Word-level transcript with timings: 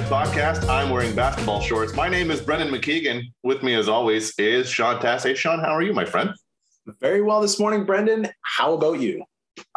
Podcast. 0.00 0.66
I'm 0.70 0.88
wearing 0.88 1.14
basketball 1.14 1.60
shorts. 1.60 1.94
My 1.94 2.08
name 2.08 2.30
is 2.30 2.40
Brendan 2.40 2.68
McKeegan. 2.68 3.24
With 3.42 3.62
me, 3.62 3.74
as 3.74 3.90
always, 3.90 4.32
is 4.38 4.66
Sean 4.66 4.98
Tass. 4.98 5.24
Hey, 5.24 5.34
Sean, 5.34 5.58
how 5.58 5.74
are 5.74 5.82
you, 5.82 5.92
my 5.92 6.06
friend? 6.06 6.30
Very 7.00 7.20
well 7.20 7.42
this 7.42 7.60
morning, 7.60 7.84
Brendan. 7.84 8.28
How 8.40 8.72
about 8.72 9.00
you? 9.00 9.22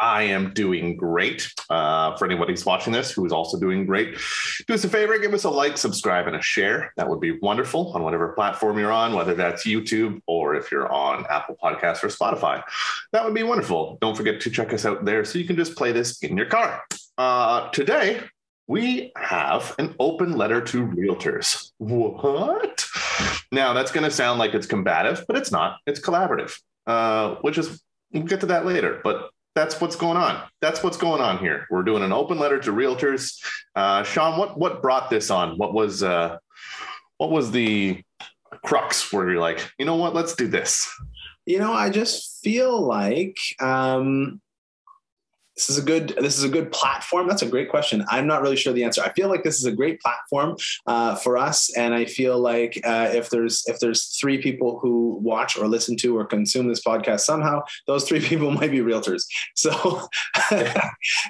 I 0.00 0.22
am 0.22 0.54
doing 0.54 0.96
great. 0.96 1.52
Uh, 1.68 2.16
for 2.16 2.24
anybody 2.24 2.52
who's 2.52 2.64
watching 2.64 2.94
this 2.94 3.10
who 3.10 3.26
is 3.26 3.32
also 3.32 3.60
doing 3.60 3.84
great, 3.84 4.16
do 4.66 4.72
us 4.72 4.84
a 4.84 4.88
favor, 4.88 5.18
give 5.18 5.34
us 5.34 5.44
a 5.44 5.50
like, 5.50 5.76
subscribe, 5.76 6.26
and 6.26 6.36
a 6.36 6.40
share. 6.40 6.94
That 6.96 7.08
would 7.08 7.20
be 7.20 7.38
wonderful 7.40 7.92
on 7.92 8.02
whatever 8.02 8.28
platform 8.30 8.78
you're 8.78 8.92
on, 8.92 9.12
whether 9.12 9.34
that's 9.34 9.66
YouTube 9.66 10.20
or 10.26 10.54
if 10.54 10.72
you're 10.72 10.90
on 10.90 11.26
Apple 11.28 11.56
Podcasts 11.62 12.02
or 12.02 12.08
Spotify. 12.08 12.62
That 13.12 13.24
would 13.24 13.34
be 13.34 13.42
wonderful. 13.42 13.98
Don't 14.00 14.16
forget 14.16 14.40
to 14.40 14.50
check 14.50 14.72
us 14.72 14.86
out 14.86 15.04
there 15.04 15.26
so 15.26 15.38
you 15.38 15.44
can 15.44 15.56
just 15.56 15.76
play 15.76 15.92
this 15.92 16.22
in 16.22 16.38
your 16.38 16.46
car. 16.46 16.82
Uh, 17.18 17.68
today, 17.70 18.22
we 18.66 19.12
have 19.16 19.74
an 19.78 19.94
open 19.98 20.36
letter 20.36 20.60
to 20.60 20.86
realtors. 20.86 21.70
What? 21.78 22.86
Now, 23.52 23.72
that's 23.72 23.92
going 23.92 24.04
to 24.04 24.10
sound 24.10 24.38
like 24.38 24.54
it's 24.54 24.66
combative, 24.66 25.24
but 25.28 25.36
it's 25.36 25.52
not. 25.52 25.78
It's 25.86 26.00
collaborative, 26.00 26.58
uh, 26.86 27.36
which 27.42 27.58
is, 27.58 27.82
we'll 28.12 28.24
get 28.24 28.40
to 28.40 28.46
that 28.46 28.66
later. 28.66 29.00
But 29.04 29.30
that's 29.54 29.80
what's 29.80 29.96
going 29.96 30.16
on. 30.16 30.42
That's 30.60 30.82
what's 30.82 30.96
going 30.96 31.22
on 31.22 31.38
here. 31.38 31.66
We're 31.70 31.82
doing 31.82 32.02
an 32.02 32.12
open 32.12 32.38
letter 32.38 32.58
to 32.60 32.72
realtors. 32.72 33.38
Uh, 33.74 34.02
Sean, 34.02 34.38
what 34.38 34.58
what 34.58 34.82
brought 34.82 35.08
this 35.10 35.30
on? 35.30 35.56
What 35.56 35.72
was 35.72 36.02
uh, 36.02 36.38
what 37.16 37.30
was 37.30 37.50
the 37.50 38.02
crux 38.64 39.12
where 39.12 39.30
you're 39.30 39.40
like, 39.40 39.66
you 39.78 39.86
know 39.86 39.96
what, 39.96 40.14
let's 40.14 40.34
do 40.34 40.46
this? 40.46 40.92
You 41.46 41.58
know, 41.58 41.72
I 41.72 41.90
just 41.90 42.42
feel 42.42 42.80
like 42.80 43.38
um, 43.60 44.40
this 45.56 45.70
is 45.70 45.78
a 45.78 45.82
good 45.82 46.14
this 46.20 46.36
is 46.36 46.44
a 46.44 46.48
good 46.48 46.70
platform. 46.70 47.26
That's 47.26 47.42
a 47.42 47.48
great 47.48 47.70
question. 47.70 48.04
I'm 48.08 48.26
not 48.26 48.42
really 48.42 48.56
sure 48.56 48.72
the 48.72 48.84
answer. 48.84 49.02
I 49.02 49.12
feel 49.12 49.28
like 49.28 49.42
this 49.42 49.58
is 49.58 49.64
a 49.64 49.72
great 49.72 50.00
platform 50.00 50.56
uh, 50.86 51.14
for 51.16 51.38
us. 51.38 51.74
And 51.76 51.94
i 51.94 52.04
feel 52.04 52.38
like 52.38 52.78
uh, 52.84 53.10
if 53.12 53.30
there's 53.30 53.64
if 53.66 53.80
there's 53.80 54.18
three 54.20 54.38
people 54.40 54.78
who 54.80 55.18
watch 55.22 55.56
or 55.56 55.66
listen 55.66 55.96
to 55.98 56.16
or 56.16 56.26
consume 56.26 56.68
this 56.68 56.82
podcast 56.84 57.20
somehow 57.20 57.62
those 57.86 58.06
three 58.06 58.20
people 58.28 58.50
might 58.50 58.70
be 58.70 58.80
realtors. 58.80 59.24
So 59.54 60.08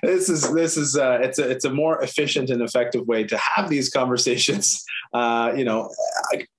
this 0.03 0.29
is 0.29 0.53
this 0.53 0.77
is 0.77 0.97
uh, 0.97 1.19
it's 1.23 1.39
a 1.39 1.49
it's 1.49 1.65
a 1.65 1.71
more 1.71 2.03
efficient 2.03 2.51
and 2.51 2.63
effective 2.63 3.07
way 3.07 3.25
to 3.25 3.39
have 3.39 3.71
these 3.71 3.91
conversations. 3.91 4.85
Uh, 5.13 5.55
you 5.57 5.65
know 5.65 5.89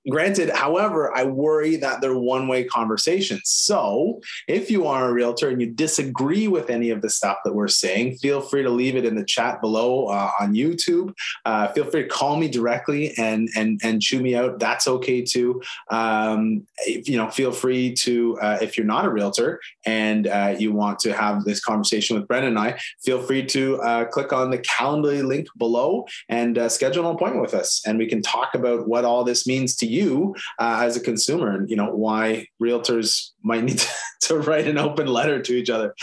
granted 0.08 0.48
however 0.48 1.14
i 1.14 1.22
worry 1.22 1.76
that 1.76 2.00
they're 2.00 2.18
one 2.18 2.48
way 2.48 2.64
conversations. 2.64 3.42
So 3.44 4.20
if 4.48 4.70
you 4.70 4.86
are 4.86 5.08
a 5.08 5.12
realtor 5.12 5.48
and 5.48 5.60
you 5.60 5.70
disagree 5.70 6.48
with 6.48 6.70
any 6.70 6.90
of 6.90 7.02
the 7.02 7.10
stuff 7.10 7.38
that 7.44 7.54
we're 7.58 7.68
saying, 7.68 8.16
feel 8.16 8.40
free 8.40 8.62
to 8.62 8.70
leave 8.70 8.94
it 8.94 9.04
in 9.04 9.16
the 9.16 9.24
chat 9.24 9.60
below 9.60 10.06
uh, 10.06 10.30
on 10.40 10.54
YouTube. 10.54 11.12
Uh, 11.44 11.66
feel 11.72 11.84
free 11.84 12.02
to 12.04 12.08
call 12.08 12.36
me 12.36 12.48
directly 12.48 13.12
and 13.18 13.48
and 13.56 13.80
and 13.82 14.00
chew 14.00 14.20
me 14.20 14.36
out. 14.36 14.60
That's 14.60 14.86
okay 14.86 15.22
too. 15.22 15.60
Um, 15.90 16.66
if, 16.86 17.08
you 17.08 17.16
know, 17.16 17.28
feel 17.28 17.50
free 17.50 17.92
to 17.94 18.38
uh, 18.40 18.58
if 18.62 18.76
you're 18.76 18.86
not 18.86 19.04
a 19.04 19.10
realtor 19.10 19.60
and 19.84 20.28
uh, 20.28 20.54
you 20.56 20.72
want 20.72 21.00
to 21.00 21.12
have 21.12 21.44
this 21.44 21.60
conversation 21.60 22.16
with 22.16 22.28
Brendan 22.28 22.56
and 22.56 22.58
I, 22.58 22.78
feel 23.02 23.20
free 23.20 23.44
to 23.46 23.82
uh, 23.82 24.04
click 24.04 24.32
on 24.32 24.50
the 24.50 24.58
Calendly 24.58 25.26
link 25.26 25.48
below 25.56 26.06
and 26.28 26.56
uh, 26.56 26.68
schedule 26.68 27.08
an 27.08 27.16
appointment 27.16 27.42
with 27.42 27.54
us, 27.54 27.82
and 27.86 27.98
we 27.98 28.06
can 28.06 28.22
talk 28.22 28.54
about 28.54 28.86
what 28.86 29.04
all 29.04 29.24
this 29.24 29.46
means 29.46 29.74
to 29.76 29.86
you 29.86 30.34
as 30.60 30.96
a 30.96 31.00
consumer, 31.00 31.56
and 31.56 31.68
you 31.68 31.76
know 31.76 31.90
why 31.92 32.46
realtors 32.62 33.30
might 33.42 33.64
need 33.64 33.78
to, 33.78 33.88
to 34.20 34.38
write 34.38 34.68
an 34.68 34.78
open 34.78 35.08
letter 35.08 35.42
to 35.42 35.52
each 35.52 35.70
other. 35.70 35.94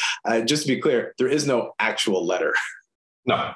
just 0.45 0.63
to 0.63 0.67
be 0.67 0.81
clear, 0.81 1.13
there 1.17 1.29
is 1.29 1.44
no 1.47 1.73
actual 1.79 2.25
letter. 2.25 2.53
No. 3.25 3.53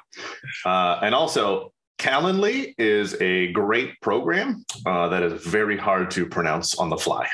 Uh, 0.64 0.98
and 1.02 1.14
also, 1.14 1.72
Calendly 1.98 2.74
is 2.78 3.14
a 3.20 3.52
great 3.52 4.00
program 4.00 4.64
uh, 4.86 5.08
that 5.08 5.22
is 5.22 5.44
very 5.46 5.76
hard 5.76 6.10
to 6.12 6.26
pronounce 6.26 6.76
on 6.76 6.88
the 6.88 6.96
fly. 6.96 7.28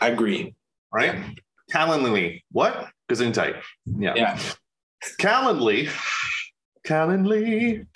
I 0.00 0.08
agree. 0.08 0.54
Right? 0.92 1.16
Calendly. 1.70 2.42
What? 2.50 2.88
Gesundheit. 3.10 3.60
Yeah. 3.86 4.14
Yeah. 4.16 4.38
Calendly. 5.20 5.90
Calendly. 6.86 7.86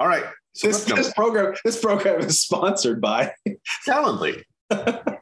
All 0.00 0.08
right. 0.08 0.24
So 0.54 0.68
this, 0.68 0.84
this 0.84 1.12
program, 1.12 1.54
this 1.64 1.80
program 1.80 2.20
is 2.20 2.40
sponsored 2.40 3.00
by 3.00 3.32
Calendly. 3.86 4.42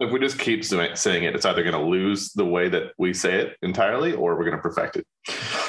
if 0.00 0.10
we 0.10 0.18
just 0.18 0.38
keep 0.38 0.64
saying 0.64 1.24
it, 1.24 1.34
it's 1.34 1.44
either 1.44 1.62
going 1.62 1.74
to 1.74 1.88
lose 1.88 2.32
the 2.32 2.44
way 2.44 2.68
that 2.68 2.92
we 2.98 3.12
say 3.12 3.34
it 3.34 3.56
entirely, 3.62 4.14
or 4.14 4.36
we're 4.36 4.44
going 4.44 4.56
to 4.56 4.62
perfect 4.62 4.96
it. 4.96 5.06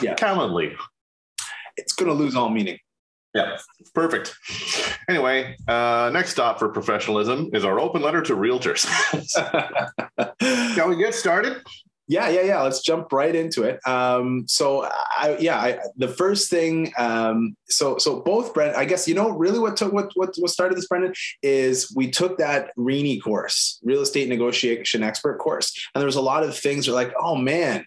Yeah, 0.02 0.16
Calendly. 0.16 0.76
It's 1.78 1.94
going 1.94 2.08
to 2.08 2.14
lose 2.14 2.36
all 2.36 2.50
meaning. 2.50 2.78
Yeah, 3.34 3.58
perfect. 3.94 4.36
Anyway, 5.08 5.56
uh, 5.68 6.10
next 6.14 6.32
stop 6.32 6.60
for 6.60 6.70
professionalism 6.70 7.50
is 7.54 7.64
our 7.64 7.80
open 7.80 8.02
letter 8.02 8.22
to 8.24 8.36
realtors. 8.36 8.86
Shall 10.76 10.90
we 10.90 10.98
get 10.98 11.14
started? 11.14 11.62
Yeah, 12.08 12.30
yeah, 12.30 12.42
yeah. 12.42 12.62
Let's 12.62 12.82
jump 12.82 13.12
right 13.14 13.34
into 13.34 13.64
it. 13.64 13.80
Um, 13.88 14.46
so, 14.48 14.84
I, 15.18 15.38
yeah, 15.40 15.58
I, 15.58 15.80
the 15.96 16.08
first 16.08 16.50
thing. 16.50 16.92
Um, 16.98 17.56
so, 17.70 17.98
so 17.98 18.20
both 18.22 18.54
Brent. 18.54 18.76
I 18.76 18.86
guess 18.86 19.08
you 19.08 19.16
know 19.16 19.30
really 19.30 19.60
what 19.60 19.78
took 19.78 19.94
what 19.94 20.12
what 20.16 20.34
what 20.38 20.52
started 20.52 20.78
this, 20.78 20.88
Brendan, 20.88 21.14
is 21.42 21.94
we 21.96 22.12
took 22.12 22.38
that 22.38 22.72
RENE 22.76 23.22
course, 23.22 23.80
real 23.84 24.02
estate 24.02 24.28
negotiation 24.28 25.04
expert 25.04 25.38
course, 25.38 25.74
and 25.94 26.02
there 26.02 26.08
was 26.08 26.16
a 26.16 26.22
lot 26.22 26.44
of 26.44 26.58
things 26.58 26.86
that 26.86 26.94
like, 26.94 27.14
oh 27.20 27.36
man, 27.36 27.86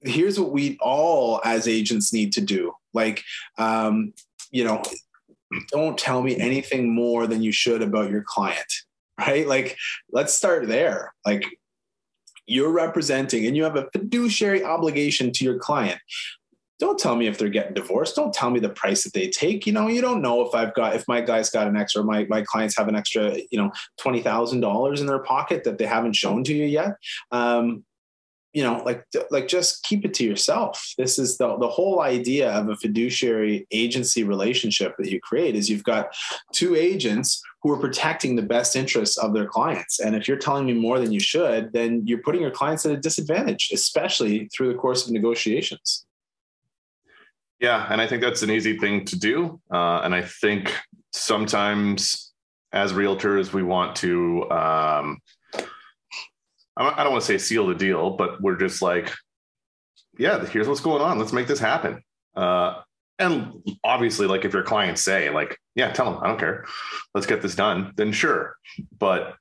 here's 0.00 0.40
what 0.40 0.50
we 0.50 0.76
all 0.80 1.40
as 1.44 1.68
agents 1.68 2.12
need 2.12 2.32
to 2.32 2.40
do. 2.40 2.72
Like, 2.92 3.22
um, 3.56 4.14
you 4.50 4.64
know, 4.64 4.82
don't 5.70 5.98
tell 5.98 6.22
me 6.22 6.36
anything 6.38 6.92
more 6.92 7.26
than 7.26 7.42
you 7.42 7.52
should 7.52 7.82
about 7.82 8.10
your 8.10 8.24
client 8.26 8.72
right? 9.18 9.46
Like, 9.46 9.76
let's 10.12 10.32
start 10.32 10.68
there. 10.68 11.12
Like, 11.26 11.44
you're 12.48 12.72
representing 12.72 13.46
and 13.46 13.56
you 13.56 13.62
have 13.62 13.76
a 13.76 13.88
fiduciary 13.92 14.64
obligation 14.64 15.30
to 15.32 15.44
your 15.44 15.58
client 15.58 16.00
don't 16.78 16.98
tell 16.98 17.16
me 17.16 17.26
if 17.26 17.38
they're 17.38 17.48
getting 17.48 17.74
divorced. 17.74 18.14
Don't 18.14 18.32
tell 18.32 18.50
me 18.50 18.60
the 18.60 18.68
price 18.68 19.02
that 19.02 19.12
they 19.12 19.28
take. 19.28 19.66
You 19.66 19.72
know 19.72 19.88
you 19.88 20.00
don't 20.00 20.22
know 20.22 20.46
if 20.46 20.54
i've 20.54 20.74
got 20.74 20.94
if 20.94 21.06
my 21.08 21.20
guy's 21.20 21.50
got 21.50 21.66
an 21.66 21.76
extra 21.76 22.04
my, 22.04 22.24
my 22.28 22.42
clients 22.42 22.76
have 22.76 22.88
an 22.88 22.94
extra 22.94 23.36
you 23.50 23.58
know 23.58 23.70
$20000 24.00 25.00
in 25.00 25.06
their 25.06 25.18
pocket 25.18 25.64
that 25.64 25.78
they 25.78 25.86
haven't 25.86 26.14
shown 26.14 26.44
to 26.44 26.54
you 26.54 26.64
yet. 26.64 26.92
Um, 27.32 27.84
you 28.58 28.64
know 28.64 28.82
like 28.84 29.04
like 29.30 29.46
just 29.46 29.84
keep 29.84 30.04
it 30.04 30.12
to 30.14 30.24
yourself. 30.24 30.92
This 30.98 31.16
is 31.16 31.38
the 31.38 31.56
the 31.58 31.68
whole 31.68 32.00
idea 32.00 32.50
of 32.50 32.68
a 32.68 32.74
fiduciary 32.74 33.68
agency 33.70 34.24
relationship 34.24 34.96
that 34.98 35.12
you 35.12 35.20
create 35.20 35.54
is 35.54 35.70
you've 35.70 35.84
got 35.84 36.08
two 36.52 36.74
agents 36.74 37.40
who 37.62 37.70
are 37.70 37.78
protecting 37.78 38.34
the 38.34 38.42
best 38.42 38.74
interests 38.74 39.16
of 39.16 39.32
their 39.32 39.46
clients. 39.46 40.00
And 40.00 40.16
if 40.16 40.26
you're 40.26 40.38
telling 40.38 40.66
me 40.66 40.72
more 40.72 40.98
than 40.98 41.12
you 41.12 41.20
should 41.20 41.72
then 41.72 42.02
you're 42.04 42.24
putting 42.26 42.42
your 42.42 42.50
clients 42.50 42.84
at 42.84 42.90
a 42.90 42.96
disadvantage 42.96 43.70
especially 43.72 44.48
through 44.48 44.72
the 44.72 44.78
course 44.84 45.06
of 45.06 45.12
negotiations. 45.12 46.04
Yeah 47.60 47.86
and 47.92 48.00
i 48.00 48.06
think 48.08 48.22
that's 48.22 48.42
an 48.42 48.50
easy 48.50 48.76
thing 48.76 49.04
to 49.04 49.16
do 49.30 49.60
uh, 49.78 50.00
and 50.04 50.12
i 50.20 50.22
think 50.22 50.74
sometimes 51.12 52.32
as 52.72 52.92
realtors 52.92 53.52
we 53.52 53.62
want 53.62 53.94
to 54.04 54.50
um, 54.50 55.18
I 56.78 57.02
don't 57.02 57.12
want 57.12 57.24
to 57.24 57.26
say 57.26 57.38
seal 57.38 57.66
the 57.66 57.74
deal, 57.74 58.10
but 58.10 58.40
we're 58.40 58.56
just 58.56 58.80
like, 58.80 59.12
yeah, 60.16 60.44
here's 60.46 60.68
what's 60.68 60.80
going 60.80 61.02
on. 61.02 61.18
Let's 61.18 61.32
make 61.32 61.48
this 61.48 61.58
happen. 61.58 62.02
Uh, 62.36 62.82
and 63.18 63.52
obviously, 63.82 64.26
like 64.26 64.44
if 64.44 64.52
your 64.52 64.62
clients 64.62 65.02
say, 65.02 65.30
like, 65.30 65.58
yeah, 65.74 65.90
tell 65.90 66.12
them, 66.12 66.22
I 66.22 66.28
don't 66.28 66.38
care, 66.38 66.66
let's 67.14 67.26
get 67.26 67.42
this 67.42 67.56
done, 67.56 67.92
then 67.96 68.12
sure. 68.12 68.54
But 68.96 69.34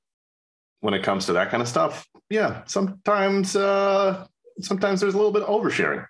when 0.80 0.95
it 0.95 1.04
comes 1.04 1.28
to 1.28 1.34
that 1.34 1.51
kind 1.51 1.62
of 1.62 1.69
stuff, 1.69 2.07
yeah, 2.30 2.63
sometimes, 2.66 3.56
uh, 3.56 4.25
sometimes 4.62 5.00
there's 5.00 5.13
a 5.13 5.18
little 5.18 5.31
bit 5.31 5.44
of 5.44 5.50
oversharing. 5.50 6.06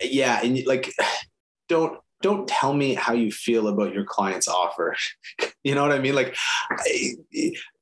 Yeah, 0.00 0.40
and 0.42 0.64
like, 0.66 0.92
don't 1.68 1.98
don't 2.22 2.46
tell 2.46 2.74
me 2.74 2.94
how 2.94 3.14
you 3.14 3.32
feel 3.32 3.68
about 3.68 3.94
your 3.94 4.04
client's 4.04 4.48
offer. 4.48 4.94
you 5.64 5.74
know 5.74 5.82
what 5.82 5.92
I 5.92 5.98
mean? 5.98 6.14
Like 6.14 6.36
I, 6.70 7.14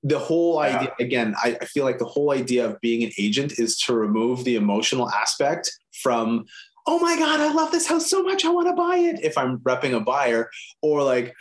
the 0.02 0.18
whole 0.18 0.62
yeah. 0.62 0.78
idea, 0.78 0.92
again, 1.00 1.34
I, 1.42 1.56
I 1.60 1.64
feel 1.64 1.84
like 1.84 1.98
the 1.98 2.04
whole 2.04 2.32
idea 2.32 2.66
of 2.66 2.80
being 2.80 3.04
an 3.04 3.10
agent 3.18 3.58
is 3.58 3.78
to 3.80 3.94
remove 3.94 4.44
the 4.44 4.56
emotional 4.56 5.10
aspect 5.10 5.70
from, 6.02 6.44
oh 6.86 6.98
my 6.98 7.18
God, 7.18 7.40
I 7.40 7.52
love 7.52 7.70
this 7.70 7.86
house 7.86 8.08
so 8.08 8.22
much. 8.22 8.44
I 8.44 8.50
want 8.50 8.68
to 8.68 8.74
buy 8.74 8.96
it. 8.96 9.20
If 9.22 9.36
I'm 9.36 9.58
repping 9.58 9.94
a 9.94 10.00
buyer 10.00 10.50
or 10.82 11.02
like, 11.02 11.34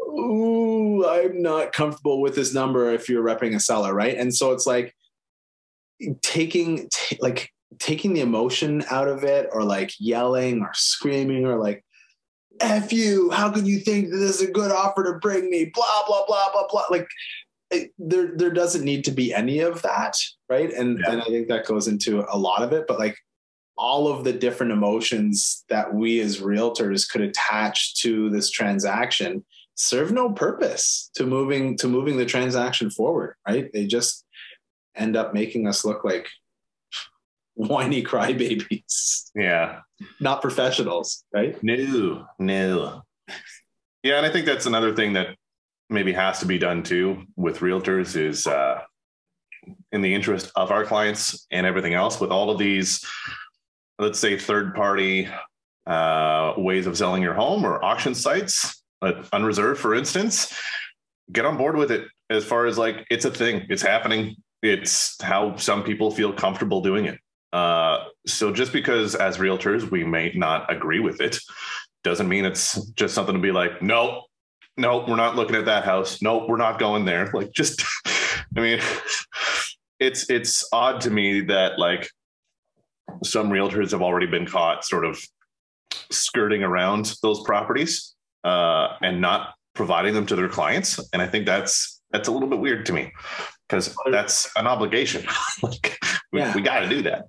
ooh, 0.00 1.06
I'm 1.06 1.42
not 1.42 1.72
comfortable 1.72 2.20
with 2.20 2.34
this 2.34 2.54
number 2.54 2.92
if 2.92 3.08
you're 3.08 3.24
repping 3.24 3.54
a 3.54 3.60
seller. 3.60 3.94
Right. 3.94 4.16
And 4.16 4.34
so 4.34 4.52
it's 4.52 4.66
like 4.66 4.94
taking, 6.22 6.88
t- 6.92 7.18
like, 7.20 7.50
taking 7.80 8.14
the 8.14 8.20
emotion 8.20 8.84
out 8.88 9.08
of 9.08 9.24
it 9.24 9.48
or 9.52 9.64
like 9.64 9.90
yelling 9.98 10.60
or 10.62 10.70
screaming 10.74 11.44
or 11.44 11.58
like 11.58 11.83
F 12.60 12.92
you, 12.92 13.30
how 13.30 13.50
could 13.50 13.66
you 13.66 13.78
think 13.78 14.10
that 14.10 14.16
this 14.16 14.40
is 14.40 14.48
a 14.48 14.52
good 14.52 14.70
offer 14.70 15.04
to 15.04 15.18
bring 15.18 15.50
me? 15.50 15.70
Blah, 15.74 16.04
blah, 16.06 16.24
blah, 16.26 16.52
blah, 16.52 16.66
blah. 16.68 16.84
Like 16.90 17.08
it, 17.70 17.92
there, 17.98 18.36
there 18.36 18.52
doesn't 18.52 18.84
need 18.84 19.04
to 19.04 19.10
be 19.10 19.34
any 19.34 19.60
of 19.60 19.82
that. 19.82 20.16
Right. 20.48 20.72
And, 20.72 21.00
yeah. 21.00 21.12
and 21.12 21.22
I 21.22 21.26
think 21.26 21.48
that 21.48 21.66
goes 21.66 21.88
into 21.88 22.24
a 22.32 22.38
lot 22.38 22.62
of 22.62 22.72
it, 22.72 22.86
but 22.86 22.98
like 22.98 23.16
all 23.76 24.08
of 24.08 24.24
the 24.24 24.32
different 24.32 24.72
emotions 24.72 25.64
that 25.68 25.92
we 25.94 26.20
as 26.20 26.40
realtors 26.40 27.10
could 27.10 27.22
attach 27.22 27.96
to 27.96 28.30
this 28.30 28.50
transaction 28.50 29.44
serve 29.74 30.12
no 30.12 30.30
purpose 30.30 31.10
to 31.14 31.26
moving 31.26 31.76
to 31.76 31.88
moving 31.88 32.16
the 32.16 32.24
transaction 32.24 32.90
forward 32.90 33.34
right 33.48 33.72
they 33.72 33.86
just 33.86 34.24
end 34.94 35.16
up 35.16 35.34
making 35.34 35.66
us 35.66 35.84
look 35.84 36.04
like 36.04 36.28
whiny 37.54 38.02
crybabies 38.02 39.30
Yeah. 39.34 39.80
not 40.20 40.42
professionals 40.42 41.24
right 41.32 41.56
No, 41.62 42.26
no. 42.38 43.02
Yeah, 44.02 44.16
and 44.18 44.26
I 44.26 44.30
think 44.30 44.44
that's 44.46 44.66
another 44.66 44.94
thing 44.94 45.14
that 45.14 45.28
maybe 45.88 46.12
has 46.12 46.40
to 46.40 46.46
be 46.46 46.58
done 46.58 46.82
too 46.82 47.24
with 47.36 47.60
realtors 47.60 48.16
is 48.16 48.46
uh, 48.46 48.82
in 49.92 50.02
the 50.02 50.14
interest 50.14 50.50
of 50.56 50.70
our 50.70 50.84
clients 50.84 51.46
and 51.50 51.66
everything 51.66 51.94
else 51.94 52.20
with 52.20 52.30
all 52.30 52.50
of 52.50 52.58
these, 52.58 53.02
let's 53.98 54.18
say, 54.18 54.36
third 54.38 54.74
party 54.74 55.28
uh, 55.86 56.54
ways 56.58 56.86
of 56.86 56.96
selling 56.98 57.22
your 57.22 57.34
home 57.34 57.64
or 57.64 57.82
auction 57.84 58.14
sites, 58.14 58.82
uh, 59.02 59.22
unreserved, 59.32 59.80
for 59.80 59.94
instance, 59.94 60.54
get 61.32 61.44
on 61.46 61.56
board 61.56 61.76
with 61.76 61.90
it 61.90 62.06
as 62.30 62.44
far 62.44 62.66
as 62.66 62.76
like 62.76 63.06
it's 63.10 63.24
a 63.24 63.30
thing, 63.30 63.64
it's 63.68 63.82
happening. 63.82 64.36
It's 64.62 65.22
how 65.22 65.56
some 65.56 65.82
people 65.82 66.10
feel 66.10 66.32
comfortable 66.32 66.80
doing 66.80 67.04
it. 67.04 67.18
Uh, 67.54 68.06
so 68.26 68.52
just 68.52 68.72
because 68.72 69.14
as 69.14 69.38
realtors 69.38 69.88
we 69.88 70.02
may 70.02 70.32
not 70.34 70.70
agree 70.74 70.98
with 70.98 71.20
it, 71.20 71.38
doesn't 72.02 72.28
mean 72.28 72.44
it's 72.44 72.84
just 72.94 73.14
something 73.14 73.36
to 73.36 73.40
be 73.40 73.52
like, 73.52 73.80
no, 73.80 74.24
no, 74.76 75.04
we're 75.06 75.14
not 75.14 75.36
looking 75.36 75.54
at 75.54 75.64
that 75.66 75.84
house. 75.84 76.20
No, 76.20 76.46
we're 76.48 76.56
not 76.56 76.80
going 76.80 77.04
there. 77.04 77.30
Like, 77.32 77.52
just, 77.52 77.84
I 78.56 78.60
mean, 78.60 78.80
it's 80.00 80.28
it's 80.28 80.68
odd 80.72 81.00
to 81.02 81.10
me 81.10 81.42
that 81.42 81.78
like 81.78 82.10
some 83.22 83.50
realtors 83.50 83.92
have 83.92 84.02
already 84.02 84.26
been 84.26 84.46
caught 84.46 84.84
sort 84.84 85.04
of 85.04 85.22
skirting 86.10 86.64
around 86.64 87.14
those 87.22 87.40
properties 87.44 88.14
uh, 88.42 88.96
and 89.00 89.20
not 89.20 89.54
providing 89.74 90.12
them 90.12 90.26
to 90.26 90.34
their 90.34 90.48
clients, 90.48 90.98
and 91.12 91.22
I 91.22 91.28
think 91.28 91.46
that's 91.46 92.02
that's 92.10 92.26
a 92.26 92.32
little 92.32 92.48
bit 92.48 92.58
weird 92.58 92.84
to 92.86 92.92
me 92.92 93.12
because 93.68 93.96
that's 94.10 94.50
an 94.56 94.66
obligation. 94.66 95.24
like, 95.62 95.98
we, 96.32 96.40
Yeah. 96.40 96.52
we 96.54 96.62
got 96.62 96.80
to 96.80 96.88
do 96.88 97.02
that. 97.02 97.26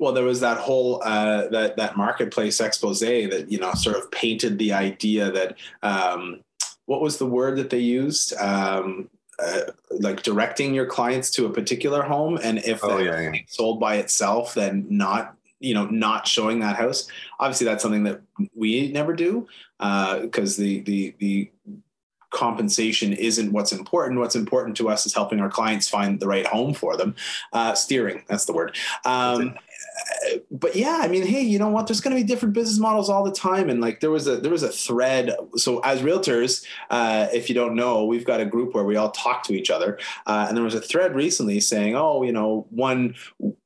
Well 0.00 0.12
there 0.12 0.24
was 0.24 0.40
that 0.40 0.56
whole 0.56 1.00
uh, 1.04 1.46
that 1.48 1.76
that 1.76 1.96
marketplace 1.96 2.58
expose 2.60 2.98
that 3.00 3.46
you 3.48 3.58
know 3.58 3.72
sort 3.74 3.96
of 3.96 4.10
painted 4.10 4.58
the 4.58 4.72
idea 4.72 5.30
that 5.30 5.56
um, 5.82 6.40
what 6.86 7.02
was 7.02 7.18
the 7.18 7.26
word 7.26 7.56
that 7.58 7.70
they 7.70 7.78
used? 7.78 8.34
Um, 8.38 9.08
uh, 9.38 9.60
like 9.90 10.22
directing 10.22 10.74
your 10.74 10.84
clients 10.84 11.30
to 11.30 11.46
a 11.46 11.50
particular 11.50 12.02
home 12.02 12.38
and 12.42 12.58
if 12.58 12.80
Oh, 12.82 12.98
yeah, 12.98 13.20
yeah. 13.20 13.32
sold 13.46 13.80
by 13.80 13.96
itself 13.96 14.52
then 14.52 14.86
not 14.90 15.34
you 15.60 15.72
know 15.72 15.86
not 15.86 16.26
showing 16.26 16.60
that 16.60 16.76
house. 16.76 17.08
Obviously 17.38 17.66
that's 17.66 17.82
something 17.82 18.04
that 18.04 18.20
we 18.54 18.90
never 18.92 19.14
do 19.14 19.46
because 19.78 20.56
the 20.56 20.80
the 20.80 21.14
the 21.18 21.50
compensation 22.30 23.12
isn't 23.12 23.52
what's 23.52 23.72
important. 23.72 24.20
What's 24.20 24.36
important 24.36 24.76
to 24.78 24.88
us 24.88 25.04
is 25.04 25.14
helping 25.14 25.40
our 25.40 25.50
clients 25.50 25.88
find 25.88 26.20
the 26.20 26.28
right 26.28 26.46
home 26.46 26.74
for 26.74 26.96
them. 26.96 27.14
Uh, 27.52 27.74
steering 27.74 28.24
that's 28.28 28.44
the 28.44 28.52
word. 28.52 28.76
Um, 29.04 29.56
but 30.50 30.76
yeah, 30.76 30.98
I 31.00 31.08
mean, 31.08 31.26
hey, 31.26 31.42
you 31.42 31.58
know 31.58 31.68
what? 31.68 31.86
There's 31.86 32.00
going 32.00 32.16
to 32.16 32.22
be 32.22 32.26
different 32.26 32.54
business 32.54 32.78
models 32.78 33.08
all 33.08 33.24
the 33.24 33.32
time, 33.32 33.68
and 33.68 33.80
like 33.80 34.00
there 34.00 34.10
was 34.10 34.26
a 34.26 34.36
there 34.36 34.50
was 34.50 34.62
a 34.62 34.68
thread. 34.68 35.34
So 35.56 35.80
as 35.80 36.02
realtors, 36.02 36.64
uh, 36.90 37.28
if 37.32 37.48
you 37.48 37.54
don't 37.54 37.74
know, 37.74 38.04
we've 38.04 38.24
got 38.24 38.40
a 38.40 38.44
group 38.44 38.74
where 38.74 38.84
we 38.84 38.96
all 38.96 39.10
talk 39.10 39.42
to 39.44 39.54
each 39.54 39.70
other, 39.70 39.98
uh, 40.26 40.46
and 40.48 40.56
there 40.56 40.64
was 40.64 40.74
a 40.74 40.80
thread 40.80 41.14
recently 41.14 41.60
saying, 41.60 41.96
oh, 41.96 42.22
you 42.22 42.32
know, 42.32 42.66
one 42.70 43.14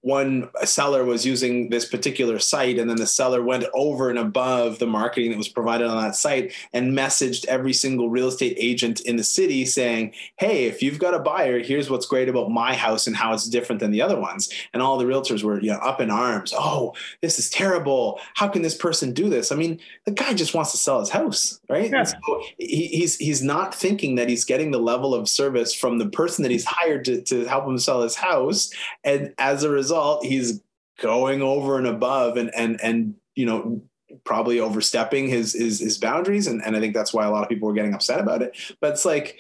one 0.05 0.51
seller 0.65 1.03
was 1.03 1.25
using 1.25 1.71
this 1.71 1.87
particular 1.87 2.39
site, 2.39 2.79
and 2.79 2.91
then 2.91 2.99
the 2.99 3.07
seller 3.07 3.43
went 3.43 3.65
over 3.73 4.11
and 4.11 4.19
above 4.19 4.79
the 4.79 4.87
marketing 4.87 5.31
that 5.31 5.39
was 5.39 5.49
provided 5.49 5.87
on 5.87 6.03
that 6.03 6.15
site 6.15 6.53
and 6.75 6.93
messaged 6.93 7.47
every 7.47 7.73
single 7.73 8.11
real 8.11 8.29
estate 8.29 8.55
agent 8.61 9.01
in 9.01 9.17
the 9.17 9.25
city 9.25 9.65
saying, 9.65 10.13
hey, 10.37 10.67
if 10.67 10.83
you've 10.83 10.99
got 10.99 11.15
a 11.15 11.19
buyer, 11.19 11.59
here's 11.61 11.89
what's 11.89 12.05
great 12.05 12.29
about 12.29 12.51
my 12.51 12.75
house 12.75 13.07
and 13.07 13.17
how 13.17 13.33
it's 13.33 13.49
different 13.49 13.81
than 13.81 13.93
the 13.93 14.03
other 14.03 14.21
ones. 14.21 14.53
And 14.75 14.83
all 14.83 14.99
the 14.99 15.07
realtors 15.07 15.43
were 15.43 15.59
you 15.59 15.73
know, 15.73 15.79
up 15.79 16.03
in 16.03 16.11
arms. 16.11 16.53
Oh, 16.55 16.93
this 17.23 17.39
is 17.39 17.49
terrible. 17.49 18.21
How 18.35 18.47
can 18.47 18.61
this 18.61 18.77
person 18.77 19.15
do 19.15 19.31
this? 19.31 19.51
I 19.51 19.57
mean, 19.57 19.81
the 20.05 20.11
guy 20.11 20.35
just 20.35 20.53
wants 20.53 20.73
to 20.73 20.77
sell 20.77 21.01
his 21.01 21.09
house, 21.09 21.61
right? 21.71 21.91
Yeah. 21.91 22.05
So 22.05 22.43
he, 22.59 22.89
he's 22.89 23.17
he's 23.17 23.43
not 23.43 23.75
thinking 23.75 24.17
that 24.17 24.29
he's 24.29 24.45
getting 24.45 24.71
the 24.71 24.79
level 24.79 25.15
of 25.15 25.31
service 25.31 25.73
from 25.73 25.99
the 25.99 26.11
person 26.11 26.43
that 26.43 26.51
he's 26.51 26.67
hired 26.67 27.07
to, 27.07 27.23
to 27.23 27.47
help 27.47 27.67
him 27.67 27.79
sell 27.79 28.03
his 28.03 28.17
house. 28.17 28.71
And 29.03 29.33
as 29.39 29.65
a 29.65 29.71
result, 29.71 29.94
he's 30.23 30.61
going 31.01 31.43
over 31.43 31.79
and 31.79 31.87
above 31.87 32.37
and 32.37 32.51
and 32.55 32.81
and 32.83 33.15
you 33.35 33.47
know 33.47 33.83
probably 34.25 34.61
overstepping 34.61 35.29
his 35.29 35.53
his, 35.55 35.81
his 35.81 35.99
boundaries. 35.99 36.47
And, 36.47 36.63
and 36.65 36.77
i 36.77 36.81
think 36.81 36.95
that's 36.95 37.13
why 37.13 37.25
a 37.27 37.31
lot 37.31 37.43
of 37.43 37.49
people 37.49 37.67
were 37.69 37.75
getting 37.75 37.95
upset 37.95 38.21
about 38.21 38.43
it. 38.43 38.57
But 38.81 38.93
it's 38.93 39.05
like 39.05 39.39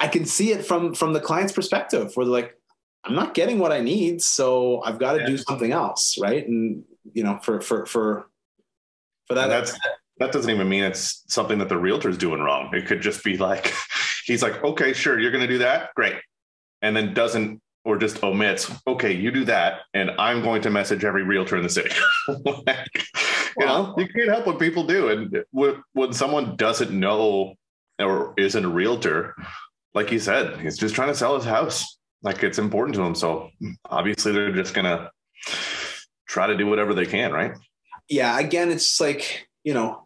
i 0.00 0.08
can 0.08 0.24
see 0.24 0.50
it 0.52 0.64
from 0.64 0.94
from 0.94 1.12
the 1.12 1.20
client's 1.20 1.52
perspective 1.52 2.10
where 2.14 2.24
they're 2.26 2.32
like 2.32 2.58
i'm 3.04 3.14
not 3.14 3.34
getting 3.34 3.58
what 3.58 3.70
i 3.70 3.80
need 3.80 4.20
so 4.22 4.82
i've 4.82 4.98
got 4.98 5.12
to 5.12 5.20
Yeah. 5.20 5.26
do 5.26 5.36
something 5.38 5.72
else 5.72 6.18
right? 6.18 6.46
And 6.48 6.84
you 7.12 7.22
know 7.22 7.38
for 7.42 7.60
for 7.60 7.86
for 7.86 8.26
for 9.28 9.34
that 9.34 9.44
And 9.44 9.52
that's 9.52 9.78
that 10.18 10.32
doesn't 10.32 10.50
even 10.50 10.68
mean 10.68 10.84
it's 10.84 11.24
something 11.28 11.58
that 11.58 11.68
the 11.68 11.76
realtor's 11.76 12.16
doing 12.16 12.40
wrong. 12.40 12.70
It 12.72 12.86
could 12.86 13.02
just 13.02 13.22
be 13.24 13.36
like 13.36 13.72
he's 14.26 14.42
like, 14.42 14.62
okay, 14.64 14.92
sure, 14.92 15.18
you're 15.20 15.32
gonna 15.32 15.46
do 15.46 15.58
that, 15.58 15.94
great, 15.94 16.16
and 16.82 16.96
then 16.96 17.14
doesn't 17.14 17.60
or 17.84 17.98
just 17.98 18.22
omits, 18.22 18.72
okay, 18.86 19.12
you 19.12 19.30
do 19.30 19.44
that, 19.44 19.82
and 19.92 20.10
I'm 20.12 20.42
going 20.42 20.62
to 20.62 20.70
message 20.70 21.04
every 21.04 21.22
realtor 21.22 21.56
in 21.56 21.62
the 21.62 21.68
city. 21.68 21.90
Like, 22.66 23.06
you 23.58 23.66
know, 23.66 23.94
you 23.96 24.08
can't 24.08 24.28
help 24.28 24.46
what 24.46 24.58
people 24.58 24.84
do, 24.84 25.08
and 25.10 25.44
when, 25.52 25.82
when 25.92 26.12
someone 26.12 26.56
doesn't 26.56 26.90
know 26.90 27.54
or 28.00 28.34
isn't 28.36 28.64
a 28.64 28.68
realtor, 28.68 29.36
like 29.92 30.10
you 30.10 30.18
said, 30.18 30.58
he's 30.60 30.78
just 30.78 30.94
trying 30.94 31.08
to 31.08 31.14
sell 31.14 31.36
his 31.36 31.44
house. 31.44 31.98
Like 32.22 32.42
it's 32.42 32.58
important 32.58 32.96
to 32.96 33.02
him, 33.02 33.14
so 33.14 33.50
obviously 33.90 34.32
they're 34.32 34.50
just 34.50 34.74
gonna 34.74 35.10
try 36.26 36.46
to 36.46 36.56
do 36.56 36.66
whatever 36.66 36.94
they 36.94 37.06
can, 37.06 37.30
right? 37.32 37.52
yeah 38.08 38.38
again 38.38 38.70
it's 38.70 39.00
like 39.00 39.48
you 39.62 39.74
know 39.74 40.03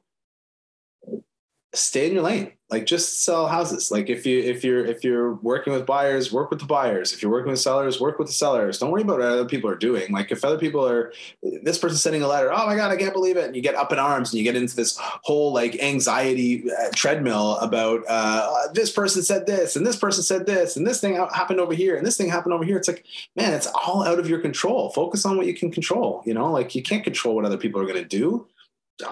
stay 1.74 2.06
in 2.06 2.14
your 2.14 2.22
lane. 2.22 2.52
Like 2.70 2.84
just 2.84 3.24
sell 3.24 3.46
houses. 3.46 3.90
Like 3.90 4.10
if 4.10 4.26
you 4.26 4.40
if 4.40 4.62
you're 4.62 4.84
if 4.84 5.02
you're 5.02 5.34
working 5.36 5.72
with 5.72 5.86
buyers 5.86 6.30
work 6.30 6.50
with 6.50 6.60
the 6.60 6.66
buyers. 6.66 7.14
If 7.14 7.22
you're 7.22 7.30
working 7.30 7.50
with 7.50 7.60
sellers 7.60 7.98
work 7.98 8.18
with 8.18 8.28
the 8.28 8.34
sellers. 8.34 8.78
Don't 8.78 8.90
worry 8.90 9.02
about 9.02 9.20
what 9.20 9.28
other 9.28 9.46
people 9.46 9.70
are 9.70 9.76
doing. 9.76 10.12
Like 10.12 10.30
if 10.30 10.44
other 10.44 10.58
people 10.58 10.86
are 10.86 11.12
this 11.42 11.78
person's 11.78 12.02
sending 12.02 12.22
a 12.22 12.28
letter 12.28 12.52
oh 12.52 12.66
my 12.66 12.76
god 12.76 12.90
i 12.90 12.96
can't 12.96 13.14
believe 13.14 13.38
it. 13.38 13.46
And 13.46 13.56
you 13.56 13.62
get 13.62 13.74
up 13.74 13.90
in 13.90 13.98
arms 13.98 14.30
and 14.30 14.38
you 14.38 14.44
get 14.44 14.54
into 14.54 14.76
this 14.76 14.98
whole 14.98 15.52
like 15.52 15.82
anxiety 15.82 16.70
uh, 16.70 16.90
treadmill 16.94 17.56
about 17.56 18.02
uh, 18.06 18.68
this 18.74 18.92
person 18.92 19.22
said 19.22 19.46
this 19.46 19.74
and 19.74 19.86
this 19.86 19.96
person 19.96 20.22
said 20.22 20.44
this 20.44 20.76
and 20.76 20.86
this 20.86 21.00
thing 21.00 21.16
happened 21.16 21.60
over 21.60 21.72
here 21.72 21.96
and 21.96 22.06
this 22.06 22.18
thing 22.18 22.28
happened 22.28 22.52
over 22.52 22.64
here. 22.64 22.76
It's 22.76 22.88
like 22.88 23.04
man 23.34 23.54
it's 23.54 23.66
all 23.68 24.06
out 24.06 24.18
of 24.18 24.28
your 24.28 24.40
control. 24.40 24.90
Focus 24.90 25.24
on 25.24 25.38
what 25.38 25.46
you 25.46 25.54
can 25.54 25.70
control 25.70 26.22
you 26.26 26.34
know? 26.34 26.52
Like 26.52 26.74
you 26.74 26.82
can't 26.82 27.04
control 27.04 27.34
what 27.34 27.46
other 27.46 27.56
people 27.56 27.80
are 27.80 27.86
going 27.86 28.02
to 28.02 28.04
do 28.04 28.46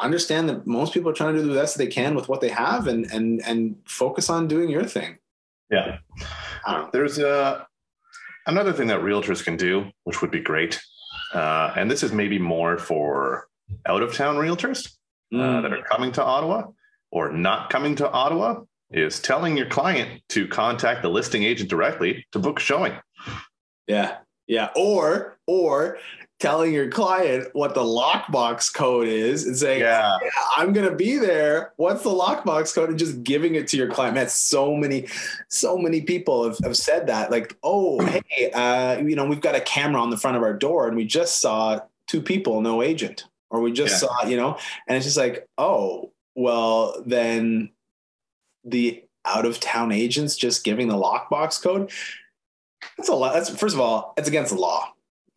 understand 0.00 0.48
that 0.48 0.66
most 0.66 0.92
people 0.94 1.10
are 1.10 1.14
trying 1.14 1.34
to 1.34 1.40
do 1.42 1.48
the 1.48 1.54
best 1.54 1.78
they 1.78 1.86
can 1.86 2.14
with 2.14 2.28
what 2.28 2.40
they 2.40 2.48
have 2.48 2.86
and 2.88 3.04
and 3.12 3.40
and 3.46 3.76
focus 3.86 4.28
on 4.30 4.48
doing 4.48 4.68
your 4.68 4.84
thing 4.84 5.18
Yeah. 5.70 5.98
I 6.66 6.72
don't 6.72 6.82
know. 6.84 6.90
There's 6.92 7.18
uh, 7.18 7.64
another 8.46 8.72
thing 8.72 8.88
that 8.88 9.00
realtors 9.00 9.44
can 9.44 9.56
do, 9.56 9.90
which 10.04 10.20
would 10.20 10.30
be 10.30 10.40
great. 10.40 10.80
Uh, 11.34 11.72
and 11.76 11.90
this 11.90 12.02
is 12.02 12.12
maybe 12.12 12.38
more 12.38 12.78
for 12.78 13.48
out 13.86 14.02
of 14.02 14.14
town 14.14 14.36
realtors 14.36 14.86
uh, 15.32 15.36
Mm. 15.36 15.62
that 15.62 15.72
are 15.72 15.82
coming 15.82 16.12
to 16.12 16.22
Ottawa 16.24 16.68
or 17.10 17.32
not 17.32 17.68
coming 17.70 17.96
to 17.96 18.08
Ottawa 18.10 18.62
is 18.92 19.20
telling 19.20 19.56
your 19.56 19.66
client 19.66 20.22
to 20.28 20.46
contact 20.46 21.02
the 21.02 21.08
listing 21.10 21.42
agent 21.42 21.68
directly 21.68 22.24
to 22.32 22.38
book 22.38 22.58
a 22.60 22.62
showing. 22.62 22.92
yeah 23.88 24.18
yeah 24.46 24.68
or 24.76 25.36
or 25.48 25.98
telling 26.38 26.72
your 26.74 26.90
client 26.90 27.48
what 27.54 27.74
the 27.74 27.80
lockbox 27.80 28.72
code 28.72 29.08
is 29.08 29.46
and 29.46 29.56
saying 29.56 29.80
Yeah. 29.80 30.18
"Yeah, 30.22 30.28
i'm 30.56 30.72
gonna 30.74 30.94
be 30.94 31.16
there. 31.16 31.72
What's 31.76 32.02
the 32.02 32.10
lockbox 32.10 32.74
code? 32.74 32.90
And 32.90 32.98
just 32.98 33.22
giving 33.24 33.54
it 33.54 33.66
to 33.68 33.76
your 33.76 33.90
client. 33.90 34.14
Man 34.14 34.28
so 34.28 34.74
many 34.74 35.08
so 35.48 35.78
many 35.78 36.02
people 36.02 36.44
have, 36.44 36.58
have 36.62 36.76
said 36.76 37.06
that 37.06 37.30
like 37.30 37.56
oh 37.62 38.04
hey 38.28 38.50
uh, 38.52 38.98
you 38.98 39.16
know 39.16 39.24
we've 39.24 39.40
got 39.40 39.54
a 39.54 39.60
camera 39.60 40.00
on 40.00 40.10
the 40.10 40.18
front 40.18 40.36
of 40.36 40.42
our 40.42 40.52
door 40.52 40.86
and 40.88 40.96
we 40.96 41.04
just 41.06 41.40
saw 41.40 41.80
two 42.06 42.20
people 42.20 42.60
no 42.60 42.82
agent. 42.82 43.24
Or 43.48 43.60
we 43.60 43.72
just 43.72 44.02
Yeah. 44.02 44.08
saw 44.08 44.26
you 44.26 44.36
know? 44.36 44.58
And 44.86 44.96
it's 44.96 45.06
just 45.06 45.16
like 45.16 45.48
oh 45.56 46.12
well 46.34 47.02
then 47.06 47.70
the 48.64 49.02
out 49.24 49.46
of 49.46 49.58
town 49.58 49.90
agents 49.90 50.36
just 50.36 50.64
giving 50.64 50.88
the 50.88 50.94
lockbox 50.96 51.62
code? 51.62 51.90
That's 52.98 53.08
a 53.08 53.14
lot. 53.14 53.32
That's 53.32 53.48
first 53.48 53.74
of 53.74 53.80
all 53.80 54.12
it's 54.18 54.28
against 54.28 54.52
the 54.54 54.60
law. 54.60 54.92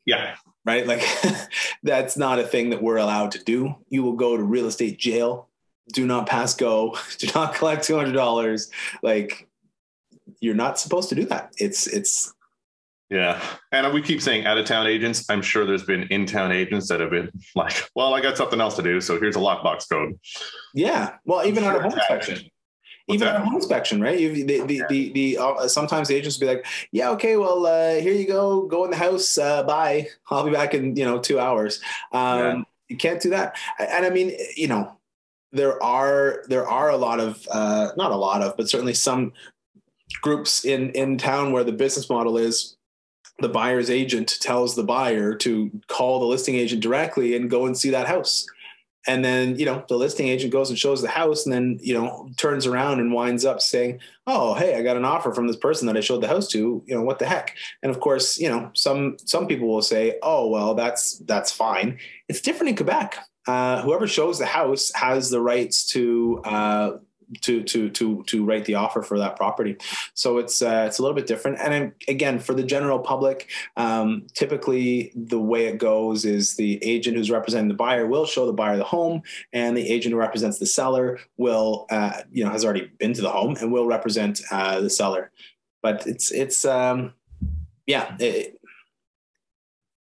Yeah. 0.05 0.35
Right 0.65 0.87
like 0.87 1.03
that's 1.83 2.17
not 2.17 2.39
a 2.39 2.43
thing 2.43 2.69
that 2.69 2.81
we're 2.81 2.97
allowed 2.97 3.31
to 3.31 3.43
do 3.43 3.75
you 3.89 4.03
will 4.03 4.13
go 4.13 4.37
to 4.37 4.43
real 4.43 4.65
estate 4.65 4.97
jail 4.97 5.47
do 5.93 6.05
not 6.05 6.27
pass 6.27 6.53
go 6.53 6.95
do 7.17 7.27
not 7.35 7.53
collect 7.53 7.87
$200 7.87 8.69
like 9.01 9.47
you're 10.39 10.55
not 10.55 10.79
supposed 10.79 11.09
to 11.09 11.15
do 11.15 11.25
that 11.25 11.51
it's 11.57 11.87
it's 11.87 12.33
Yeah. 13.09 13.41
And 13.71 13.91
we 13.91 14.03
keep 14.03 14.21
saying 14.21 14.45
out 14.45 14.59
of 14.59 14.67
town 14.67 14.85
agents. 14.85 15.27
I'm 15.29 15.41
sure 15.41 15.65
there's 15.65 15.83
been 15.83 16.03
in 16.11 16.27
town 16.27 16.51
agents 16.51 16.87
that 16.89 16.99
have 16.99 17.09
been 17.09 17.31
like, 17.55 17.89
well, 17.95 18.13
I 18.13 18.21
got 18.21 18.37
something 18.37 18.61
else 18.61 18.75
to 18.75 18.83
do. 18.83 19.01
So 19.01 19.19
here's 19.19 19.35
a 19.35 19.39
lockbox 19.39 19.89
code. 19.89 20.19
Yeah. 20.75 21.15
Well, 21.25 21.43
even 21.43 21.63
on 21.63 21.75
a 21.75 21.81
home 21.81 21.93
inspection. 21.93 22.51
What's 23.09 23.15
even 23.15 23.27
that? 23.27 23.35
on 23.37 23.41
a 23.41 23.45
home 23.45 23.55
inspection, 23.55 24.01
right? 24.01 24.19
You, 24.19 24.45
the, 24.45 24.61
the, 24.61 24.83
the, 24.87 25.11
the, 25.13 25.37
uh, 25.39 25.67
sometimes 25.67 26.07
the 26.07 26.15
agents 26.15 26.39
will 26.39 26.47
be 26.47 26.53
like, 26.53 26.65
yeah, 26.91 27.09
okay, 27.09 27.37
well, 27.37 27.65
uh, 27.65 27.95
here 27.95 28.13
you 28.13 28.27
go. 28.27 28.67
Go 28.67 28.85
in 28.85 28.91
the 28.91 28.97
house. 28.97 29.37
Uh, 29.37 29.63
bye. 29.63 30.07
I'll 30.29 30.45
be 30.45 30.51
back 30.51 30.75
in, 30.75 30.95
you 30.95 31.05
know, 31.05 31.19
two 31.19 31.39
hours. 31.39 31.81
Um, 32.11 32.39
Yeah. 32.39 32.63
You 32.87 32.97
can't 32.97 33.21
do 33.21 33.29
that. 33.29 33.55
And 33.77 34.05
I 34.05 34.09
mean, 34.09 34.35
you 34.55 34.67
know, 34.67 34.97
there 35.51 35.81
are, 35.83 36.43
there 36.47 36.67
are 36.67 36.89
a 36.89 36.97
lot 36.97 37.19
of, 37.19 37.47
uh, 37.51 37.89
not 37.97 38.11
a 38.11 38.15
lot 38.15 38.41
of, 38.41 38.57
but 38.57 38.67
certainly 38.69 38.95
some 38.95 39.33
groups 40.21 40.65
in, 40.65 40.89
in 40.91 41.17
town 41.17 41.51
where 41.51 41.63
the 41.63 41.71
business 41.71 42.09
model 42.09 42.37
is 42.37 42.77
the 43.39 43.49
buyer's 43.49 43.89
agent 43.89 44.37
tells 44.41 44.75
the 44.75 44.83
buyer 44.83 45.33
to 45.35 45.71
call 45.87 46.19
the 46.19 46.25
listing 46.25 46.55
agent 46.55 46.81
directly 46.81 47.35
and 47.35 47.49
go 47.49 47.65
and 47.65 47.77
see 47.77 47.89
that 47.89 48.07
house. 48.07 48.47
And 49.09 49.25
then, 49.25 49.57
you 49.57 49.65
know, 49.65 49.83
the 49.89 49.97
listing 49.97 50.27
agent 50.27 50.53
goes 50.53 50.69
and 50.69 50.77
shows 50.77 51.01
the 51.01 51.07
house 51.07 51.43
and 51.43 51.51
then, 51.51 51.79
you 51.81 51.95
know, 51.95 52.29
turns 52.37 52.67
around 52.67 52.99
and 52.99 53.11
winds 53.11 53.43
up 53.43 53.59
saying, 53.59 54.01
Oh, 54.27 54.53
hey, 54.53 54.75
I 54.75 54.83
got 54.83 54.97
an 54.97 55.03
offer 55.03 55.33
from 55.33 55.47
this 55.47 55.55
person 55.55 55.87
that 55.87 55.97
I 55.97 56.01
showed 56.01 56.21
the 56.21 56.27
house 56.27 56.47
to, 56.49 56.83
you 56.85 56.93
know, 56.93 57.01
what 57.01 57.17
the 57.17 57.25
heck? 57.25 57.55
And 57.81 57.89
of 57.89 57.99
course, 58.01 58.39
you 58.39 58.47
know, 58.47 58.69
some 58.75 59.17
some 59.25 59.47
people 59.47 59.67
will 59.67 59.81
say, 59.81 60.19
Oh, 60.21 60.47
well, 60.47 60.75
that's 60.75 61.17
that's 61.25 61.51
fine. 61.51 61.97
It's 62.27 62.39
different 62.39 62.69
in 62.69 62.75
Quebec. 62.75 63.17
Uh, 63.47 63.81
whoever 63.81 64.05
shows 64.05 64.37
the 64.37 64.45
house 64.45 64.91
has 64.93 65.31
the 65.31 65.41
rights 65.41 65.87
to 65.87 66.39
uh, 66.45 66.91
to 67.41 67.63
to 67.63 67.89
to 67.89 68.23
to 68.23 68.45
write 68.45 68.65
the 68.65 68.75
offer 68.75 69.01
for 69.01 69.17
that 69.19 69.35
property. 69.35 69.77
So 70.13 70.37
it's 70.37 70.61
uh, 70.61 70.85
it's 70.87 70.99
a 70.99 71.01
little 71.01 71.15
bit 71.15 71.27
different. 71.27 71.59
And 71.59 71.73
then, 71.73 71.93
again, 72.07 72.39
for 72.39 72.53
the 72.53 72.63
general 72.63 72.99
public, 72.99 73.49
um, 73.77 74.27
typically 74.33 75.11
the 75.15 75.39
way 75.39 75.65
it 75.65 75.77
goes 75.77 76.25
is 76.25 76.55
the 76.55 76.83
agent 76.83 77.17
who's 77.17 77.31
representing 77.31 77.67
the 77.67 77.73
buyer 77.73 78.05
will 78.05 78.25
show 78.25 78.45
the 78.45 78.53
buyer 78.53 78.77
the 78.77 78.83
home, 78.83 79.21
and 79.53 79.75
the 79.75 79.89
agent 79.89 80.13
who 80.13 80.19
represents 80.19 80.59
the 80.59 80.65
seller 80.65 81.19
will 81.37 81.85
uh, 81.89 82.21
you 82.31 82.43
know 82.43 82.49
has 82.49 82.65
already 82.65 82.91
been 82.99 83.13
to 83.13 83.21
the 83.21 83.31
home 83.31 83.55
and 83.59 83.71
will 83.71 83.85
represent 83.85 84.41
uh, 84.51 84.79
the 84.81 84.89
seller. 84.89 85.31
But 85.81 86.07
it's 86.07 86.31
it's 86.31 86.65
um, 86.65 87.13
yeah 87.85 88.15
it, 88.19 88.59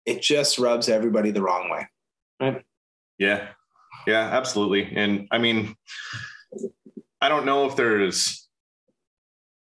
it 0.07 0.23
just 0.23 0.59
rubs 0.59 0.89
everybody 0.89 1.31
the 1.31 1.43
wrong 1.43 1.71
way. 1.71 1.89
Right? 2.41 2.65
Yeah. 3.19 3.49
Yeah, 4.07 4.21
absolutely. 4.21 4.91
And 4.97 5.29
I 5.31 5.39
mean, 5.39 5.77
I 7.21 7.29
don't 7.29 7.45
know 7.45 7.67
if 7.67 7.77
there's 7.77 8.49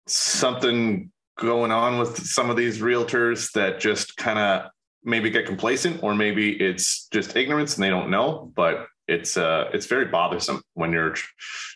something 0.08 1.12
going 1.38 1.72
on 1.72 1.98
with 1.98 2.26
some 2.26 2.50
of 2.50 2.58
these 2.58 2.80
realtors 2.80 3.52
that 3.54 3.80
just 3.80 4.16
kind 4.18 4.40
of 4.40 4.70
maybe 5.04 5.30
get 5.30 5.46
complacent 5.46 6.02
or 6.04 6.16
maybe 6.16 6.52
it's 6.62 7.08
just 7.08 7.36
ignorance 7.36 7.76
and 7.76 7.84
they 7.84 7.90
don't 7.90 8.10
know, 8.10 8.52
but 8.56 8.88
it's 9.08 9.36
uh 9.36 9.70
it's 9.74 9.86
very 9.86 10.06
bothersome 10.06 10.62
when 10.76 10.94
you're 10.94 11.10
tr- 11.10 11.28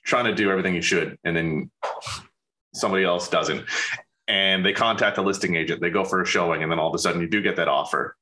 trying 0.06 0.24
to 0.24 0.34
do 0.34 0.50
everything 0.50 0.74
you 0.74 0.82
should 0.82 1.18
and 1.26 1.36
then 1.36 1.70
somebody 2.74 3.04
else 3.04 3.28
doesn't. 3.28 3.66
And 4.30 4.66
they 4.66 4.74
contact 4.74 5.18
a 5.18 5.22
listing 5.22 5.56
agent, 5.56 5.82
they 5.82 5.90
go 5.90 6.04
for 6.04 6.22
a 6.22 6.26
showing, 6.26 6.64
and 6.64 6.72
then 6.72 6.80
all 6.80 6.90
of 6.90 6.96
a 6.96 7.00
sudden 7.00 7.22
you 7.22 7.30
do 7.30 7.42
get 7.42 7.56
that 7.58 7.68
offer. 7.68 8.16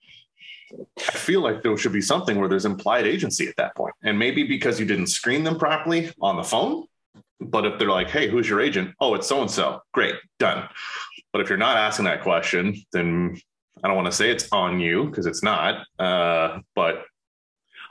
I 0.97 1.11
feel 1.11 1.41
like 1.41 1.61
there 1.61 1.75
should 1.77 1.93
be 1.93 2.01
something 2.01 2.39
where 2.39 2.49
there's 2.49 2.65
implied 2.65 3.05
agency 3.05 3.47
at 3.47 3.55
that. 3.57 3.73
And 4.03 4.17
maybe 4.17 4.43
because 4.43 4.79
you 4.79 4.85
didn't 4.85 5.07
screen 5.07 5.43
them 5.43 5.57
properly 5.57 6.11
on 6.21 6.37
the 6.37 6.43
phone. 6.43 6.85
But 7.39 7.65
if 7.65 7.79
they're 7.79 7.89
like, 7.89 8.09
hey, 8.09 8.29
who's 8.29 8.49
your 8.49 8.61
agent? 8.61 8.95
Oh, 8.99 9.13
it's 9.15 9.27
so 9.27 9.41
and 9.41 9.51
so. 9.51 9.81
Great, 9.93 10.15
done. 10.39 10.67
But 11.33 11.41
if 11.41 11.49
you're 11.49 11.57
not 11.57 11.77
asking 11.77 12.05
that 12.05 12.21
question, 12.21 12.75
then 12.93 13.37
I 13.83 13.87
don't 13.87 13.97
want 13.97 14.07
to 14.07 14.11
say 14.11 14.31
it's 14.31 14.47
on 14.51 14.79
you 14.79 15.05
because 15.05 15.25
it's 15.25 15.43
not. 15.43 15.85
Uh, 15.99 16.59
but 16.75 17.05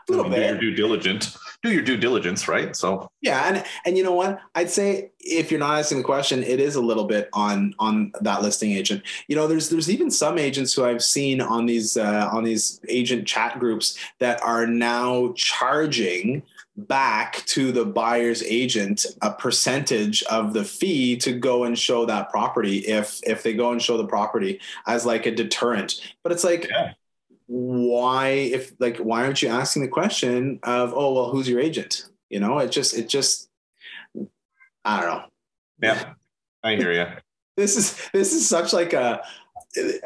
do 0.07 0.15
your 0.15 0.59
due 0.59 0.75
diligence. 0.75 1.39
Do 1.63 1.71
your 1.71 1.83
due 1.83 1.97
diligence, 1.97 2.47
right? 2.47 2.77
So 2.77 3.11
Yeah, 3.23 3.43
and 3.47 3.65
and 3.87 3.97
you 3.97 4.05
know 4.05 4.13
what? 4.13 4.39
I'd 4.55 4.71
say 4.71 5.13
if 5.21 5.51
you're 5.51 5.61
not 5.61 5.79
asking 5.79 5.99
the 5.99 6.05
question, 6.05 6.43
it 6.43 6.61
is 6.61 6.75
a 6.75 6.81
little 6.81 7.05
bit 7.05 7.29
on 7.33 7.75
on 7.79 8.13
that 8.21 8.43
listing 8.43 8.73
agent. 8.73 9.03
You 9.29 9.37
know, 9.37 9.47
there's 9.47 9.71
there's 9.71 9.91
even 9.91 10.11
some 10.11 10.39
agents 10.39 10.75
who 10.75 10.85
I've 10.85 11.03
seen 11.03 11.41
on 11.41 11.67
these 11.67 11.97
uh, 11.97 12.29
on 12.31 12.45
these 12.45 12.81
agent 12.89 13.27
chat 13.27 13.59
groups 13.59 13.99
that 14.19 14.43
are 14.43 14.67
now 14.67 15.33
charging 15.37 16.43
back 16.77 17.37
to 17.47 17.71
the 17.71 17.85
buyer's 17.85 18.43
agent 18.43 19.07
a 19.23 19.31
percentage 19.33 20.23
of 20.25 20.53
the 20.53 20.65
fee 20.65 21.17
to 21.17 21.33
go 21.33 21.65
and 21.65 21.79
show 21.79 22.05
that 22.05 22.31
property 22.31 22.79
if 22.79 23.21
if 23.25 23.43
they 23.45 23.55
go 23.55 23.71
and 23.71 23.81
show 23.81 23.97
the 23.97 24.07
property 24.07 24.61
as 24.87 25.07
like 25.07 25.25
a 25.27 25.31
deterrent. 25.31 26.01
But 26.23 26.33
it's 26.33 26.43
like 26.45 26.69
Yeah. 26.69 26.95
why 27.47 28.29
if 28.29 28.73
like 28.81 28.97
why 28.99 29.25
aren't 29.25 29.41
you 29.43 29.49
asking 29.49 29.83
the 29.83 29.89
question 29.89 30.59
of 30.63 30.93
oh 30.95 31.13
well 31.15 31.31
who's 31.31 31.49
your 31.49 31.61
agent 31.61 32.09
you 32.31 32.41
know 32.41 32.59
it 32.59 32.73
just 32.73 32.97
it 32.97 33.09
just 33.09 33.49
i 34.85 35.01
don't 35.01 35.11
know 35.11 35.25
yeah, 35.83 36.15
I 36.63 36.77
hear 36.77 36.93
you. 36.93 37.07
this 37.57 37.77
is 37.77 38.01
this 38.13 38.33
is 38.33 38.49
such 38.49 38.73
like 38.73 38.95
a 38.95 39.23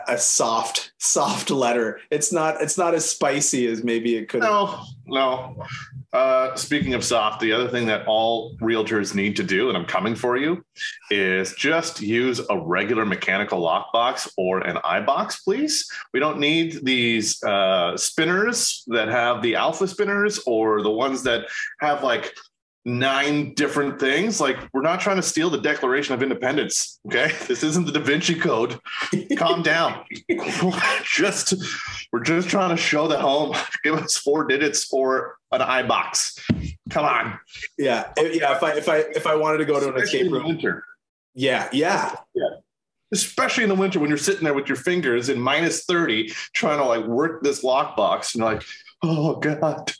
a 0.06 0.16
soft 0.16 0.92
soft 0.98 1.50
letter 1.50 2.00
it's 2.10 2.32
not 2.32 2.60
it's 2.60 2.78
not 2.78 2.94
as 2.94 3.08
spicy 3.08 3.66
as 3.66 3.84
maybe 3.84 4.16
it 4.16 4.28
could 4.28 4.40
No, 4.40 4.84
no. 5.06 5.64
Uh, 6.12 6.54
speaking 6.56 6.94
of 6.94 7.04
soft, 7.04 7.40
the 7.40 7.52
other 7.52 7.68
thing 7.68 7.87
that 7.87 8.06
all 8.06 8.56
realtors 8.58 9.14
need 9.14 9.37
to 9.37 9.42
do, 9.42 9.68
and 9.68 9.76
I'm 9.76 9.84
coming 9.84 10.14
for 10.14 10.38
you, 10.38 10.64
is 11.10 11.52
just 11.54 12.00
use 12.00 12.40
a 12.48 12.58
regular 12.58 13.04
mechanical 13.04 13.60
lockbox 13.60 14.30
or 14.38 14.60
an 14.60 14.76
iBox, 14.76 15.44
please. 15.44 15.87
We 16.14 16.20
don't 16.20 16.38
need 16.38 16.80
these 16.82 17.42
uh, 17.42 17.94
spinners 17.96 18.84
that 18.87 19.08
have 19.08 19.42
the 19.42 19.56
alpha 19.56 19.87
spinners 19.87 20.40
or 20.46 20.82
the 20.82 20.90
ones 20.90 21.22
that 21.25 21.46
have 21.80 22.02
like 22.02 22.34
nine 22.85 23.52
different 23.54 24.00
things. 24.00 24.40
Like, 24.40 24.56
we're 24.73 24.82
not 24.82 25.00
trying 25.00 25.16
to 25.16 25.23
steal 25.23 25.50
the 25.50 25.61
Declaration 25.61 26.14
of 26.14 26.23
Independence. 26.23 27.00
Okay. 27.06 27.32
This 27.49 27.62
isn't 27.62 27.87
the 27.87 27.92
Da 27.92 28.00
Vinci 28.00 28.35
Code. 28.35 28.78
Calm 29.37 29.62
down. 29.62 30.04
just 31.04 31.54
we're 32.12 32.23
just 32.23 32.49
trying 32.49 32.70
to 32.70 32.76
show 32.76 33.08
the 33.08 33.18
home. 33.18 33.54
Give 33.85 33.94
us 33.94 34.16
four 34.16 34.44
digits 34.44 34.92
or 34.92 35.37
an 35.52 35.61
iBox. 35.61 36.38
Come 36.90 37.04
on. 37.04 37.38
yeah 37.78 38.12
If- 38.16 38.40
yeah 38.40 38.56
if 38.56 38.62
i 38.62 38.73
if 38.73 38.88
i 38.88 38.97
if 38.99 39.26
i 39.26 39.35
wanted 39.35 39.58
to 39.58 39.64
go 39.64 39.78
to 39.80 39.88
an 39.88 39.94
Especially 39.97 40.18
escape 40.20 40.32
room 40.32 40.47
winter. 40.47 40.85
yeah 41.35 41.68
yeah 41.73 42.14
Especially 43.12 43.62
in 43.62 43.68
the 43.70 43.75
winter 43.75 43.99
when 44.00 44.08
you're 44.11 44.18
sitting 44.18 44.44
there 44.44 44.52
with 44.54 44.68
your 44.68 44.76
fingers 44.76 45.30
in 45.30 45.40
minus 45.40 45.85
30 45.85 46.28
trying 46.54 46.78
to 46.78 46.85
like 46.85 47.04
work 47.06 47.42
this 47.42 47.62
lockbox 47.64 48.35
and 48.35 48.42
you're 48.42 48.52
like, 48.54 48.62
oh 49.02 49.37
God. 49.37 49.92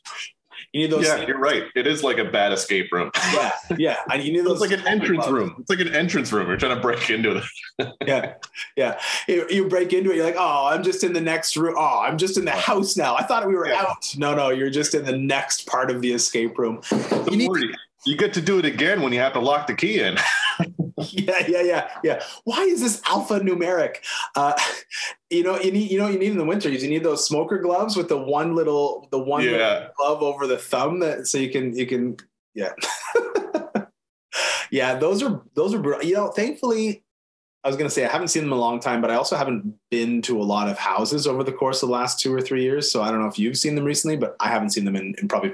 You 0.73 0.83
need 0.83 0.91
those 0.93 1.07
yeah, 1.07 1.27
you're 1.27 1.39
right. 1.39 1.65
It 1.75 1.87
is 1.87 2.03
like 2.05 2.19
a 2.19 2.25
bad 2.25 2.53
escape 2.53 2.93
room. 2.93 3.11
yeah 3.33 3.53
yeah 3.79 3.97
and 4.13 4.23
you 4.23 4.33
need 4.33 4.45
those 4.45 4.61
It's 4.63 4.71
like 4.71 4.79
an 4.81 4.87
entrance 4.87 5.27
room. 5.29 5.57
It's 5.59 5.71
like 5.71 5.81
an 5.81 5.95
entrance 5.95 6.33
room. 6.33 6.47
You're 6.49 6.57
trying 6.59 6.75
to 6.77 6.81
break 6.83 7.09
into 7.11 7.41
it. 7.79 7.93
yeah 8.07 8.35
yeah 8.77 8.99
you, 9.27 9.47
you 9.49 9.69
break 9.69 9.93
into 9.93 10.11
it 10.11 10.17
you're 10.17 10.25
like 10.27 10.35
oh 10.37 10.67
i'm 10.67 10.83
just 10.83 11.05
in 11.05 11.13
the 11.13 11.21
next 11.21 11.57
room 11.57 11.75
oh 11.79 12.01
i'm 12.01 12.19
just 12.19 12.37
in 12.37 12.45
the 12.45 12.51
house 12.51 12.97
now 12.97 13.15
i 13.17 13.23
thought 13.23 13.47
we 13.47 13.55
were 13.55 13.69
Yeah. 13.69 13.83
out 13.83 14.15
no 14.17 14.35
no 14.35 14.51
you're 14.51 14.69
just 14.71 14.95
in 14.95 15.05
the 15.05 15.17
next 15.17 15.67
part 15.69 15.89
of 15.91 16.01
the 16.03 16.13
escape 16.13 16.59
room 16.59 16.81
You 17.31 17.37
need-. 17.37 17.77
You 18.07 18.17
get 18.17 18.33
to 18.35 18.41
do 18.41 18.59
it 18.59 18.65
again 18.65 19.03
when 19.03 19.13
you 19.13 19.19
have 19.21 19.33
to 19.35 19.41
lock 19.41 19.67
the 19.67 19.75
key 19.75 20.01
in. 20.01 20.17
yeah 21.11 21.47
yeah 21.47 21.63
yeah 21.63 21.89
yeah 22.03 22.23
why 22.45 22.63
is 22.63 22.81
this 22.81 23.01
alphanumeric 23.03 23.97
uh 24.35 24.55
you 25.31 25.43
know 25.43 25.59
you 25.61 25.71
need 25.73 25.91
you 25.91 25.99
know 25.99 26.09
you 26.09 26.19
need 26.19 26.31
in 26.31 26.39
the 26.39 26.45
winter 26.45 26.69
is 26.69 26.83
you 26.83 26.89
need 26.89 27.03
those 27.05 27.27
smoker 27.27 27.59
gloves 27.59 27.97
with 27.97 28.09
the 28.09 28.17
one 28.17 28.55
little 28.55 29.07
the 29.11 29.19
one 29.19 29.43
little 29.43 29.59
Yeah. 29.59 29.89
glove 29.97 30.23
over 30.23 30.47
the 30.47 30.57
thumb 30.59 31.01
that 31.01 31.27
so 31.27 31.39
you 31.39 31.51
can 31.51 31.77
you 31.77 31.87
can 31.87 32.17
yeah 32.55 32.73
yeah 34.71 34.95
those 34.97 35.23
are 35.23 35.43
those 35.55 35.75
are 35.75 36.03
you 36.03 36.15
know 36.15 36.29
thankfully 36.29 37.03
i 37.65 37.69
was 37.69 37.77
going 37.77 37.89
to 37.89 37.95
say 37.95 38.05
i 38.05 38.09
haven't 38.11 38.29
seen 38.29 38.43
them 38.43 38.53
in 38.53 38.59
a 38.59 38.61
long 38.61 38.81
time 38.81 39.01
but 39.01 39.11
i 39.11 39.15
also 39.15 39.37
haven't 39.37 39.75
been 39.91 40.23
to 40.23 40.41
a 40.41 40.45
lot 40.45 40.69
of 40.69 40.79
houses 40.79 41.27
over 41.27 41.43
the 41.45 41.53
course 41.53 41.83
of 41.83 41.89
the 41.89 41.93
last 41.95 42.21
two 42.21 42.33
or 42.33 42.41
three 42.41 42.63
years 42.63 42.91
so 42.91 43.03
i 43.03 43.11
don't 43.11 43.21
know 43.21 43.29
if 43.29 43.39
you've 43.39 43.57
seen 43.59 43.75
them 43.75 43.85
recently 43.85 44.17
but 44.17 44.35
i 44.41 44.49
haven't 44.49 44.71
seen 44.71 44.85
them 44.85 44.97
in, 44.97 45.15
in 45.21 45.29
probably 45.29 45.53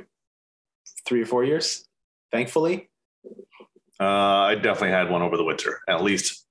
three 1.07 1.23
or 1.23 1.27
four 1.27 1.45
years 1.45 1.87
thankfully 2.33 2.89
Uh, 4.01 4.51
I 4.51 4.55
definitely 4.57 4.91
had 4.91 5.09
one 5.09 5.23
over 5.23 5.37
the 5.37 5.45
winter, 5.45 5.79
at 5.89 6.03
least. 6.03 6.44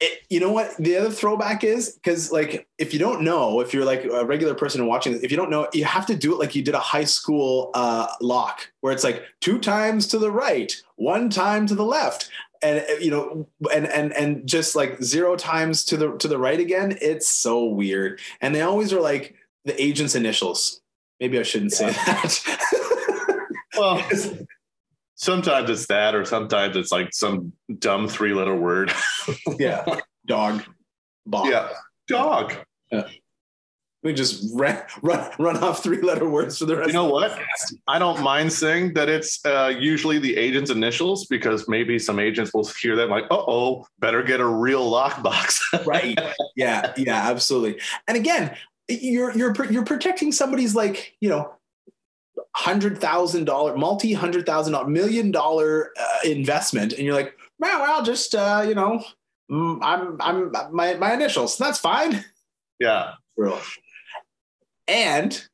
It, 0.00 0.20
you 0.28 0.40
know 0.40 0.52
what 0.52 0.76
the 0.78 0.96
other 0.96 1.10
throwback 1.10 1.64
is? 1.64 1.92
Because 1.92 2.30
like 2.30 2.66
if 2.78 2.92
you 2.92 2.98
don't 2.98 3.22
know 3.22 3.60
if 3.60 3.72
you're 3.72 3.84
like 3.84 4.04
a 4.04 4.24
regular 4.24 4.54
person 4.54 4.86
watching 4.86 5.12
this, 5.12 5.22
if 5.22 5.30
you 5.30 5.36
don't 5.36 5.50
know 5.50 5.68
you 5.72 5.84
have 5.84 6.06
to 6.06 6.14
do 6.14 6.32
it 6.32 6.38
like 6.38 6.54
you 6.54 6.62
did 6.62 6.74
a 6.74 6.80
high 6.80 7.04
school 7.04 7.70
uh, 7.74 8.08
lock 8.20 8.70
where 8.80 8.92
it's 8.92 9.04
like 9.04 9.24
two 9.40 9.58
times 9.58 10.06
to 10.08 10.18
the 10.18 10.30
right 10.30 10.74
one 10.96 11.30
time 11.30 11.66
to 11.66 11.74
the 11.74 11.84
left 11.84 12.30
and 12.62 12.84
uh, 12.88 12.94
you 13.00 13.10
know 13.10 13.48
and 13.74 13.86
and 13.86 14.12
and 14.12 14.46
just 14.46 14.76
like 14.76 15.02
zero 15.02 15.36
times 15.36 15.84
to 15.84 15.96
the 15.96 16.16
to 16.18 16.28
the 16.28 16.38
right 16.38 16.60
again 16.60 16.96
it's 17.00 17.28
so 17.28 17.64
weird. 17.64 18.20
And 18.40 18.54
they 18.54 18.62
always 18.62 18.92
are 18.92 19.00
like 19.00 19.34
the 19.64 19.80
agent's 19.82 20.14
initials. 20.14 20.80
Maybe 21.20 21.38
i 21.38 21.42
shouldn't 21.42 21.72
say 21.72 21.90
that. 21.90 22.62
Well, 23.76 24.02
sometimes 25.16 25.68
it's 25.68 25.86
that, 25.88 26.14
or 26.14 26.24
sometimes 26.24 26.76
it's 26.76 26.92
like 26.92 27.12
some 27.12 27.52
dumb 27.78 28.08
three 28.08 28.32
letter 28.32 28.54
word. 28.54 28.92
yeah 29.58 29.84
dog. 30.26 30.62
Yeah. 31.32 31.68
dog. 32.06 32.54
Yeah. 32.92 33.08
We 34.02 34.12
just 34.12 34.54
run, 34.54 34.80
run, 35.02 35.30
run 35.38 35.56
off 35.56 35.82
three 35.82 36.00
letter 36.00 36.28
words 36.28 36.58
for 36.58 36.66
the 36.66 36.76
rest. 36.76 36.88
You 36.88 36.92
know 36.92 37.06
what? 37.06 37.36
I 37.88 37.98
don't 37.98 38.22
mind 38.22 38.52
saying 38.52 38.94
that 38.94 39.08
it's 39.08 39.44
uh, 39.44 39.72
usually 39.76 40.18
the 40.18 40.36
agent's 40.36 40.70
initials 40.70 41.26
because 41.26 41.66
maybe 41.66 41.98
some 41.98 42.20
agents 42.20 42.54
will 42.54 42.66
hear 42.66 42.94
that 42.96 43.08
like, 43.08 43.24
uh 43.30 43.42
oh, 43.48 43.84
better 43.98 44.22
get 44.22 44.40
a 44.40 44.46
real 44.46 44.88
lockbox. 44.88 45.60
right. 45.86 46.16
Yeah. 46.54 46.92
Yeah. 46.96 47.30
Absolutely. 47.30 47.80
And 48.06 48.16
again, 48.16 48.56
you're 48.88 49.36
you're 49.36 49.52
you're 49.72 49.84
protecting 49.84 50.30
somebody's 50.30 50.76
like 50.76 51.16
you 51.18 51.28
know 51.28 51.52
hundred 52.56 52.98
thousand 52.98 53.44
dollar, 53.44 53.76
multi 53.76 54.14
hundred 54.14 54.46
thousand 54.46 54.72
dollar, 54.72 54.88
million 54.88 55.30
dollar 55.30 55.90
uh, 55.98 56.18
investment, 56.24 56.94
and 56.94 57.02
you're 57.02 57.14
like, 57.14 57.36
well, 57.58 57.80
well, 57.80 58.02
just 58.02 58.34
uh, 58.34 58.64
you 58.66 58.74
know, 58.74 59.04
mm, 59.50 59.78
I'm 59.82 60.16
I'm 60.20 60.52
my 60.72 60.94
my 60.94 61.12
initials. 61.12 61.58
That's 61.58 61.78
fine. 61.78 62.24
Yeah. 62.80 63.12
Real. 63.36 63.60
And 64.88 65.46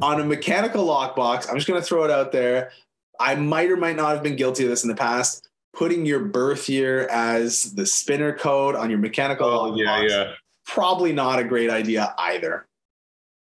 on 0.00 0.20
a 0.20 0.24
mechanical 0.24 0.86
lockbox, 0.86 1.48
I'm 1.48 1.56
just 1.56 1.68
going 1.68 1.80
to 1.80 1.86
throw 1.86 2.04
it 2.04 2.10
out 2.10 2.32
there. 2.32 2.72
I 3.20 3.34
might 3.34 3.70
or 3.70 3.76
might 3.76 3.96
not 3.96 4.14
have 4.14 4.22
been 4.22 4.36
guilty 4.36 4.64
of 4.64 4.70
this 4.70 4.82
in 4.82 4.88
the 4.88 4.96
past. 4.96 5.48
Putting 5.74 6.04
your 6.04 6.20
birth 6.20 6.68
year 6.68 7.06
as 7.08 7.72
the 7.74 7.86
spinner 7.86 8.36
code 8.36 8.74
on 8.74 8.90
your 8.90 8.98
mechanical 8.98 9.48
oh, 9.48 9.74
yeah, 9.74 10.02
yeah. 10.02 10.32
probably 10.66 11.12
not 11.12 11.38
a 11.38 11.44
great 11.44 11.70
idea 11.70 12.14
either. 12.18 12.66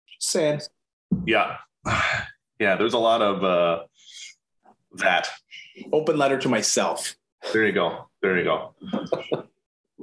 Just 0.07 0.29
saying. 0.29 0.61
Yeah. 1.25 1.57
Yeah, 2.59 2.75
there's 2.75 2.93
a 2.93 2.99
lot 2.99 3.21
of 3.21 3.41
uh, 3.41 3.83
that. 4.95 5.29
Open 5.93 6.17
letter 6.17 6.37
to 6.39 6.49
myself. 6.49 7.15
There 7.53 7.65
you 7.65 7.71
go. 7.71 8.09
There 8.21 8.37
you 8.37 8.43
go. 8.43 8.75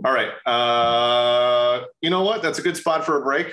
All 0.02 0.12
right. 0.12 0.30
Uh, 0.46 1.84
you 2.00 2.08
know 2.08 2.22
what? 2.22 2.40
That's 2.40 2.58
a 2.58 2.62
good 2.62 2.78
spot 2.78 3.04
for 3.04 3.20
a 3.20 3.22
break. 3.22 3.52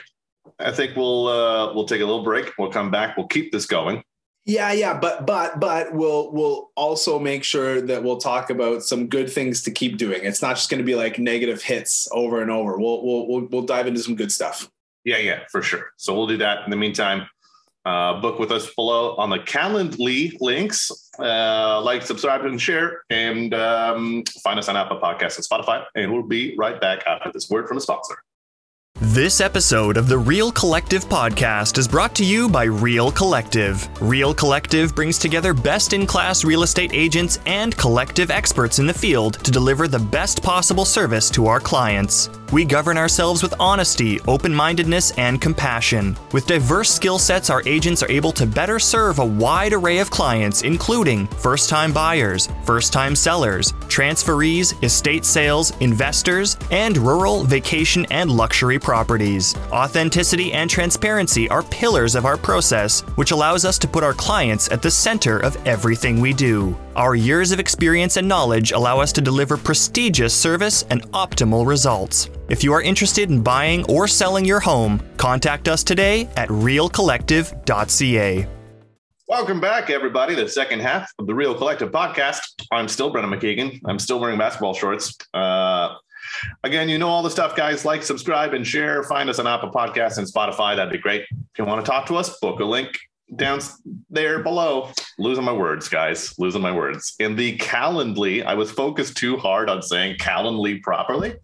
I 0.58 0.72
think 0.72 0.96
we'll 0.96 1.28
uh, 1.28 1.74
we'll 1.74 1.86
take 1.86 2.00
a 2.00 2.06
little 2.06 2.24
break. 2.24 2.52
We'll 2.58 2.72
come 2.72 2.92
back. 2.92 3.18
We'll 3.18 3.28
keep 3.28 3.52
this 3.52 3.66
going. 3.66 4.04
Yeah, 4.46 4.74
yeah, 4.74 4.98
but 5.00 5.26
but 5.26 5.60
but 5.60 5.94
we'll 5.94 6.32
we'll 6.34 6.72
also 6.76 7.18
make 7.18 7.46
sure 7.46 7.82
that 7.82 8.04
we'll 8.04 8.18
talk 8.18 8.50
about 8.50 8.84
some 8.84 9.08
good 9.08 9.32
things 9.32 9.64
to 9.64 9.72
keep 9.72 9.98
doing. 9.98 10.20
It's 10.24 10.42
not 10.42 10.58
just 10.58 10.70
going 10.70 10.80
to 10.80 10.86
be 10.86 10.96
like 10.96 11.18
negative 11.18 11.62
hits 11.62 12.10
over 12.12 12.42
and 12.42 12.52
over. 12.52 12.78
We'll 12.78 13.04
we'll 13.06 13.28
we'll, 13.28 13.48
we'll 13.48 13.62
dive 13.62 13.88
into 13.88 14.02
some 14.02 14.16
good 14.16 14.32
stuff. 14.32 14.70
Yeah, 15.06 15.18
yeah, 15.18 15.40
for 15.50 15.62
sure. 15.62 15.92
So 15.98 16.14
we'll 16.14 16.28
do 16.28 16.38
that. 16.38 16.66
In 16.66 16.72
the 16.72 16.78
meantime, 16.78 17.28
uh, 17.86 18.20
book 18.22 18.40
with 18.40 18.52
us 18.52 18.74
below 18.76 19.16
on 19.16 19.30
the 19.30 19.40
Calendly 19.40 20.36
links. 20.40 20.92
Uh, 21.20 21.82
like, 21.82 22.02
subscribe, 22.02 22.46
and 22.46 22.60
share, 22.60 23.04
and 23.10 23.54
um, 23.54 24.24
find 24.44 24.58
us 24.58 24.68
on 24.70 24.76
Apple 24.76 25.00
Podcasts 25.00 25.38
and 25.38 25.46
Spotify. 25.46 25.86
And 25.96 26.12
we'll 26.12 26.24
be 26.24 26.56
right 26.58 26.80
back 26.80 27.06
after 27.06 27.32
this 27.32 27.50
word 27.50 27.68
from 27.68 27.78
a 27.78 27.82
sponsor. 27.82 28.16
This 29.00 29.42
episode 29.42 29.98
of 29.98 30.08
the 30.08 30.18
Real 30.18 30.52
Collective 30.52 31.06
podcast 31.06 31.78
is 31.78 31.88
brought 31.88 32.16
to 32.16 32.24
you 32.24 32.48
by 32.48 32.64
Real 32.64 33.12
Collective. 33.12 33.88
Real 34.02 34.34
Collective 34.34 34.96
brings 34.96 35.18
together 35.18 35.54
best 35.54 35.94
in 35.94 36.06
class 36.06 36.44
real 36.44 36.64
estate 36.64 36.92
agents 36.94 37.40
and 37.46 37.76
collective 37.78 38.32
experts 38.32 38.80
in 38.80 38.88
the 38.88 38.94
field 38.94 39.44
to 39.44 39.52
deliver 39.52 39.88
the 39.88 40.00
best 40.00 40.42
possible 40.42 40.86
service 40.86 41.30
to 41.32 41.48
our 41.48 41.60
clients. 41.60 42.30
We 42.54 42.66
govern 42.66 43.00
ourselves 43.00 43.42
with 43.42 43.56
honesty, 43.60 44.20
open 44.28 44.54
mindedness, 44.54 45.10
and 45.18 45.42
compassion. 45.42 46.16
With 46.34 46.46
diverse 46.46 46.92
skill 46.92 47.18
sets, 47.18 47.50
our 47.50 47.64
agents 47.68 48.04
are 48.04 48.12
able 48.12 48.32
to 48.34 48.46
better 48.46 48.78
serve 48.78 49.18
a 49.18 49.26
wide 49.26 49.74
array 49.74 49.98
of 49.98 50.12
clients, 50.12 50.62
including 50.62 51.26
first 51.26 51.68
time 51.68 51.92
buyers, 51.92 52.50
first 52.64 52.94
time 52.94 53.16
sellers, 53.16 53.72
transferees, 53.90 54.82
estate 54.84 55.26
sales, 55.26 55.74
investors, 55.80 56.56
and 56.70 56.96
rural, 56.96 57.44
vacation, 57.44 58.06
and 58.12 58.30
luxury 58.30 58.78
properties. 58.78 59.56
Authenticity 59.72 60.54
and 60.54 60.70
transparency 60.70 61.50
are 61.50 61.64
pillars 61.64 62.14
of 62.14 62.28
our 62.28 62.38
process, 62.38 63.02
which 63.16 63.32
allows 63.32 63.66
us 63.66 63.80
to 63.80 63.88
put 63.88 64.04
our 64.04 64.14
clients 64.14 64.72
at 64.72 64.84
the 64.84 64.92
center 64.92 65.40
of 65.40 65.58
everything 65.66 66.22
we 66.22 66.34
do. 66.34 66.78
Our 66.96 67.16
years 67.16 67.52
of 67.52 67.60
experience 67.60 68.18
and 68.18 68.28
knowledge 68.28 68.74
allow 68.74 69.00
us 69.00 69.12
to 69.14 69.22
deliver 69.22 69.58
prestigious 69.58 70.36
service 70.36 70.86
and 70.92 71.02
optimal 71.14 71.66
results. 71.66 72.30
If 72.50 72.62
you 72.62 72.74
are 72.74 72.82
interested 72.82 73.30
in 73.30 73.42
buying 73.42 73.86
or 73.86 74.06
selling 74.06 74.44
your 74.44 74.60
home, 74.60 75.02
contact 75.16 75.70
us 75.70 75.82
today 75.82 76.28
at 76.36 76.50
realcollective.ca. 76.50 78.48
Welcome 79.30 79.62
back, 79.62 79.90
everybody. 79.90 80.36
The 80.36 80.50
second 80.50 80.82
half 80.82 81.10
of 81.20 81.26
the 81.26 81.34
Real 81.34 81.56
Collective 81.56 81.92
podcast. 81.92 82.42
I'm 82.70 82.90
still 82.90 83.12
Brendan 83.12 83.32
McKeegan. 83.32 83.80
I'm 83.86 83.98
still 83.98 84.20
wearing 84.20 84.38
basketball 84.38 84.74
shorts. 84.74 85.16
Uh, 85.34 85.96
again, 86.66 86.90
you 86.90 86.98
know 86.98 87.08
all 87.08 87.24
the 87.24 87.32
stuff, 87.32 87.56
guys. 87.56 87.86
Like, 87.86 88.04
subscribe, 88.04 88.54
and 88.54 88.68
share. 88.68 89.04
Find 89.04 89.30
us 89.30 89.40
on 89.40 89.48
Apple 89.48 89.72
Podcasts 89.72 90.18
and 90.18 90.28
Spotify. 90.28 90.76
That'd 90.76 90.92
be 90.92 91.00
great. 91.00 91.22
If 91.32 91.58
you 91.58 91.64
want 91.64 91.84
to 91.84 91.90
talk 91.90 92.06
to 92.08 92.18
us, 92.18 92.38
book 92.40 92.60
a 92.60 92.66
link 92.66 93.00
down 93.38 93.62
there 94.10 94.44
below. 94.44 94.92
Losing 95.18 95.46
my 95.46 95.54
words, 95.54 95.88
guys. 95.88 96.38
Losing 96.38 96.62
my 96.62 96.74
words. 96.74 97.16
In 97.20 97.38
the 97.38 97.58
Calendly, 97.58 98.44
I 98.46 98.54
was 98.54 98.70
focused 98.70 99.16
too 99.16 99.38
hard 99.38 99.70
on 99.70 99.82
saying 99.82 100.18
Calendly 100.18 100.82
properly. 100.82 101.36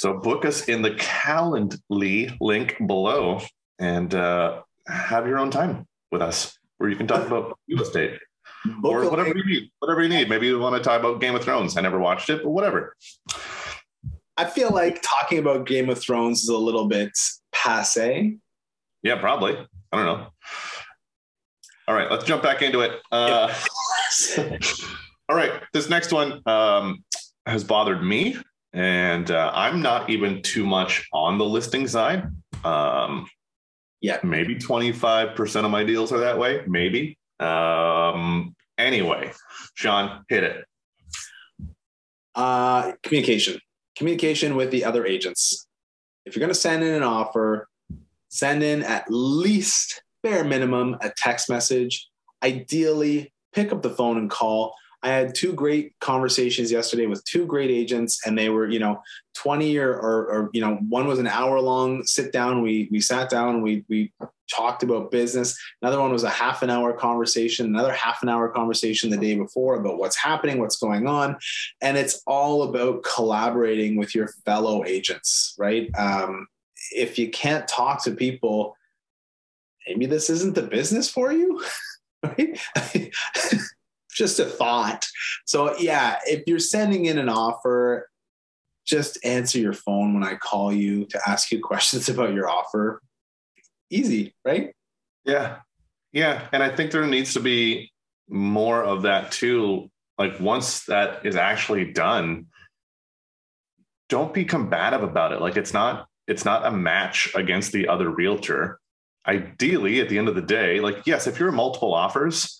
So 0.00 0.14
book 0.14 0.46
us 0.46 0.66
in 0.66 0.80
the 0.80 0.92
Calendly 0.92 2.34
link 2.40 2.74
below 2.86 3.42
and 3.78 4.14
uh, 4.14 4.62
have 4.86 5.26
your 5.26 5.38
own 5.38 5.50
time 5.50 5.86
with 6.10 6.22
us 6.22 6.58
where 6.78 6.88
you 6.88 6.96
can 6.96 7.06
talk 7.06 7.26
about 7.26 7.58
real 7.68 7.82
estate. 7.82 8.18
Book 8.80 8.94
or 8.94 9.10
whatever 9.10 9.36
you 9.36 9.44
need. 9.44 9.70
Whatever 9.78 10.02
you 10.02 10.08
need. 10.08 10.30
Maybe 10.30 10.46
you 10.46 10.58
want 10.58 10.74
to 10.74 10.82
talk 10.82 11.00
about 11.00 11.20
Game 11.20 11.34
of 11.34 11.44
Thrones. 11.44 11.76
I 11.76 11.82
never 11.82 11.98
watched 11.98 12.30
it, 12.30 12.42
but 12.42 12.48
whatever. 12.48 12.96
I 14.38 14.46
feel 14.46 14.70
like 14.70 15.02
talking 15.02 15.38
about 15.38 15.66
Game 15.66 15.90
of 15.90 16.00
Thrones 16.00 16.44
is 16.44 16.48
a 16.48 16.56
little 16.56 16.88
bit 16.88 17.10
passe. 17.52 18.38
Yeah, 19.02 19.20
probably. 19.20 19.52
I 19.92 19.96
don't 19.98 20.06
know. 20.06 20.28
All 21.88 21.94
right, 21.94 22.10
let's 22.10 22.24
jump 22.24 22.42
back 22.42 22.62
into 22.62 22.80
it. 22.80 22.92
Uh, 23.12 23.54
all 25.28 25.36
right, 25.36 25.60
this 25.74 25.90
next 25.90 26.10
one 26.10 26.40
um, 26.46 27.04
has 27.44 27.64
bothered 27.64 28.02
me, 28.02 28.38
and 28.72 29.30
uh, 29.30 29.50
I'm 29.54 29.82
not 29.82 30.10
even 30.10 30.42
too 30.42 30.64
much 30.64 31.08
on 31.12 31.38
the 31.38 31.44
listing 31.44 31.88
side. 31.88 32.24
Um, 32.64 33.26
yeah, 34.00 34.18
maybe 34.22 34.56
25% 34.56 35.64
of 35.64 35.70
my 35.70 35.84
deals 35.84 36.12
are 36.12 36.20
that 36.20 36.38
way. 36.38 36.62
Maybe. 36.66 37.18
Um, 37.38 38.54
anyway, 38.78 39.32
Sean, 39.74 40.24
hit 40.28 40.44
it. 40.44 40.64
Uh, 42.34 42.92
communication, 43.02 43.58
communication 43.96 44.56
with 44.56 44.70
the 44.70 44.84
other 44.84 45.04
agents. 45.04 45.66
If 46.24 46.36
you're 46.36 46.40
going 46.40 46.54
to 46.54 46.54
send 46.54 46.82
in 46.82 46.94
an 46.94 47.02
offer, 47.02 47.68
send 48.28 48.62
in 48.62 48.82
at 48.82 49.06
least 49.08 50.02
bare 50.22 50.44
minimum 50.44 50.96
a 51.00 51.10
text 51.16 51.50
message. 51.50 52.08
Ideally, 52.42 53.32
pick 53.52 53.72
up 53.72 53.82
the 53.82 53.90
phone 53.90 54.16
and 54.16 54.30
call. 54.30 54.74
I 55.02 55.08
had 55.08 55.34
two 55.34 55.52
great 55.52 55.94
conversations 56.00 56.70
yesterday 56.70 57.06
with 57.06 57.24
two 57.24 57.46
great 57.46 57.70
agents, 57.70 58.20
and 58.26 58.36
they 58.36 58.48
were, 58.48 58.68
you 58.68 58.78
know, 58.78 59.02
20 59.36 59.78
or, 59.78 59.92
or, 59.92 60.26
or, 60.26 60.50
you 60.52 60.60
know, 60.60 60.76
one 60.88 61.06
was 61.06 61.18
an 61.18 61.26
hour 61.26 61.60
long 61.60 62.04
sit 62.04 62.32
down. 62.32 62.62
We 62.62 62.88
we 62.90 63.00
sat 63.00 63.30
down, 63.30 63.62
we 63.62 63.84
we 63.88 64.12
talked 64.52 64.82
about 64.82 65.10
business. 65.10 65.58
Another 65.80 66.00
one 66.00 66.12
was 66.12 66.24
a 66.24 66.30
half 66.30 66.62
an 66.62 66.70
hour 66.70 66.92
conversation, 66.92 67.66
another 67.66 67.92
half 67.92 68.22
an 68.22 68.28
hour 68.28 68.48
conversation 68.48 69.10
the 69.10 69.16
day 69.16 69.36
before 69.36 69.76
about 69.76 69.98
what's 69.98 70.16
happening, 70.16 70.58
what's 70.58 70.76
going 70.76 71.06
on. 71.06 71.36
And 71.80 71.96
it's 71.96 72.22
all 72.26 72.64
about 72.64 73.04
collaborating 73.04 73.96
with 73.96 74.14
your 74.14 74.28
fellow 74.44 74.84
agents, 74.84 75.54
right? 75.58 75.88
Um, 75.96 76.48
if 76.92 77.18
you 77.18 77.30
can't 77.30 77.66
talk 77.68 78.02
to 78.04 78.10
people 78.10 78.76
maybe 79.86 80.06
this 80.06 80.30
isn't 80.30 80.54
the 80.54 80.62
business 80.62 81.10
for 81.10 81.32
you, 81.32 81.62
right? 82.22 82.58
just 84.20 84.38
a 84.38 84.44
thought. 84.44 85.06
So, 85.46 85.76
yeah, 85.78 86.18
if 86.26 86.44
you're 86.46 86.58
sending 86.58 87.06
in 87.06 87.16
an 87.16 87.30
offer, 87.30 88.06
just 88.86 89.18
answer 89.24 89.58
your 89.58 89.72
phone 89.72 90.12
when 90.12 90.22
I 90.22 90.34
call 90.34 90.72
you 90.72 91.06
to 91.06 91.20
ask 91.26 91.50
you 91.50 91.60
questions 91.62 92.08
about 92.10 92.34
your 92.34 92.48
offer. 92.48 93.00
Easy, 93.88 94.34
right? 94.44 94.74
Yeah. 95.24 95.56
Yeah. 96.12 96.46
And 96.52 96.62
I 96.62 96.74
think 96.76 96.90
there 96.90 97.06
needs 97.06 97.32
to 97.34 97.40
be 97.40 97.90
more 98.28 98.84
of 98.84 99.02
that 99.02 99.32
too. 99.32 99.90
Like, 100.18 100.38
once 100.38 100.84
that 100.84 101.24
is 101.24 101.34
actually 101.34 101.92
done, 101.92 102.46
don't 104.10 104.34
be 104.34 104.44
combative 104.44 105.02
about 105.02 105.32
it. 105.32 105.40
Like, 105.40 105.56
it's 105.56 105.72
not. 105.72 106.06
It's 106.26 106.44
not 106.44 106.64
a 106.64 106.70
match 106.70 107.32
against 107.34 107.72
the 107.72 107.88
other 107.88 108.08
realtor 108.08 108.78
ideally 109.26 110.00
at 110.00 110.08
the 110.08 110.16
end 110.16 110.28
of 110.28 110.34
the 110.34 110.40
day 110.40 110.80
like 110.80 111.06
yes 111.06 111.26
if 111.26 111.38
you're 111.38 111.52
multiple 111.52 111.92
offers 111.92 112.59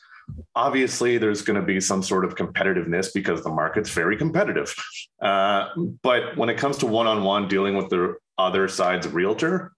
obviously 0.54 1.18
there's 1.18 1.42
going 1.42 1.60
to 1.60 1.66
be 1.66 1.80
some 1.80 2.02
sort 2.02 2.24
of 2.24 2.34
competitiveness 2.34 3.12
because 3.12 3.42
the 3.42 3.50
market's 3.50 3.90
very 3.90 4.16
competitive. 4.16 4.74
Uh, 5.20 5.68
but 6.02 6.36
when 6.36 6.48
it 6.48 6.56
comes 6.58 6.78
to 6.78 6.86
one-on-one 6.86 7.48
dealing 7.48 7.76
with 7.76 7.88
the 7.88 8.16
other 8.38 8.68
side's 8.68 9.06
realtor 9.08 9.72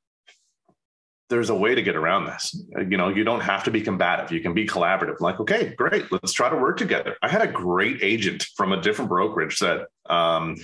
there's 1.32 1.48
a 1.48 1.54
way 1.54 1.74
to 1.74 1.80
get 1.80 1.96
around 1.96 2.26
this. 2.26 2.54
You 2.76 2.98
know 2.98 3.08
you 3.08 3.24
don't 3.24 3.40
have 3.40 3.64
to 3.64 3.70
be 3.70 3.80
combative. 3.80 4.30
You 4.30 4.40
can 4.40 4.52
be 4.52 4.66
collaborative. 4.66 5.18
Like 5.20 5.40
okay 5.40 5.74
great 5.74 6.12
let's 6.12 6.32
try 6.32 6.50
to 6.50 6.56
work 6.56 6.76
together. 6.76 7.16
I 7.22 7.28
had 7.28 7.40
a 7.40 7.46
great 7.46 8.02
agent 8.02 8.44
from 8.54 8.72
a 8.72 8.80
different 8.82 9.08
brokerage 9.08 9.58
that 9.60 9.86
um, 10.10 10.56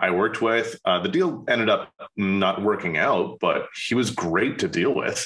I 0.00 0.10
worked 0.10 0.42
with. 0.42 0.76
Uh, 0.84 0.98
the 0.98 1.08
deal 1.08 1.44
ended 1.48 1.70
up 1.70 1.92
not 2.16 2.62
working 2.62 2.96
out, 2.96 3.38
but 3.40 3.68
he 3.86 3.94
was 3.94 4.10
great 4.10 4.58
to 4.58 4.68
deal 4.68 4.92
with 4.92 5.24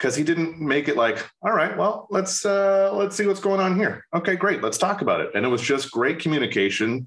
because 0.00 0.16
he 0.16 0.24
didn't 0.24 0.58
make 0.58 0.88
it 0.88 0.96
like, 0.96 1.28
all 1.42 1.52
right, 1.52 1.76
well, 1.76 2.06
let's 2.10 2.46
uh, 2.46 2.90
let's 2.94 3.14
see 3.14 3.26
what's 3.26 3.40
going 3.40 3.60
on 3.60 3.76
here. 3.76 4.06
Okay, 4.14 4.34
great, 4.34 4.62
let's 4.62 4.78
talk 4.78 5.02
about 5.02 5.20
it. 5.20 5.30
And 5.34 5.44
it 5.44 5.48
was 5.48 5.60
just 5.60 5.90
great 5.90 6.18
communication 6.18 7.06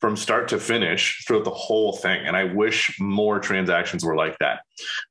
from 0.00 0.16
start 0.16 0.46
to 0.48 0.58
finish 0.58 1.24
throughout 1.26 1.44
the 1.44 1.50
whole 1.50 1.96
thing. 1.96 2.24
And 2.24 2.36
I 2.36 2.44
wish 2.44 2.96
more 3.00 3.40
transactions 3.40 4.04
were 4.04 4.14
like 4.14 4.38
that, 4.38 4.60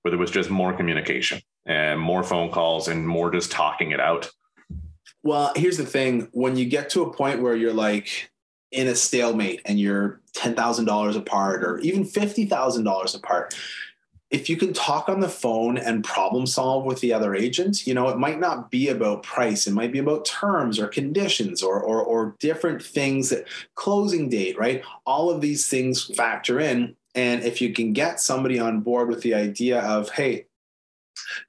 where 0.02 0.12
there 0.12 0.20
was 0.20 0.32
just 0.32 0.50
more 0.50 0.72
communication 0.72 1.42
and 1.66 2.00
more 2.00 2.24
phone 2.24 2.50
calls 2.50 2.88
and 2.88 3.06
more 3.06 3.30
just 3.30 3.52
talking 3.52 3.92
it 3.92 4.00
out. 4.00 4.30
Well, 5.22 5.52
here's 5.58 5.78
the 5.78 5.86
thing: 5.86 6.30
when 6.32 6.56
you 6.56 6.66
get 6.66 6.90
to 6.92 7.04
a 7.04 7.14
point 7.14 7.42
where 7.42 7.58
you're 7.58 7.74
like 7.74 8.32
in 8.72 8.88
a 8.88 8.96
stalemate 8.96 9.62
and 9.66 9.80
you're 9.80 10.22
$10,000 10.36 11.16
apart 11.16 11.64
or 11.64 11.80
even 11.80 12.04
$50,000 12.04 13.16
apart, 13.16 13.56
if 14.30 14.50
you 14.50 14.58
can 14.58 14.74
talk 14.74 15.08
on 15.08 15.22
the 15.22 15.30
phone 15.30 15.78
and 15.78 16.04
problem 16.04 16.46
solve 16.46 16.84
with 16.84 17.00
the 17.00 17.14
other 17.14 17.34
agent, 17.34 17.88
you 17.88 17.94
know, 17.94 18.10
it 18.10 18.18
might 18.18 18.40
not 18.40 18.70
be 18.70 18.90
about 18.90 19.24
price. 19.24 19.68
It 19.68 19.74
might 19.74 19.94
be 19.94 20.00
about 20.00 20.26
terms 20.26 20.80
or 20.80 20.88
conditions 20.88 21.64
or, 21.64 21.80
or, 21.80 22.04
or 22.04 22.36
different 22.40 22.84
things 22.84 23.30
that 23.30 23.46
closing 23.76 24.28
date, 24.30 24.58
right? 24.58 24.84
All 25.06 25.30
of 25.30 25.40
these 25.40 25.70
things 25.70 26.14
factor 26.16 26.60
in. 26.60 26.96
And 27.16 27.44
if 27.44 27.62
you 27.62 27.74
can 27.74 27.94
get 27.94 28.20
somebody 28.20 28.60
on 28.60 28.82
board 28.82 29.08
with 29.08 29.22
the 29.22 29.34
idea 29.34 29.80
of, 29.82 30.10
hey, 30.10 30.46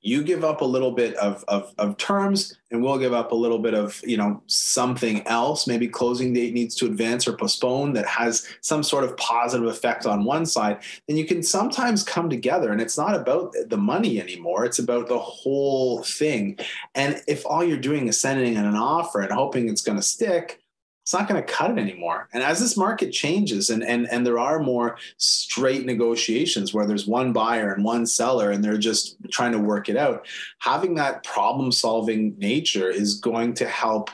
you 0.02 0.22
give 0.22 0.44
up 0.44 0.60
a 0.60 0.64
little 0.64 0.92
bit 0.92 1.14
of, 1.16 1.44
of, 1.48 1.74
of, 1.78 1.96
terms 1.96 2.56
and 2.70 2.82
we'll 2.82 2.98
give 2.98 3.12
up 3.12 3.32
a 3.32 3.34
little 3.34 3.58
bit 3.58 3.74
of 3.74 4.00
you 4.04 4.16
know 4.16 4.42
something 4.46 5.26
else. 5.26 5.66
Maybe 5.66 5.88
closing 5.88 6.32
date 6.32 6.54
needs 6.54 6.74
to 6.76 6.86
advance 6.86 7.26
or 7.26 7.32
postpone 7.32 7.92
that 7.94 8.06
has 8.06 8.46
some 8.60 8.82
sort 8.82 9.04
of 9.04 9.16
positive 9.16 9.66
effect 9.66 10.06
on 10.06 10.24
one 10.24 10.46
side. 10.46 10.78
Then 11.06 11.16
you 11.16 11.26
can 11.26 11.42
sometimes 11.42 12.02
come 12.02 12.28
together 12.28 12.72
and 12.72 12.80
it's 12.80 12.98
not 12.98 13.14
about 13.14 13.54
the 13.66 13.76
money 13.76 14.20
anymore. 14.20 14.64
It's 14.64 14.78
about 14.78 15.08
the 15.08 15.18
whole 15.18 16.02
thing. 16.02 16.58
And 16.94 17.22
if 17.26 17.44
all 17.46 17.64
you're 17.64 17.78
doing 17.78 18.08
is 18.08 18.20
sending 18.20 18.54
in 18.54 18.64
an 18.64 18.76
offer 18.76 19.20
and 19.20 19.32
hoping 19.32 19.68
it's 19.68 19.82
going 19.82 19.98
to 19.98 20.02
stick 20.02 20.62
it's 21.08 21.14
not 21.14 21.26
going 21.26 21.42
to 21.42 21.52
cut 21.52 21.70
it 21.70 21.78
anymore. 21.78 22.28
And 22.34 22.42
as 22.42 22.60
this 22.60 22.76
market 22.76 23.12
changes 23.12 23.70
and, 23.70 23.82
and, 23.82 24.06
and 24.10 24.26
there 24.26 24.38
are 24.38 24.60
more 24.60 24.98
straight 25.16 25.86
negotiations 25.86 26.74
where 26.74 26.84
there's 26.84 27.06
one 27.06 27.32
buyer 27.32 27.72
and 27.72 27.82
one 27.82 28.04
seller 28.04 28.50
and 28.50 28.62
they're 28.62 28.76
just 28.76 29.16
trying 29.30 29.52
to 29.52 29.58
work 29.58 29.88
it 29.88 29.96
out, 29.96 30.26
having 30.58 30.96
that 30.96 31.24
problem 31.24 31.72
solving 31.72 32.36
nature 32.36 32.90
is 32.90 33.14
going 33.20 33.54
to 33.54 33.66
help 33.66 34.10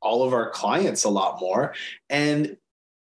all 0.00 0.24
of 0.24 0.32
our 0.32 0.50
clients 0.50 1.04
a 1.04 1.10
lot 1.10 1.40
more. 1.40 1.74
And 2.10 2.56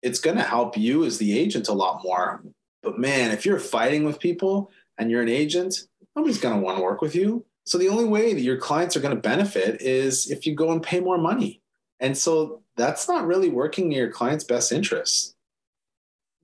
it's 0.03 0.19
going 0.19 0.37
to 0.37 0.43
help 0.43 0.77
you 0.77 1.03
as 1.03 1.17
the 1.17 1.35
agent 1.35 1.67
a 1.67 1.73
lot 1.73 2.03
more. 2.03 2.43
But 2.83 2.99
man, 2.99 3.31
if 3.31 3.43
you're 3.43 3.57
fighting 3.57 4.03
with 4.03 4.19
people 4.19 4.69
and 4.99 5.09
you're 5.09 5.23
an 5.23 5.29
agent, 5.29 5.87
nobody's 6.15 6.37
going 6.37 6.53
to 6.53 6.61
want 6.61 6.77
to 6.77 6.83
work 6.83 7.01
with 7.01 7.15
you. 7.15 7.43
So 7.65 7.79
the 7.79 7.89
only 7.89 8.05
way 8.05 8.35
that 8.35 8.41
your 8.41 8.57
clients 8.57 8.95
are 8.95 9.01
going 9.01 9.15
to 9.15 9.19
benefit 9.19 9.81
is 9.81 10.29
if 10.29 10.45
you 10.45 10.53
go 10.53 10.71
and 10.71 10.83
pay 10.83 10.99
more 10.99 11.17
money. 11.17 11.63
And 11.99 12.15
so 12.15 12.61
that's 12.77 13.07
not 13.07 13.25
really 13.25 13.49
working 13.49 13.85
in 13.85 13.97
your 13.97 14.11
client's 14.11 14.43
best 14.43 14.71
interest. 14.71 15.35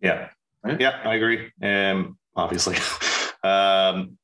Yeah. 0.02 0.30
Right? 0.64 0.80
Yeah, 0.80 1.02
I 1.04 1.16
agree. 1.16 1.52
And 1.62 2.16
obviously. 2.36 2.78
um, 3.44 4.18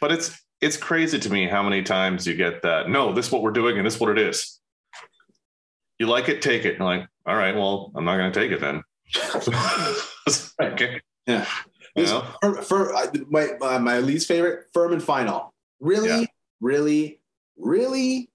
but 0.00 0.12
it's 0.12 0.40
it's 0.60 0.76
crazy 0.76 1.18
to 1.18 1.30
me 1.30 1.46
how 1.46 1.62
many 1.62 1.82
times 1.82 2.26
you 2.26 2.34
get 2.34 2.62
that, 2.62 2.88
no, 2.88 3.12
this 3.12 3.26
is 3.26 3.32
what 3.32 3.42
we're 3.42 3.50
doing 3.50 3.76
and 3.76 3.86
this 3.86 3.96
is 3.96 4.00
what 4.00 4.10
it 4.10 4.18
is. 4.18 4.58
You 5.98 6.06
like 6.06 6.28
it, 6.28 6.42
take 6.42 6.64
it. 6.64 6.80
Like, 6.80 7.06
all 7.26 7.36
right, 7.36 7.54
well, 7.54 7.92
I'm 7.94 8.04
not 8.04 8.16
gonna 8.16 8.32
take 8.32 8.52
it 8.52 8.60
then. 8.60 8.82
okay. 10.72 11.00
Yeah. 11.26 11.46
You 11.94 12.04
know? 12.04 12.26
For, 12.40 12.62
for 12.62 12.92
my, 13.30 13.52
my, 13.60 13.78
my 13.78 13.98
least 13.98 14.28
favorite, 14.28 14.66
firm 14.72 14.92
and 14.92 15.02
final. 15.02 15.54
Really, 15.80 16.08
yeah. 16.08 16.26
really, 16.60 17.20
really 17.56 18.30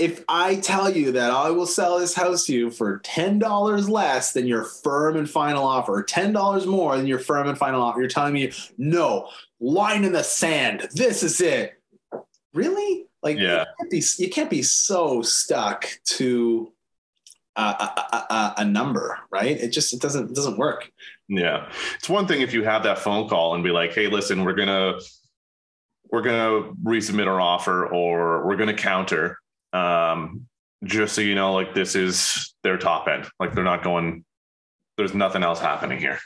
if 0.00 0.24
I 0.28 0.56
tell 0.56 0.90
you 0.90 1.12
that 1.12 1.30
I 1.30 1.50
will 1.50 1.66
sell 1.66 1.98
this 1.98 2.14
house 2.14 2.46
to 2.46 2.54
you 2.54 2.70
for 2.70 3.00
$10 3.00 3.88
less 3.88 4.32
than 4.32 4.46
your 4.46 4.64
firm 4.64 5.16
and 5.16 5.28
final 5.28 5.62
offer, 5.64 5.98
or 5.98 6.04
$10 6.04 6.66
more 6.66 6.96
than 6.96 7.06
your 7.06 7.18
firm 7.18 7.48
and 7.48 7.58
final 7.58 7.82
offer, 7.82 8.00
you're 8.00 8.08
telling 8.08 8.32
me, 8.32 8.50
no, 8.78 9.28
line 9.60 10.04
in 10.04 10.12
the 10.12 10.24
sand. 10.24 10.88
This 10.94 11.22
is 11.22 11.42
it. 11.42 11.74
Really? 12.54 13.06
Like, 13.22 13.38
yeah. 13.38 13.60
you, 13.60 13.66
can't 13.78 13.90
be, 13.90 14.02
you 14.18 14.30
can't 14.30 14.50
be 14.50 14.62
so 14.62 15.20
stuck 15.20 15.86
to 16.04 16.72
a, 17.56 17.60
a, 17.60 18.54
a, 18.58 18.64
number, 18.64 19.18
right? 19.30 19.58
It 19.58 19.68
just 19.68 19.92
it 19.92 20.00
doesn't 20.00 20.30
it 20.30 20.34
doesn't 20.34 20.56
work. 20.56 20.90
Yeah, 21.28 21.70
it's 21.96 22.08
one 22.08 22.26
thing 22.26 22.40
if 22.40 22.54
you 22.54 22.64
have 22.64 22.84
that 22.84 22.98
phone 22.98 23.28
call 23.28 23.54
and 23.54 23.62
be 23.62 23.70
like, 23.70 23.92
"Hey, 23.92 24.06
listen, 24.06 24.44
we're 24.44 24.54
gonna 24.54 24.98
we're 26.10 26.22
gonna 26.22 26.72
resubmit 26.82 27.26
our 27.26 27.40
offer, 27.40 27.86
or 27.86 28.46
we're 28.46 28.56
gonna 28.56 28.72
counter," 28.72 29.39
Um, 29.72 30.46
just 30.84 31.14
so 31.14 31.20
you 31.20 31.34
know, 31.34 31.52
like 31.52 31.74
this 31.74 31.94
is 31.94 32.54
their 32.62 32.78
top 32.78 33.08
end. 33.08 33.28
Like 33.38 33.54
they're 33.54 33.64
not 33.64 33.82
going. 33.82 34.24
There's 34.96 35.14
nothing 35.14 35.42
else 35.42 35.60
happening 35.60 35.98
here. 35.98 36.18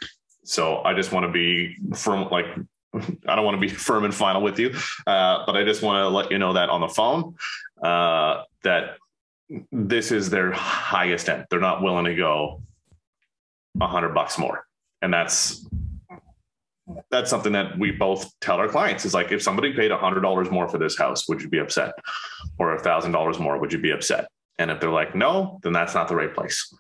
So 0.45 0.83
I 0.83 0.95
just 0.95 1.13
want 1.13 1.27
to 1.27 1.33
be 1.33 1.77
firm. 1.95 2.29
Like 2.31 2.47
I 3.27 3.35
don't 3.35 3.45
want 3.45 3.61
to 3.61 3.61
be 3.61 3.69
firm 3.89 4.05
and 4.05 4.15
final 4.15 4.43
with 4.43 4.59
you, 4.59 4.75
uh, 5.07 5.45
but 5.47 5.57
I 5.57 5.65
just 5.65 5.83
want 5.83 6.03
to 6.03 6.09
let 6.09 6.31
you 6.31 6.39
know 6.39 6.53
that 6.53 6.69
on 6.69 6.81
the 6.81 6.89
phone 6.89 7.35
uh, 7.83 8.43
that 8.63 8.97
this 9.73 10.11
is 10.11 10.31
their 10.31 10.53
highest 10.53 11.29
end. 11.29 11.47
They're 11.51 11.61
not 11.61 11.83
willing 11.83 12.05
to 12.07 12.15
go 12.15 12.63
a 13.81 13.87
hundred 13.87 14.15
bucks 14.15 14.39
more, 14.39 14.67
and 15.03 15.13
that's 15.13 15.67
that's 17.11 17.31
something 17.31 17.53
that 17.53 17.79
we 17.79 17.91
both 17.91 18.31
tell 18.41 18.57
our 18.57 18.69
clients 18.69 19.05
is 19.05 19.15
like 19.15 19.33
if 19.33 19.43
somebody 19.43 19.73
paid 19.73 19.91
a 19.91 19.97
hundred 19.97 20.21
dollars 20.21 20.51
more 20.51 20.69
for 20.69 20.79
this 20.79 20.99
house 20.99 21.29
would 21.29 21.41
you 21.41 21.49
be 21.49 21.59
upset 21.59 21.93
or 22.59 22.75
a 22.75 22.81
thousand 22.81 23.13
dollars 23.13 23.39
more 23.39 23.59
would 23.59 23.73
you 23.73 23.79
be 23.79 23.91
upset 23.91 24.29
and 24.59 24.71
if 24.71 24.81
they're 24.81 24.91
like 24.91 25.15
no 25.15 25.59
then 25.63 25.73
that's 25.73 25.95
not 25.95 26.09
the 26.09 26.17
right 26.17 26.35
place 26.35 26.75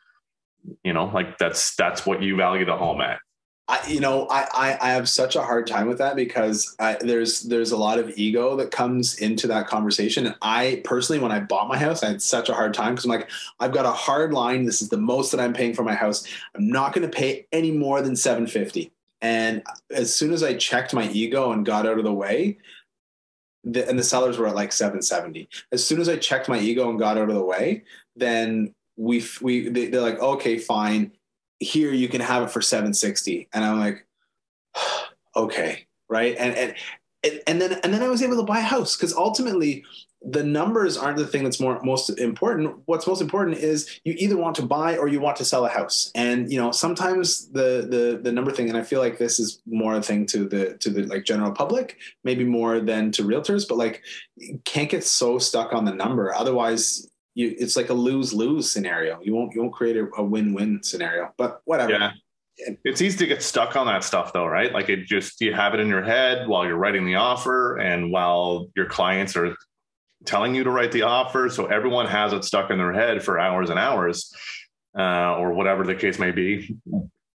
you 0.82 0.92
know 0.92 1.06
like 1.06 1.38
that's 1.38 1.74
that's 1.76 2.04
what 2.04 2.22
you 2.22 2.36
value 2.36 2.64
the 2.64 2.76
home 2.76 3.00
at 3.00 3.18
I, 3.66 3.80
you 3.88 3.98
know, 3.98 4.26
I, 4.28 4.46
I, 4.52 4.78
I 4.78 4.90
have 4.90 5.08
such 5.08 5.36
a 5.36 5.42
hard 5.42 5.66
time 5.66 5.88
with 5.88 5.96
that 5.96 6.16
because 6.16 6.76
I, 6.78 6.98
there's 7.00 7.40
there's 7.44 7.72
a 7.72 7.78
lot 7.78 7.98
of 7.98 8.12
ego 8.14 8.56
that 8.56 8.70
comes 8.70 9.16
into 9.16 9.46
that 9.46 9.66
conversation. 9.66 10.26
And 10.26 10.34
I 10.42 10.82
personally, 10.84 11.18
when 11.18 11.32
I 11.32 11.40
bought 11.40 11.68
my 11.68 11.78
house, 11.78 12.02
I 12.02 12.08
had 12.08 12.20
such 12.20 12.50
a 12.50 12.52
hard 12.52 12.74
time 12.74 12.92
because 12.92 13.06
I'm 13.06 13.10
like, 13.10 13.30
I've 13.60 13.72
got 13.72 13.86
a 13.86 13.90
hard 13.90 14.34
line. 14.34 14.66
This 14.66 14.82
is 14.82 14.90
the 14.90 14.98
most 14.98 15.30
that 15.30 15.40
I'm 15.40 15.54
paying 15.54 15.72
for 15.72 15.82
my 15.82 15.94
house. 15.94 16.26
I'm 16.54 16.68
not 16.68 16.92
going 16.92 17.10
to 17.10 17.16
pay 17.16 17.46
any 17.52 17.70
more 17.70 18.02
than 18.02 18.16
750. 18.16 18.92
And 19.24 19.62
as 19.90 20.14
soon 20.14 20.34
as 20.34 20.42
I 20.42 20.52
checked 20.52 20.92
my 20.92 21.08
ego 21.08 21.50
and 21.52 21.64
got 21.64 21.86
out 21.86 21.96
of 21.96 22.04
the 22.04 22.12
way, 22.12 22.58
the, 23.64 23.88
and 23.88 23.98
the 23.98 24.02
sellers 24.02 24.36
were 24.36 24.46
at 24.46 24.54
like 24.54 24.70
770. 24.70 25.48
As 25.72 25.84
soon 25.84 25.98
as 25.98 26.10
I 26.10 26.16
checked 26.16 26.46
my 26.46 26.58
ego 26.58 26.90
and 26.90 26.98
got 26.98 27.16
out 27.16 27.30
of 27.30 27.34
the 27.34 27.42
way, 27.42 27.84
then 28.14 28.74
we 28.98 29.24
we 29.40 29.70
they, 29.70 29.86
they're 29.86 30.02
like, 30.02 30.20
okay, 30.20 30.58
fine. 30.58 31.12
Here 31.58 31.90
you 31.90 32.06
can 32.06 32.20
have 32.20 32.42
it 32.42 32.50
for 32.50 32.60
760. 32.60 33.48
And 33.54 33.64
I'm 33.64 33.80
like, 33.80 34.06
okay, 35.36 35.86
right. 36.10 36.36
And 36.38 36.54
and 37.24 37.40
and 37.46 37.62
then 37.62 37.80
and 37.82 37.94
then 37.94 38.02
I 38.02 38.08
was 38.08 38.22
able 38.22 38.36
to 38.36 38.42
buy 38.42 38.58
a 38.58 38.62
house 38.62 38.94
because 38.94 39.14
ultimately 39.14 39.86
the 40.26 40.42
numbers 40.42 40.96
aren't 40.96 41.18
the 41.18 41.26
thing 41.26 41.44
that's 41.44 41.60
more 41.60 41.78
most 41.82 42.18
important. 42.18 42.78
What's 42.86 43.06
most 43.06 43.20
important 43.20 43.58
is 43.58 44.00
you 44.04 44.14
either 44.16 44.36
want 44.36 44.56
to 44.56 44.62
buy 44.62 44.96
or 44.96 45.06
you 45.06 45.20
want 45.20 45.36
to 45.36 45.44
sell 45.44 45.66
a 45.66 45.68
house. 45.68 46.10
And 46.14 46.50
you 46.50 46.58
know 46.58 46.72
sometimes 46.72 47.50
the 47.50 47.86
the 47.88 48.20
the 48.22 48.32
number 48.32 48.50
thing 48.50 48.68
and 48.68 48.78
i 48.78 48.82
feel 48.82 49.00
like 49.00 49.18
this 49.18 49.38
is 49.38 49.60
more 49.66 49.94
a 49.94 50.02
thing 50.02 50.26
to 50.26 50.48
the 50.48 50.76
to 50.78 50.90
the 50.90 51.02
like 51.04 51.24
general 51.24 51.52
public 51.52 51.98
maybe 52.22 52.44
more 52.44 52.80
than 52.80 53.10
to 53.12 53.22
realtors 53.22 53.68
but 53.68 53.76
like 53.76 54.02
can't 54.64 54.90
get 54.90 55.04
so 55.04 55.38
stuck 55.38 55.72
on 55.72 55.84
the 55.84 55.94
number. 55.94 56.34
Otherwise 56.34 57.08
you 57.34 57.54
it's 57.58 57.76
like 57.76 57.90
a 57.90 57.94
lose 57.94 58.32
lose 58.32 58.70
scenario. 58.70 59.20
You 59.22 59.34
won't 59.34 59.54
you 59.54 59.60
won't 59.60 59.74
create 59.74 59.96
a, 59.96 60.08
a 60.16 60.22
win-win 60.22 60.82
scenario 60.82 61.32
but 61.36 61.60
whatever. 61.64 61.92
Yeah. 61.92 62.12
It's 62.84 63.02
easy 63.02 63.18
to 63.18 63.26
get 63.26 63.42
stuck 63.42 63.74
on 63.74 63.86
that 63.86 64.04
stuff 64.04 64.32
though 64.32 64.46
right? 64.46 64.72
Like 64.72 64.88
it 64.88 65.06
just 65.06 65.40
you 65.40 65.52
have 65.52 65.74
it 65.74 65.80
in 65.80 65.88
your 65.88 66.04
head 66.04 66.48
while 66.48 66.64
you're 66.64 66.76
writing 66.76 67.04
the 67.04 67.16
offer 67.16 67.78
and 67.78 68.10
while 68.12 68.68
your 68.76 68.86
clients 68.86 69.36
are 69.36 69.54
telling 70.24 70.54
you 70.54 70.64
to 70.64 70.70
write 70.70 70.92
the 70.92 71.02
offer. 71.02 71.48
So 71.48 71.66
everyone 71.66 72.06
has 72.06 72.32
it 72.32 72.44
stuck 72.44 72.70
in 72.70 72.78
their 72.78 72.92
head 72.92 73.22
for 73.22 73.38
hours 73.38 73.70
and 73.70 73.78
hours, 73.78 74.34
uh, 74.98 75.36
or 75.36 75.52
whatever 75.52 75.84
the 75.84 75.94
case 75.94 76.18
may 76.18 76.30
be, 76.30 76.76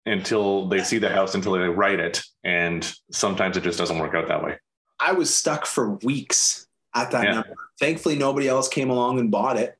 until 0.06 0.68
they 0.68 0.82
see 0.82 0.98
the 0.98 1.10
house, 1.10 1.34
until 1.34 1.52
they 1.52 1.60
write 1.60 2.00
it. 2.00 2.22
And 2.44 2.90
sometimes 3.10 3.56
it 3.56 3.62
just 3.62 3.78
doesn't 3.78 3.98
work 3.98 4.14
out 4.14 4.28
that 4.28 4.42
way. 4.42 4.58
I 5.00 5.12
was 5.12 5.34
stuck 5.34 5.64
for 5.64 5.94
weeks 6.02 6.66
at 6.94 7.12
that 7.12 7.24
yeah. 7.24 7.32
number. 7.34 7.54
Thankfully, 7.78 8.16
nobody 8.16 8.48
else 8.48 8.68
came 8.68 8.90
along 8.90 9.20
and 9.20 9.30
bought 9.30 9.56
it 9.56 9.77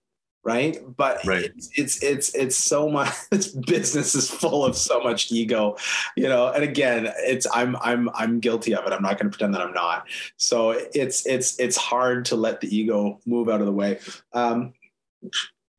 right? 0.49 0.79
But 0.97 1.21
right. 1.27 1.53
It's, 1.55 1.69
it's 1.77 2.03
it's 2.03 2.35
it's 2.35 2.57
so 2.57 2.89
much 2.89 3.13
this 3.31 3.49
business 3.49 4.15
is 4.15 4.31
full 4.31 4.65
of 4.65 4.77
so 4.77 5.03
much 5.03 5.31
ego 5.31 5.77
you 6.17 6.27
know? 6.27 6.49
And 6.49 6.65
again 6.65 7.13
it's 7.19 7.47
i'm 7.53 7.77
i'm 7.83 8.09
i'm 8.15 8.41
guilty 8.41 8.75
of 8.75 8.87
it. 8.87 8.93
I'm 8.95 9.03
not 9.03 9.19
going 9.19 9.31
to 9.31 9.37
pretend 9.37 9.55
that 9.55 9.61
i'm 9.61 9.75
not. 9.75 10.07
So 10.39 10.71
it's 10.71 11.27
it's 11.27 11.61
it's 11.61 11.77
hard 11.77 12.25
to 12.27 12.37
let 12.37 12.63
the 12.63 12.75
ego 12.75 13.21
move 13.27 13.51
out 13.51 13.61
of 13.61 13.67
the 13.67 13.73
way. 13.73 13.99
Um, 14.33 14.73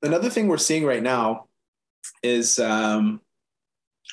another 0.04 0.30
thing 0.30 0.48
we're 0.48 0.58
seeing 0.58 0.86
right 0.86 1.02
now 1.02 1.48
is 2.22 2.60
um, 2.60 3.22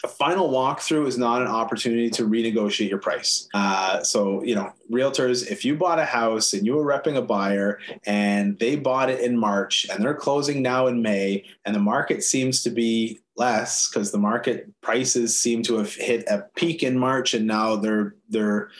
a 0.06 0.08
final 0.08 0.48
walkthrough 0.48 1.08
is 1.08 1.18
not 1.18 1.42
an 1.42 1.48
opportunity 1.48 2.08
to 2.08 2.22
renegotiate 2.22 2.88
your 2.88 2.98
price. 2.98 3.48
Uh, 3.52 4.04
so, 4.04 4.40
you 4.44 4.54
know, 4.54 4.72
realtors, 4.90 5.50
if 5.50 5.64
you 5.64 5.74
bought 5.74 5.98
a 5.98 6.04
house 6.04 6.52
and 6.52 6.64
you 6.64 6.76
were 6.76 6.84
repping 6.84 7.16
a 7.16 7.22
buyer 7.22 7.80
and 8.04 8.56
they 8.60 8.76
bought 8.76 9.10
it 9.10 9.20
in 9.20 9.36
March 9.36 9.84
and 9.90 10.02
they're 10.02 10.14
closing 10.14 10.62
now 10.62 10.86
in 10.86 11.02
May 11.02 11.44
and 11.64 11.74
the 11.74 11.80
market 11.80 12.22
seems 12.22 12.62
to 12.62 12.70
be 12.70 13.18
less 13.36 13.88
because 13.88 14.12
the 14.12 14.18
market 14.18 14.72
prices 14.80 15.36
seem 15.36 15.62
to 15.64 15.76
have 15.76 15.92
hit 15.92 16.24
a 16.28 16.46
peak 16.54 16.84
in 16.84 16.96
March 16.96 17.34
and 17.34 17.46
now 17.46 17.74
they're 17.74 18.14
they're 18.28 18.70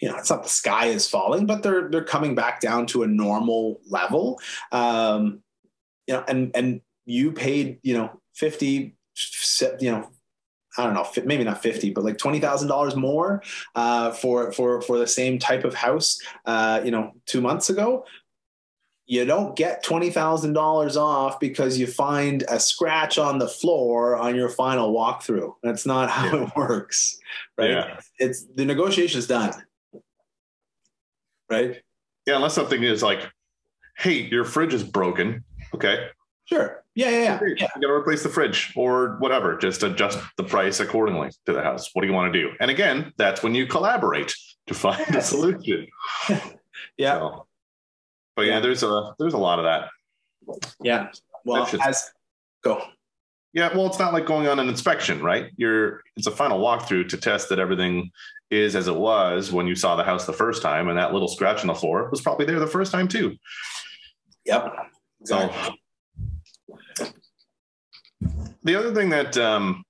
you 0.00 0.08
know 0.08 0.16
it's 0.16 0.30
not 0.30 0.42
the 0.42 0.48
sky 0.48 0.86
is 0.86 1.08
falling 1.08 1.46
but 1.46 1.62
they're 1.62 1.88
they're 1.90 2.02
coming 2.02 2.34
back 2.34 2.60
down 2.60 2.86
to 2.86 3.04
a 3.04 3.06
normal 3.06 3.80
level 3.86 4.40
um 4.72 5.40
you 6.08 6.14
know 6.14 6.24
and 6.26 6.50
and 6.56 6.80
you 7.04 7.30
paid 7.30 7.78
you 7.82 7.94
know 7.94 8.10
50 8.34 8.96
you 9.78 9.90
know 9.92 10.10
I 10.78 10.84
don't 10.84 10.94
know, 10.94 11.06
maybe 11.24 11.44
not 11.44 11.62
fifty, 11.62 11.90
but 11.90 12.04
like 12.04 12.18
twenty 12.18 12.40
thousand 12.40 12.68
dollars 12.68 12.96
more 12.96 13.42
uh, 13.74 14.12
for 14.12 14.52
for 14.52 14.80
for 14.82 14.98
the 14.98 15.06
same 15.06 15.38
type 15.38 15.64
of 15.64 15.74
house, 15.74 16.20
uh, 16.46 16.80
you 16.84 16.90
know, 16.90 17.12
two 17.26 17.40
months 17.40 17.70
ago. 17.70 18.04
You 19.06 19.24
don't 19.24 19.56
get 19.56 19.82
twenty 19.82 20.10
thousand 20.10 20.52
dollars 20.52 20.96
off 20.96 21.40
because 21.40 21.78
you 21.78 21.86
find 21.86 22.44
a 22.48 22.60
scratch 22.60 23.18
on 23.18 23.38
the 23.38 23.48
floor 23.48 24.16
on 24.16 24.36
your 24.36 24.48
final 24.48 24.94
walkthrough. 24.94 25.54
That's 25.62 25.84
not 25.86 26.08
how 26.10 26.36
yeah. 26.36 26.44
it 26.44 26.52
works, 26.56 27.18
right? 27.58 27.70
Yeah. 27.70 28.00
It's 28.18 28.44
the 28.44 28.64
negotiation 28.64 29.18
is 29.18 29.26
done, 29.26 29.52
right? 31.50 31.82
Yeah, 32.26 32.36
unless 32.36 32.54
something 32.54 32.82
is 32.82 33.02
like, 33.02 33.28
"Hey, 33.96 34.20
your 34.20 34.44
fridge 34.44 34.74
is 34.74 34.84
broken." 34.84 35.42
Okay, 35.74 36.08
Sure. 36.50 36.79
Yeah, 36.94 37.10
yeah, 37.10 37.18
yeah. 37.18 37.40
yeah. 37.56 37.68
You 37.76 37.82
got 37.82 37.88
to 37.88 37.92
replace 37.92 38.22
the 38.22 38.28
fridge 38.28 38.72
or 38.76 39.16
whatever. 39.18 39.56
Just 39.56 39.82
adjust 39.82 40.18
the 40.36 40.44
price 40.44 40.80
accordingly 40.80 41.30
to 41.46 41.52
the 41.52 41.62
house. 41.62 41.90
What 41.92 42.02
do 42.02 42.08
you 42.08 42.14
want 42.14 42.32
to 42.32 42.40
do? 42.40 42.50
And 42.60 42.70
again, 42.70 43.12
that's 43.16 43.42
when 43.42 43.54
you 43.54 43.66
collaborate 43.66 44.34
to 44.66 44.74
find 44.74 45.04
yes. 45.10 45.16
a 45.16 45.22
solution. 45.22 45.86
yeah. 46.96 47.18
So, 47.18 47.46
but 48.34 48.42
yeah, 48.42 48.54
yeah, 48.54 48.60
there's 48.60 48.82
a 48.82 49.14
there's 49.18 49.34
a 49.34 49.38
lot 49.38 49.58
of 49.58 49.64
that. 49.66 49.88
Yeah. 50.82 51.10
Well, 51.44 51.66
just, 51.66 51.86
as 51.86 52.10
go. 52.62 52.82
Yeah, 53.52 53.74
well, 53.74 53.86
it's 53.86 53.98
not 53.98 54.12
like 54.12 54.26
going 54.26 54.46
on 54.46 54.60
an 54.60 54.68
inspection, 54.68 55.22
right? 55.22 55.50
You're 55.56 56.02
it's 56.16 56.26
a 56.26 56.30
final 56.30 56.60
walkthrough 56.60 57.08
to 57.08 57.16
test 57.16 57.48
that 57.48 57.58
everything 57.58 58.10
is 58.50 58.76
as 58.76 58.88
it 58.88 58.96
was 58.96 59.52
when 59.52 59.66
you 59.66 59.74
saw 59.74 59.96
the 59.96 60.04
house 60.04 60.26
the 60.26 60.32
first 60.32 60.62
time, 60.62 60.88
and 60.88 60.98
that 60.98 61.12
little 61.12 61.28
scratch 61.28 61.60
on 61.60 61.66
the 61.66 61.74
floor 61.74 62.08
was 62.10 62.20
probably 62.20 62.46
there 62.46 62.60
the 62.60 62.66
first 62.66 62.92
time 62.92 63.08
too. 63.08 63.36
Yep. 64.44 64.72
Exactly. 65.20 65.70
So 65.70 65.74
the 68.62 68.74
other 68.78 68.94
thing 68.94 69.10
that 69.10 69.36
um, 69.36 69.84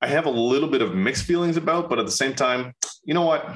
I 0.00 0.06
have 0.06 0.26
a 0.26 0.30
little 0.30 0.68
bit 0.68 0.82
of 0.82 0.94
mixed 0.94 1.24
feelings 1.24 1.56
about, 1.56 1.88
but 1.90 1.98
at 1.98 2.06
the 2.06 2.12
same 2.12 2.34
time, 2.34 2.72
you 3.04 3.14
know 3.14 3.24
what? 3.24 3.54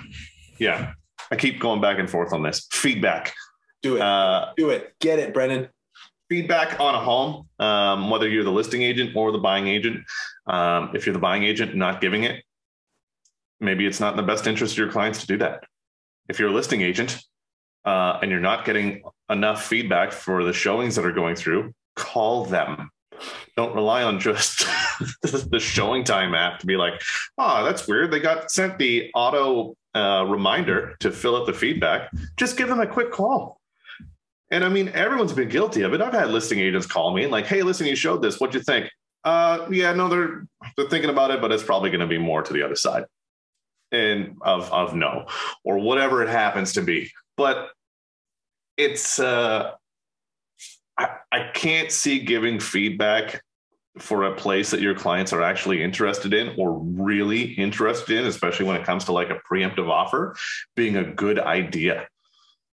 Yeah, 0.59 0.93
I 1.31 1.37
keep 1.37 1.61
going 1.61 1.81
back 1.81 1.99
and 1.99 2.09
forth 2.09 2.33
on 2.33 2.43
this 2.43 2.67
feedback. 2.71 3.35
Do 3.83 3.97
it. 3.97 4.03
Uh, 4.03 4.53
Do 4.57 4.71
it. 4.71 4.95
Get 5.01 5.19
it, 5.19 5.33
Brendan. 5.35 5.69
Feedback 6.29 6.81
on 6.81 6.95
a 6.95 7.01
home, 7.01 7.49
um, 7.59 8.11
whether 8.11 8.29
you're 8.29 8.45
the 8.45 8.51
listing 8.51 8.83
agent 8.83 9.15
or 9.15 9.31
the 9.31 9.39
buying 9.39 9.69
agent. 9.69 10.05
Um, 10.47 10.91
if 10.95 11.07
you're 11.07 11.13
the 11.13 11.19
buying 11.19 11.45
agent, 11.45 11.75
not 11.75 12.01
giving 12.01 12.25
it, 12.25 12.43
maybe 13.61 13.87
it's 13.87 14.01
not 14.01 14.13
in 14.13 14.17
the 14.17 14.23
best 14.23 14.47
interest 14.47 14.75
of 14.75 14.79
your 14.79 14.91
clients 14.91 15.21
to 15.21 15.27
do 15.27 15.39
that. 15.39 15.65
If 16.29 16.39
you're 16.39 16.49
a 16.49 16.53
listing 16.53 16.81
agent 16.81 17.23
uh, 17.85 18.19
and 18.23 18.31
you're 18.31 18.41
not 18.41 18.65
getting 18.65 19.03
enough 19.29 19.65
feedback 19.65 20.13
for 20.13 20.45
the 20.45 20.53
showings 20.53 20.97
that 20.97 21.05
are 21.05 21.13
going 21.13 21.37
through, 21.37 21.75
call 21.95 22.45
them. 22.45 22.91
Don't 23.57 23.75
rely 23.75 24.03
on 24.03 24.19
just 24.19 24.67
the 25.23 25.61
showing 25.61 26.05
time 26.05 26.35
app 26.35 26.59
to 26.61 26.67
be 26.67 26.77
like, 26.77 27.01
oh, 27.39 27.65
that's 27.65 27.87
weird. 27.87 28.11
They 28.11 28.21
got 28.21 28.51
sent 28.51 28.79
the 28.79 29.11
auto 29.15 29.77
uh, 29.95 30.25
reminder 30.29 30.97
to 31.01 31.13
fill 31.13 31.37
out 31.37 31.47
the 31.47 31.53
feedback. 31.53 32.11
Just 32.37 32.57
give 32.57 32.69
them 32.69 32.81
a 32.81 32.87
quick 32.87 33.13
call. 33.13 33.61
And 34.51 34.65
I 34.65 34.69
mean, 34.69 34.89
everyone's 34.91 35.33
been 35.33 35.49
guilty 35.49 35.83
of 35.83 35.95
it. 35.95 36.01
I've 36.01 36.13
had 36.13 36.31
listing 36.31 36.59
agents 36.59 36.87
call 36.87 37.15
me 37.15 37.23
and 37.23 37.33
like, 37.33 37.47
hey, 37.47 37.63
listen, 37.63 37.87
you 37.87 37.97
showed 37.97 38.23
this. 38.23 38.39
What'd 38.39 38.55
you 38.55 38.61
think? 38.61 38.91
Uh, 39.25 39.67
yeah, 39.71 39.93
no, 39.93 40.09
they're 40.09 40.47
they're 40.77 40.89
thinking 40.89 41.11
about 41.11 41.31
it, 41.31 41.41
but 41.41 41.51
it's 41.51 41.63
probably 41.63 41.91
going 41.91 42.01
to 42.01 42.07
be 42.07 42.19
more 42.19 42.43
to 42.43 42.53
the 42.53 42.63
other 42.63 42.77
side, 42.77 43.05
and 43.91 44.37
of 44.43 44.71
of 44.71 44.95
no, 44.95 45.27
or 45.65 45.79
whatever 45.79 46.23
it 46.23 46.29
happens 46.29 46.75
to 46.75 46.83
be. 46.83 47.11
But 47.37 47.71
it's 48.77 49.19
uh, 49.19 49.73
I, 51.41 51.51
can't 51.53 51.91
see 51.91 52.21
giving 52.21 52.61
feedback 52.61 53.43
for 53.99 54.25
a 54.25 54.35
place 54.35 54.71
that 54.71 54.81
your 54.81 54.95
clients 54.95 55.33
are 55.33 55.43
actually 55.43 55.83
interested 55.83 56.35
in 56.35 56.55
or 56.59 56.79
really 56.79 57.53
interested 57.53 58.19
in, 58.19 58.27
especially 58.27 58.67
when 58.67 58.77
it 58.77 58.85
comes 58.85 59.05
to 59.05 59.13
like 59.13 59.31
a 59.31 59.41
preemptive 59.51 59.89
offer, 59.89 60.37
being 60.75 60.97
a 60.97 61.05
good 61.05 61.39
idea. 61.39 62.09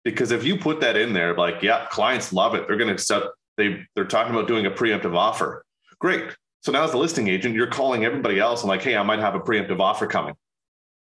Because 0.03 0.31
if 0.31 0.43
you 0.43 0.57
put 0.57 0.79
that 0.81 0.95
in 0.95 1.13
there, 1.13 1.35
like, 1.35 1.61
yeah, 1.63 1.87
clients 1.89 2.31
love 2.31 2.55
it. 2.55 2.67
They're 2.67 2.77
going 2.77 2.87
to 2.87 2.93
accept, 2.93 3.27
they, 3.57 3.85
they're 3.95 4.05
talking 4.05 4.33
about 4.33 4.47
doing 4.47 4.65
a 4.65 4.71
preemptive 4.71 5.15
offer. 5.15 5.63
Great. 5.99 6.35
So 6.61 6.71
now 6.71 6.83
as 6.83 6.91
the 6.91 6.97
listing 6.97 7.27
agent, 7.27 7.55
you're 7.55 7.67
calling 7.67 8.05
everybody 8.05 8.39
else 8.39 8.61
and 8.61 8.69
like, 8.69 8.81
hey, 8.81 8.95
I 8.95 9.03
might 9.03 9.19
have 9.19 9.35
a 9.35 9.39
preemptive 9.39 9.79
offer 9.79 10.07
coming. 10.07 10.35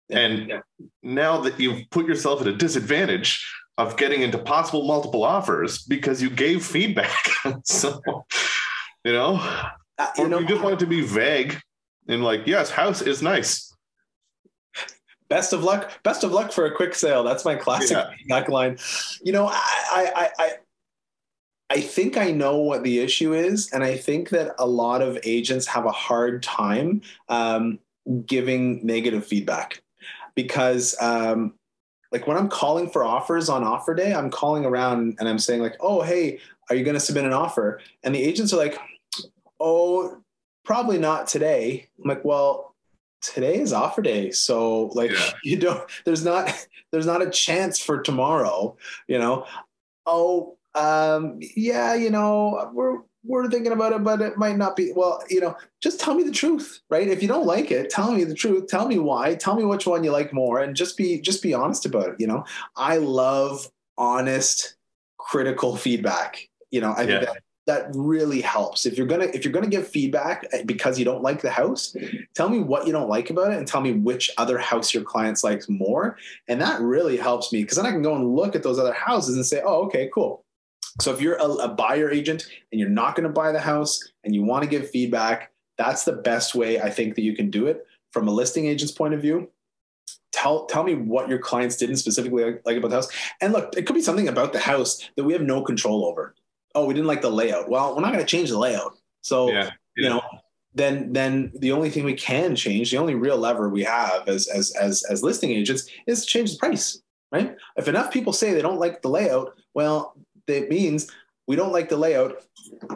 And 0.09 0.49
yeah. 0.49 0.59
now 1.01 1.41
that 1.41 1.59
you've 1.59 1.89
put 1.89 2.05
yourself 2.05 2.41
at 2.41 2.47
a 2.47 2.55
disadvantage, 2.55 3.45
of 3.81 3.97
getting 3.97 4.21
into 4.21 4.37
possible 4.37 4.85
multiple 4.85 5.23
offers 5.23 5.83
because 5.83 6.21
you 6.21 6.29
gave 6.29 6.63
feedback. 6.63 7.29
so, 7.63 8.01
you 9.03 9.11
know, 9.11 9.35
uh, 9.97 10.07
you 10.17 10.25
or 10.25 10.27
know, 10.27 10.39
you 10.39 10.47
just 10.47 10.61
want 10.61 10.75
it 10.75 10.79
to 10.79 10.87
be 10.87 11.01
vague 11.01 11.59
and 12.07 12.23
like, 12.23 12.45
yes, 12.45 12.69
house 12.69 13.01
is 13.01 13.21
nice. 13.21 13.75
Best 15.29 15.53
of 15.53 15.63
luck. 15.63 15.91
Best 16.03 16.23
of 16.23 16.31
luck 16.31 16.51
for 16.51 16.65
a 16.65 16.75
quick 16.75 16.93
sale. 16.93 17.23
That's 17.23 17.45
my 17.45 17.55
classic 17.55 17.97
yeah. 18.27 18.43
line. 18.49 18.77
You 19.23 19.31
know, 19.31 19.47
I, 19.47 20.11
I, 20.15 20.29
I, 20.37 20.51
I 21.69 21.79
think 21.79 22.17
I 22.17 22.31
know 22.31 22.57
what 22.57 22.83
the 22.83 22.99
issue 22.99 23.33
is, 23.33 23.71
and 23.71 23.81
I 23.81 23.95
think 23.95 24.29
that 24.29 24.53
a 24.59 24.67
lot 24.67 25.01
of 25.01 25.17
agents 25.23 25.65
have 25.67 25.85
a 25.85 25.91
hard 25.91 26.43
time 26.43 27.01
um, 27.29 27.79
giving 28.25 28.85
negative 28.85 29.25
feedback 29.25 29.81
because 30.35 30.97
um, 31.01 31.53
like 32.11 32.27
when 32.27 32.37
I'm 32.37 32.49
calling 32.49 32.89
for 32.89 33.03
offers 33.03 33.49
on 33.49 33.63
offer 33.63 33.93
day, 33.93 34.13
I'm 34.13 34.29
calling 34.29 34.65
around 34.65 35.15
and 35.19 35.29
I'm 35.29 35.39
saying 35.39 35.61
like, 35.61 35.77
"Oh, 35.79 36.01
hey, 36.01 36.39
are 36.69 36.75
you 36.75 36.83
going 36.83 36.95
to 36.95 36.99
submit 36.99 37.25
an 37.25 37.33
offer?" 37.33 37.79
And 38.03 38.13
the 38.13 38.21
agents 38.21 38.53
are 38.53 38.57
like, 38.57 38.77
"Oh, 39.59 40.21
probably 40.65 40.97
not 40.97 41.27
today." 41.27 41.87
I'm 41.97 42.09
like, 42.09 42.25
"Well, 42.25 42.75
today 43.21 43.59
is 43.59 43.73
offer 43.73 44.01
day, 44.01 44.31
so 44.31 44.87
like 44.87 45.11
yeah. 45.11 45.31
you 45.43 45.57
don't. 45.57 45.89
There's 46.05 46.25
not 46.25 46.67
there's 46.91 47.05
not 47.05 47.21
a 47.21 47.29
chance 47.29 47.79
for 47.79 48.01
tomorrow, 48.01 48.75
you 49.07 49.17
know." 49.17 49.45
Oh, 50.05 50.57
um, 50.75 51.39
yeah, 51.55 51.93
you 51.93 52.09
know, 52.09 52.71
we're 52.73 52.99
we're 53.23 53.49
thinking 53.49 53.71
about 53.71 53.93
it, 53.93 54.03
but 54.03 54.21
it 54.21 54.37
might 54.37 54.57
not 54.57 54.75
be. 54.75 54.91
Well, 54.95 55.23
you 55.29 55.41
know, 55.41 55.55
just 55.79 55.99
tell 55.99 56.15
me 56.15 56.23
the 56.23 56.31
truth, 56.31 56.81
right? 56.89 57.07
If 57.07 57.21
you 57.21 57.27
don't 57.27 57.45
like 57.45 57.71
it, 57.71 57.89
tell 57.89 58.11
me 58.11 58.23
the 58.23 58.33
truth. 58.33 58.67
Tell 58.67 58.87
me 58.87 58.99
why. 58.99 59.35
Tell 59.35 59.55
me 59.55 59.63
which 59.63 59.85
one 59.85 60.03
you 60.03 60.11
like 60.11 60.33
more, 60.33 60.59
and 60.59 60.75
just 60.75 60.97
be 60.97 61.19
just 61.21 61.43
be 61.43 61.53
honest 61.53 61.85
about 61.85 62.09
it. 62.09 62.15
You 62.19 62.27
know, 62.27 62.45
I 62.75 62.97
love 62.97 63.69
honest, 63.97 64.75
critical 65.17 65.75
feedback. 65.75 66.49
You 66.71 66.81
know, 66.81 66.93
I 66.93 67.01
yeah. 67.01 67.05
think 67.05 67.21
that 67.25 67.43
that 67.67 67.91
really 67.93 68.41
helps. 68.41 68.87
If 68.87 68.97
you're 68.97 69.07
gonna 69.07 69.25
if 69.25 69.45
you're 69.45 69.53
gonna 69.53 69.67
give 69.67 69.87
feedback 69.87 70.47
eh, 70.51 70.63
because 70.65 70.97
you 70.97 71.05
don't 71.05 71.21
like 71.21 71.41
the 71.41 71.51
house, 71.51 71.95
tell 72.33 72.49
me 72.49 72.59
what 72.59 72.87
you 72.87 72.91
don't 72.91 73.09
like 73.09 73.29
about 73.29 73.51
it, 73.51 73.57
and 73.57 73.67
tell 73.67 73.81
me 73.81 73.93
which 73.93 74.31
other 74.39 74.57
house 74.57 74.95
your 74.95 75.03
clients 75.03 75.43
likes 75.43 75.69
more, 75.69 76.17
and 76.47 76.59
that 76.59 76.81
really 76.81 77.17
helps 77.17 77.53
me 77.53 77.61
because 77.61 77.77
then 77.77 77.85
I 77.85 77.91
can 77.91 78.01
go 78.01 78.15
and 78.15 78.35
look 78.35 78.55
at 78.55 78.63
those 78.63 78.79
other 78.79 78.93
houses 78.93 79.35
and 79.35 79.45
say, 79.45 79.61
oh, 79.63 79.85
okay, 79.85 80.09
cool 80.11 80.43
so 80.99 81.13
if 81.13 81.21
you're 81.21 81.35
a, 81.35 81.45
a 81.45 81.67
buyer 81.69 82.09
agent 82.09 82.47
and 82.71 82.79
you're 82.79 82.89
not 82.89 83.15
going 83.15 83.27
to 83.27 83.33
buy 83.33 83.51
the 83.51 83.59
house 83.59 83.99
and 84.23 84.35
you 84.35 84.43
want 84.43 84.63
to 84.63 84.69
give 84.69 84.89
feedback, 84.89 85.51
that's 85.77 86.03
the 86.03 86.13
best 86.13 86.53
way 86.55 86.79
I 86.81 86.89
think 86.89 87.15
that 87.15 87.21
you 87.21 87.35
can 87.35 87.49
do 87.49 87.67
it 87.67 87.85
from 88.11 88.27
a 88.27 88.31
listing 88.31 88.65
agent's 88.65 88.91
point 88.91 89.13
of 89.13 89.21
view. 89.21 89.49
Tell 90.31 90.65
tell 90.65 90.83
me 90.83 90.95
what 90.95 91.29
your 91.29 91.39
clients 91.39 91.77
didn't 91.77 91.97
specifically 91.97 92.43
like, 92.43 92.61
like 92.65 92.77
about 92.77 92.89
the 92.89 92.95
house. 92.97 93.09
And 93.41 93.53
look, 93.53 93.73
it 93.77 93.85
could 93.85 93.93
be 93.93 94.01
something 94.01 94.27
about 94.27 94.53
the 94.53 94.59
house 94.59 95.09
that 95.15 95.23
we 95.23 95.33
have 95.33 95.41
no 95.41 95.61
control 95.61 96.05
over. 96.05 96.35
Oh, 96.73 96.85
we 96.85 96.93
didn't 96.93 97.07
like 97.07 97.21
the 97.21 97.29
layout. 97.29 97.69
Well, 97.69 97.95
we're 97.95 98.01
not 98.01 98.13
going 98.13 98.25
to 98.25 98.29
change 98.29 98.49
the 98.49 98.57
layout. 98.57 98.97
So 99.21 99.49
yeah, 99.49 99.71
yeah. 99.97 100.03
you 100.03 100.09
know, 100.09 100.21
then 100.73 101.11
then 101.11 101.51
the 101.59 101.71
only 101.71 101.89
thing 101.89 102.05
we 102.05 102.13
can 102.13 102.55
change, 102.55 102.91
the 102.91 102.97
only 102.97 103.15
real 103.15 103.37
lever 103.37 103.69
we 103.69 103.83
have 103.83 104.27
as 104.27 104.47
as 104.47 104.71
as 104.79 105.03
as 105.09 105.23
listing 105.23 105.51
agents 105.51 105.89
is 106.07 106.21
to 106.21 106.27
change 106.27 106.53
the 106.53 106.59
price, 106.59 107.01
right? 107.31 107.55
If 107.75 107.87
enough 107.87 108.11
people 108.11 108.33
say 108.33 108.53
they 108.53 108.61
don't 108.61 108.79
like 108.79 109.01
the 109.01 109.09
layout, 109.09 109.55
well, 109.73 110.15
that 110.47 110.69
means 110.69 111.11
we 111.47 111.55
don't 111.55 111.71
like 111.71 111.89
the 111.89 111.97
layout 111.97 112.43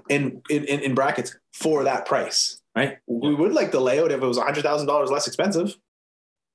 in, 0.10 0.41
in, 0.49 0.63
in 0.63 0.95
brackets 0.95 1.36
for 1.53 1.84
that 1.84 2.05
price, 2.05 2.62
right? 2.75 2.97
We 3.08 3.34
would 3.34 3.53
like 3.53 3.71
the 3.71 3.79
layout 3.79 4.12
if 4.12 4.21
it 4.21 4.25
was 4.25 4.38
$100,000 4.38 5.10
less 5.10 5.27
expensive, 5.27 5.75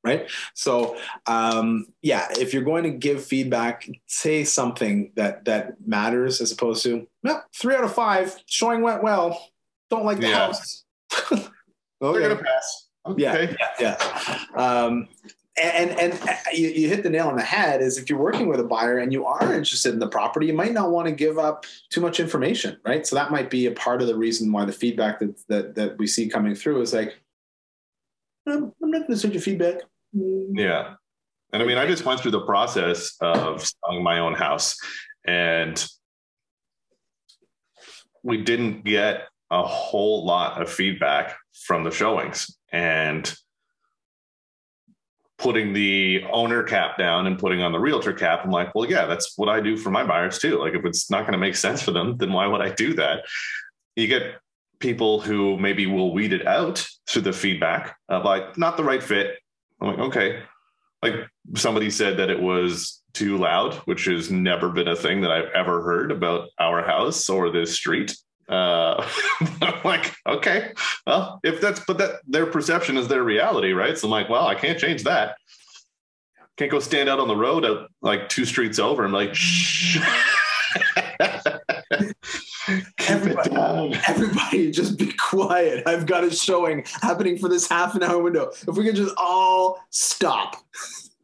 right? 0.05 0.31
So, 0.55 0.97
um, 1.27 1.87
yeah, 2.03 2.29
if 2.39 2.55
you're 2.55 2.63
going 2.63 2.85
to 2.85 2.91
give 2.91 3.25
feedback, 3.25 3.89
say 4.07 4.45
something 4.45 5.13
that 5.17 5.45
that 5.47 5.77
matters 5.87 6.41
as 6.41 6.53
opposed 6.53 6.83
to, 6.85 7.07
well, 7.23 7.45
three 7.55 7.75
out 7.75 7.85
of 7.85 7.95
five, 7.95 8.37
showing 8.47 8.83
went 8.83 9.03
well, 9.03 9.51
don't 9.91 10.05
like 10.05 10.21
the 10.21 10.29
yeah. 10.29 10.47
house. 10.47 10.85
Okay. 12.03 12.21
They're 12.21 12.29
gonna 12.31 12.43
pass. 12.43 12.89
Yeah, 13.17 13.55
yeah, 13.79 13.97
yeah. 13.99 14.55
Um, 14.55 15.09
and 15.61 15.91
and, 15.91 16.13
and 16.13 16.39
you, 16.53 16.69
you 16.69 16.89
hit 16.89 17.03
the 17.03 17.11
nail 17.11 17.29
on 17.29 17.37
the 17.37 17.43
head. 17.43 17.83
Is 17.83 17.99
if 17.99 18.09
you're 18.09 18.19
working 18.19 18.49
with 18.49 18.61
a 18.61 18.65
buyer 18.65 18.99
and 18.99 19.13
you 19.13 19.27
are 19.27 19.55
interested 19.55 19.93
in 19.93 19.99
the 19.99 20.09
property, 20.09 20.47
you 20.47 20.55
might 20.55 20.73
not 20.73 20.91
want 20.91 21.07
to 21.09 21.13
give 21.13 21.39
up 21.39 21.67
too 21.91 22.01
much 22.01 22.21
information, 22.21 22.79
right? 22.85 23.07
So 23.07 23.17
that 23.17 23.31
might 23.31 23.51
be 23.51 23.67
a 23.67 23.73
part 23.73 24.01
of 24.03 24.09
the 24.09 24.17
reason 24.17 24.51
why 24.53 24.65
the 24.65 24.73
feedback 24.73 25.21
that 25.21 25.47
that, 25.49 25.75
that 25.75 25.99
we 25.99 26.07
see 26.07 26.29
coming 26.29 26.55
through 26.55 26.81
is 26.81 26.93
like, 26.93 27.19
I'm, 28.47 28.73
I'm 28.83 28.91
not 28.91 29.03
going 29.03 29.13
to 29.13 29.17
send 29.17 29.35
you 29.35 29.41
feedback. 29.41 29.83
Yeah. 30.13 30.95
And 31.53 31.63
I 31.63 31.67
mean, 31.67 31.79
I 31.79 31.87
just 31.87 32.05
went 32.05 32.21
through 32.21 32.31
the 32.31 32.41
process 32.41 33.17
of 33.21 33.65
selling 33.65 34.03
my 34.03 34.21
own 34.21 34.35
house 34.35 34.77
and 35.27 35.85
we 38.23 38.43
didn't 38.43 38.85
get 38.85 39.29
a 39.51 39.63
whole 39.63 40.25
lot 40.25 40.63
of 40.63 40.71
feedback 40.71 41.37
from 41.53 41.85
the 41.85 41.91
showings 41.91 42.57
and 42.73 43.35
putting 45.41 45.73
the 45.73 46.23
owner 46.31 46.63
cap 46.63 46.99
down 46.99 47.27
and 47.27 47.39
putting 47.39 47.63
on 47.63 47.73
the 47.73 47.79
realtor 47.79 48.13
cap. 48.13 48.41
I'm 48.45 48.51
like, 48.51 48.75
well, 48.75 48.89
yeah, 48.89 49.07
that's 49.07 49.39
what 49.39 49.49
I 49.49 49.61
do 49.61 49.77
for 49.77 49.91
my 49.91 50.05
buyers 50.05 50.39
too. 50.39 50.59
Like 50.59 50.75
if 50.75 50.85
it's 50.85 51.11
not 51.11 51.23
going 51.23 51.33
to 51.33 51.39
make 51.39 51.57
sense 51.57 51.81
for 51.81 51.93
them, 51.93 52.19
then 52.19 52.33
why 52.33 52.47
would 52.47 52.61
I 52.61 52.71
do 52.71 52.93
that? 52.95 53.25
You 53.97 54.07
get 54.07 54.35
people 54.81 55.21
who 55.21 55.57
maybe 55.57 55.87
will 55.87 56.13
weed 56.13 56.35
it 56.35 56.47
out 56.47 56.87
through 57.09 57.23
the 57.23 57.33
feedback 57.33 57.97
uh, 58.11 58.17
of 58.17 58.25
like, 58.25 58.59
not 58.59 58.77
the 58.77 58.85
right 58.85 59.03
fit. 59.03 59.39
I'm 59.81 59.89
like, 59.89 59.99
okay, 59.99 60.43
like 61.03 61.15
somebody 61.55 61.91
said 61.91 62.19
that 62.19 62.29
it 62.29 62.41
was 62.41 63.03
too 63.15 63.39
loud, 63.39 63.75
which 63.87 64.05
has 64.05 64.31
never 64.31 64.69
been 64.69 64.89
a 64.89 64.97
thing 64.97 65.23
that 65.23 65.31
I've 65.31 65.51
ever 65.55 65.83
heard 65.83 66.13
about 66.13 66.51
our 66.59 66.85
house 66.85 67.29
or 67.31 67.51
this 67.51 67.75
street. 67.75 68.15
Uh, 68.51 69.07
I'm 69.63 69.83
like, 69.85 70.13
okay, 70.27 70.73
well, 71.07 71.39
if 71.45 71.61
that's, 71.61 71.81
but 71.87 71.99
that 71.99 72.21
their 72.27 72.47
perception 72.47 72.97
is 72.97 73.07
their 73.09 73.23
reality, 73.23 73.73
right? 73.73 73.97
So 73.97 74.09
I'm 74.09 74.11
like, 74.11 74.29
well, 74.29 74.47
I 74.47 74.55
can't 74.57 74.79
change 74.79 75.05
that. 75.05 75.37
Can't 76.57 76.71
go 76.71 76.81
stand 76.81 77.09
out 77.09 77.21
on 77.21 77.29
the 77.29 77.37
road 77.37 77.65
at 77.65 77.87
like 78.03 78.29
two 78.29 78.45
streets 78.45 78.79
over 78.79 79.05
and 79.05 79.13
like, 79.13 79.35
shh. 79.35 79.99
Everybody- 83.09 84.01
Everybody, 84.09 84.71
just 84.71 84.99
be 84.99 85.13
quiet. 85.13 85.87
I've 85.87 86.07
got 86.07 86.25
a 86.25 86.31
showing 86.31 86.85
happening 87.03 87.39
for 87.39 87.49
this 87.49 87.69
half 87.69 87.95
an 87.95 88.03
hour 88.03 88.23
window. 88.23 88.51
If 88.69 88.77
we 88.77 88.85
could 88.85 88.97
just 88.97 89.15
all 89.17 89.79
stop. 89.91 90.57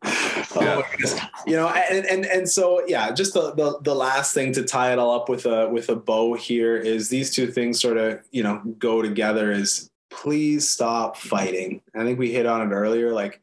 Oh 0.07 0.83
Yeah. 1.05 1.29
You 1.47 1.57
know, 1.57 1.69
and, 1.69 2.07
and 2.07 2.25
and 2.27 2.49
so 2.49 2.83
yeah, 2.87 3.13
just 3.13 3.35
the, 3.35 3.53
the 3.53 3.79
the 3.83 3.95
last 3.95 4.35
thing 4.35 4.53
to 4.53 4.63
tie 4.63 4.93
it 4.93 4.99
all 4.99 5.13
up 5.13 5.29
with 5.29 5.47
a 5.47 5.69
with 5.69 5.89
a 5.89 5.97
bow 5.97 6.35
here 6.35 6.77
is 6.77 7.09
these 7.09 7.35
two 7.35 7.47
things 7.49 7.81
sort 7.81 7.97
of 7.97 8.21
you 8.31 8.43
know 8.43 8.63
go 8.79 9.03
together. 9.03 9.51
Is 9.51 9.91
please 10.11 10.69
stop 10.69 11.17
fighting. 11.17 11.83
I 11.95 12.05
think 12.05 12.19
we 12.19 12.33
hit 12.33 12.47
on 12.47 12.63
it 12.63 12.75
earlier. 12.75 13.13
Like, 13.13 13.43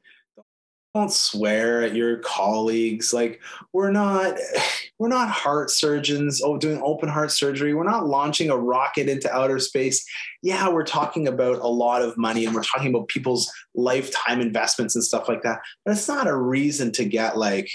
don't 0.93 1.11
swear 1.11 1.81
at 1.81 1.95
your 1.95 2.17
colleagues. 2.17 3.13
Like, 3.13 3.41
we're 3.71 3.91
not 3.91 4.37
we're 4.99 5.07
not 5.07 5.29
heart 5.29 5.71
surgeons. 5.71 6.41
Oh, 6.43 6.57
doing 6.57 6.81
open 6.83 7.09
heart 7.09 7.31
surgery. 7.31 7.73
We're 7.73 7.83
not 7.83 8.05
launching 8.05 8.49
a 8.49 8.57
rocket 8.57 9.09
into 9.09 9.33
outer 9.33 9.59
space. 9.59 10.05
Yeah, 10.41 10.69
we're 10.69 10.85
talking 10.85 11.27
about 11.27 11.59
a 11.59 11.67
lot 11.67 12.01
of 12.01 12.17
money 12.17 12.45
and 12.45 12.53
we're 12.53 12.63
talking 12.63 12.93
about 12.93 13.07
people's 13.07 13.51
lifetime 13.73 14.39
investments 14.39 14.95
and 14.95 15.03
stuff 15.03 15.27
like 15.27 15.41
that. 15.43 15.59
But 15.83 15.93
it's 15.93 16.07
not 16.07 16.27
a 16.27 16.35
reason 16.35 16.91
to 16.93 17.05
get 17.05 17.37
like, 17.37 17.69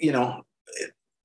you 0.00 0.12
know, 0.12 0.42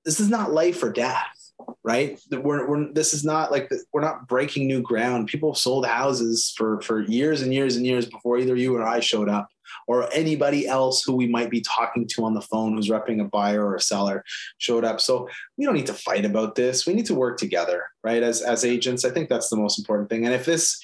this 0.06 0.20
is 0.20 0.30
not 0.30 0.52
life 0.52 0.82
or 0.82 0.92
death, 0.92 1.52
right? 1.84 2.20
We're, 2.32 2.68
we're 2.68 2.92
this 2.94 3.14
is 3.14 3.24
not 3.24 3.52
like 3.52 3.72
we're 3.94 4.02
not 4.02 4.28
breaking 4.28 4.68
new 4.68 4.82
ground. 4.82 5.28
People 5.28 5.54
sold 5.54 5.86
houses 5.86 6.54
for 6.58 6.82
for 6.82 7.02
years 7.02 7.42
and 7.42 7.54
years 7.54 7.76
and 7.76 7.86
years 7.86 8.08
before 8.08 8.40
either 8.40 8.56
you 8.56 8.76
or 8.76 8.84
I 8.84 9.00
showed 9.00 9.30
up, 9.30 9.50
or 9.88 10.12
anybody 10.14 10.68
else 10.68 11.04
who 11.04 11.16
we 11.16 11.28
might 11.28 11.50
be 11.50 11.62
talking 11.62 12.08
to 12.08 12.26
on 12.26 12.34
the 12.34 12.42
phone 12.42 12.74
who's 12.74 12.90
repping 12.90 13.22
a 13.22 13.26
buyer 13.26 13.66
or 13.66 13.76
a 13.76 13.82
seller 13.82 14.24
showed 14.58 14.84
up. 14.84 15.02
So 15.02 15.28
we 15.58 15.66
don't 15.66 15.76
need 15.76 15.88
to 15.88 15.94
fight 15.94 16.26
about 16.26 16.56
this. 16.56 16.86
We 16.86 16.94
need 16.94 17.06
to 17.08 17.16
work 17.16 17.38
together, 17.38 17.86
right? 18.04 18.24
As 18.24 18.42
as 18.42 18.66
agents, 18.66 19.06
I 19.06 19.10
think 19.10 19.30
that's 19.30 19.50
the 19.50 19.58
most 19.58 19.80
important 19.80 20.10
thing. 20.10 20.26
And 20.26 20.34
if 20.34 20.46
this 20.46 20.82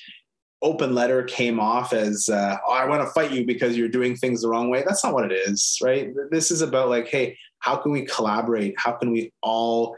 open 0.62 0.96
letter 0.96 1.24
came 1.24 1.60
off 1.60 1.94
as 1.94 2.30
uh, 2.30 2.58
oh, 2.68 2.72
I 2.72 2.86
want 2.86 3.04
to 3.04 3.12
fight 3.12 3.32
you 3.32 3.46
because 3.46 3.78
you're 3.78 3.88
doing 3.90 4.16
things 4.16 4.42
the 4.42 4.50
wrong 4.50 4.70
way. 4.70 4.84
That's 4.86 5.04
not 5.04 5.14
what 5.14 5.32
it 5.32 5.36
is, 5.36 5.78
right? 5.84 6.10
This 6.32 6.52
is 6.52 6.62
about 6.62 6.90
like, 6.90 7.08
hey, 7.08 7.38
how 7.60 7.76
can 7.76 7.92
we 7.92 8.06
collaborate? 8.06 8.74
How 8.78 8.94
can 8.94 9.12
we 9.12 9.32
all 9.42 9.96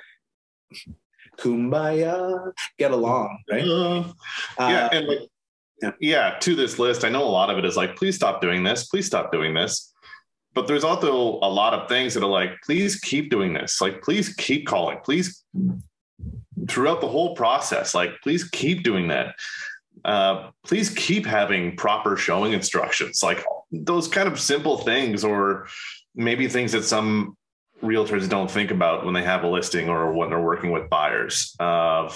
kumbaya 1.38 2.52
get 2.78 2.92
along, 2.92 3.40
right? 3.50 3.64
Uh, 3.66 4.14
yeah, 4.60 4.90
and 4.92 5.08
like, 5.08 5.20
yeah. 6.00 6.38
to 6.40 6.56
this 6.56 6.80
list, 6.80 7.04
I 7.04 7.10
know 7.10 7.24
a 7.24 7.30
lot 7.30 7.50
of 7.50 7.58
it 7.58 7.66
is 7.66 7.78
like, 7.78 7.96
please 7.96 8.16
stop 8.16 8.42
doing 8.42 8.64
this, 8.64 8.88
please 8.88 9.06
stop 9.06 9.32
doing 9.32 9.54
this. 9.54 9.94
But 10.54 10.68
there's 10.68 10.84
also 10.84 11.40
a 11.42 11.50
lot 11.50 11.74
of 11.74 11.88
things 11.88 12.14
that 12.16 12.24
are 12.24 12.30
like, 12.30 12.52
please 12.66 13.00
keep 13.00 13.30
doing 13.30 13.54
this, 13.54 13.82
like, 13.82 14.02
please 14.02 14.34
keep 14.36 14.66
calling, 14.66 15.00
please 15.04 15.44
throughout 16.68 17.02
the 17.02 17.08
whole 17.08 17.36
process, 17.36 17.96
like, 17.96 18.12
please 18.22 18.44
keep 18.50 18.84
doing 18.84 19.08
that. 19.08 19.36
Uh, 20.06 20.50
please 20.66 20.90
keep 20.90 21.26
having 21.26 21.76
proper 21.76 22.16
showing 22.16 22.54
instructions, 22.54 23.22
like 23.22 23.44
those 23.72 24.08
kind 24.08 24.28
of 24.28 24.40
simple 24.40 24.78
things, 24.78 25.24
or 25.24 25.68
maybe 26.16 26.48
things 26.48 26.72
that 26.72 26.84
some 26.84 27.36
realtors 27.84 28.28
don't 28.30 28.50
think 28.50 28.72
about 28.72 29.06
when 29.06 29.14
they 29.14 29.24
have 29.24 29.44
a 29.44 29.48
listing 29.48 29.90
or 29.90 30.14
when 30.14 30.30
they're 30.30 30.42
working 30.42 30.72
with 30.72 30.90
buyers. 30.90 31.56
Uh, 31.60 32.12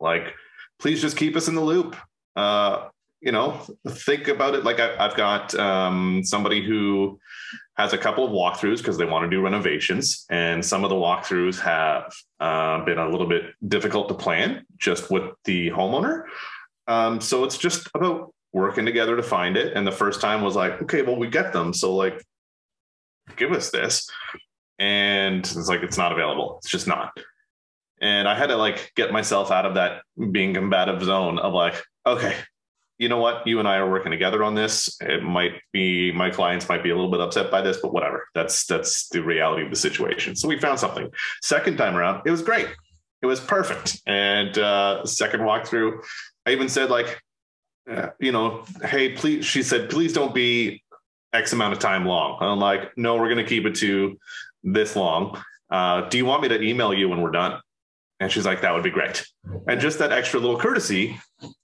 like, 0.00 0.34
please 0.78 1.00
just 1.00 1.16
keep 1.16 1.36
us 1.36 1.48
in 1.48 1.54
the 1.54 1.60
loop. 1.60 1.96
Uh, 2.34 2.88
you 3.20 3.32
know, 3.32 3.60
think 3.88 4.28
about 4.28 4.54
it. 4.54 4.64
Like 4.64 4.78
I, 4.80 4.96
I've 5.04 5.16
got 5.16 5.54
um, 5.54 6.22
somebody 6.24 6.64
who 6.64 7.18
has 7.76 7.92
a 7.92 7.98
couple 7.98 8.24
of 8.24 8.30
walkthroughs 8.30 8.78
because 8.78 8.98
they 8.98 9.04
want 9.04 9.24
to 9.24 9.34
do 9.34 9.42
renovations, 9.42 10.26
and 10.30 10.64
some 10.64 10.84
of 10.84 10.90
the 10.90 10.96
walkthroughs 10.96 11.58
have 11.60 12.12
uh, 12.40 12.84
been 12.84 12.98
a 12.98 13.08
little 13.08 13.28
bit 13.28 13.54
difficult 13.66 14.08
to 14.08 14.14
plan 14.14 14.64
just 14.76 15.10
with 15.10 15.24
the 15.44 15.70
homeowner. 15.70 16.24
Um, 16.86 17.20
so 17.20 17.44
it's 17.44 17.58
just 17.58 17.88
about 17.94 18.32
working 18.52 18.86
together 18.86 19.16
to 19.16 19.22
find 19.22 19.56
it. 19.56 19.76
And 19.76 19.86
the 19.86 19.92
first 19.92 20.20
time 20.20 20.42
was 20.42 20.54
like, 20.54 20.80
okay, 20.82 21.02
well, 21.02 21.16
we 21.16 21.28
get 21.28 21.52
them, 21.52 21.74
so 21.74 21.94
like, 21.94 22.22
give 23.36 23.52
us 23.52 23.70
this, 23.70 24.08
and 24.78 25.40
it's 25.40 25.68
like 25.68 25.82
it's 25.82 25.98
not 25.98 26.12
available. 26.12 26.58
It's 26.58 26.70
just 26.70 26.86
not. 26.86 27.12
And 28.00 28.28
I 28.28 28.34
had 28.34 28.48
to 28.48 28.56
like 28.56 28.92
get 28.94 29.10
myself 29.10 29.50
out 29.50 29.66
of 29.66 29.74
that 29.74 30.02
being 30.30 30.54
combative 30.54 31.02
zone 31.02 31.38
of 31.38 31.54
like, 31.54 31.82
okay, 32.06 32.36
you 32.98 33.08
know 33.08 33.18
what? 33.18 33.46
You 33.46 33.58
and 33.58 33.68
I 33.68 33.76
are 33.76 33.90
working 33.90 34.10
together 34.10 34.42
on 34.42 34.54
this. 34.54 34.96
It 35.00 35.22
might 35.22 35.52
be 35.72 36.12
my 36.12 36.30
clients 36.30 36.68
might 36.68 36.82
be 36.82 36.90
a 36.90 36.94
little 36.94 37.10
bit 37.10 37.20
upset 37.20 37.50
by 37.50 37.60
this, 37.60 37.78
but 37.80 37.92
whatever. 37.92 38.26
That's 38.34 38.66
that's 38.66 39.08
the 39.08 39.22
reality 39.22 39.64
of 39.64 39.70
the 39.70 39.76
situation. 39.76 40.34
So 40.34 40.48
we 40.48 40.58
found 40.58 40.78
something. 40.78 41.10
Second 41.42 41.76
time 41.76 41.96
around, 41.96 42.22
it 42.24 42.30
was 42.30 42.42
great. 42.42 42.68
It 43.22 43.26
was 43.26 43.40
perfect. 43.40 44.00
And 44.06 44.56
uh, 44.58 45.04
second 45.04 45.40
walkthrough, 45.40 46.02
I 46.46 46.50
even 46.50 46.68
said 46.68 46.90
like, 46.90 47.20
uh, 47.90 48.08
you 48.18 48.32
know, 48.32 48.64
hey, 48.82 49.10
please. 49.10 49.44
She 49.44 49.62
said, 49.62 49.90
please 49.90 50.12
don't 50.12 50.34
be 50.34 50.82
X 51.32 51.52
amount 51.52 51.74
of 51.74 51.78
time 51.78 52.06
long. 52.06 52.38
I'm 52.40 52.58
like, 52.58 52.96
no, 52.96 53.16
we're 53.16 53.34
to 53.34 53.44
keep 53.44 53.66
it 53.66 53.74
to 53.76 54.18
this 54.62 54.96
long. 54.96 55.40
Uh, 55.70 56.08
do 56.08 56.16
you 56.16 56.24
want 56.24 56.42
me 56.42 56.48
to 56.48 56.62
email 56.62 56.94
you 56.94 57.08
when 57.08 57.20
we're 57.20 57.30
done? 57.30 57.60
And 58.18 58.32
she's 58.32 58.46
like, 58.46 58.62
that 58.62 58.72
would 58.72 58.82
be 58.82 58.90
great. 58.90 59.26
And 59.68 59.80
just 59.80 59.98
that 59.98 60.10
extra 60.10 60.40
little 60.40 60.58
courtesy, 60.58 61.18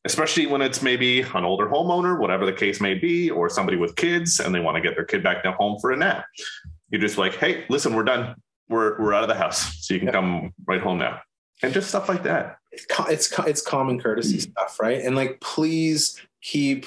especially 0.05 0.47
when 0.47 0.61
it's 0.61 0.83
maybe 0.83 1.23
an 1.23 1.45
older 1.45 1.67
homeowner, 1.67 2.19
whatever 2.19 2.45
the 2.45 2.53
case 2.53 2.81
may 2.81 2.95
be, 2.95 3.31
or 3.31 3.49
somebody 3.49 3.79
with 3.79 3.97
kids 3.97 4.39
and 4.39 4.55
they 4.55 4.61
want 4.61 4.77
to 4.77 4.83
get 4.83 4.95
their 4.95 5.05
kid 5.07 5.23
back 5.23 5.43
to 5.45 5.53
home 5.53 5.79
for 5.81 5.93
a 5.93 5.97
nap. 5.97 6.27
You're 6.91 7.01
just 7.01 7.17
like, 7.17 7.37
hey, 7.37 7.65
listen, 7.71 7.95
we're 7.95 8.05
done. 8.05 8.35
We're, 8.69 9.01
we're 9.01 9.15
out 9.15 9.23
of 9.23 9.29
the 9.29 9.35
house. 9.35 9.79
So 9.87 9.95
you 9.95 10.01
can 10.01 10.09
Yep. 10.09 10.15
come 10.15 10.53
right 10.67 10.81
home 10.81 10.99
now. 10.99 11.21
And 11.63 11.73
just 11.73 11.89
stuff 11.89 12.09
like 12.09 12.25
that. 12.25 12.57
it's 12.73 12.87
it's 13.09 13.39
it's 13.39 13.63
common 13.63 14.01
courtesy 14.01 14.35
hmm. 14.35 14.51
stuff, 14.51 14.81
right? 14.81 15.01
And 15.01 15.15
like, 15.15 15.41
please 15.41 16.21
keep 16.43 16.87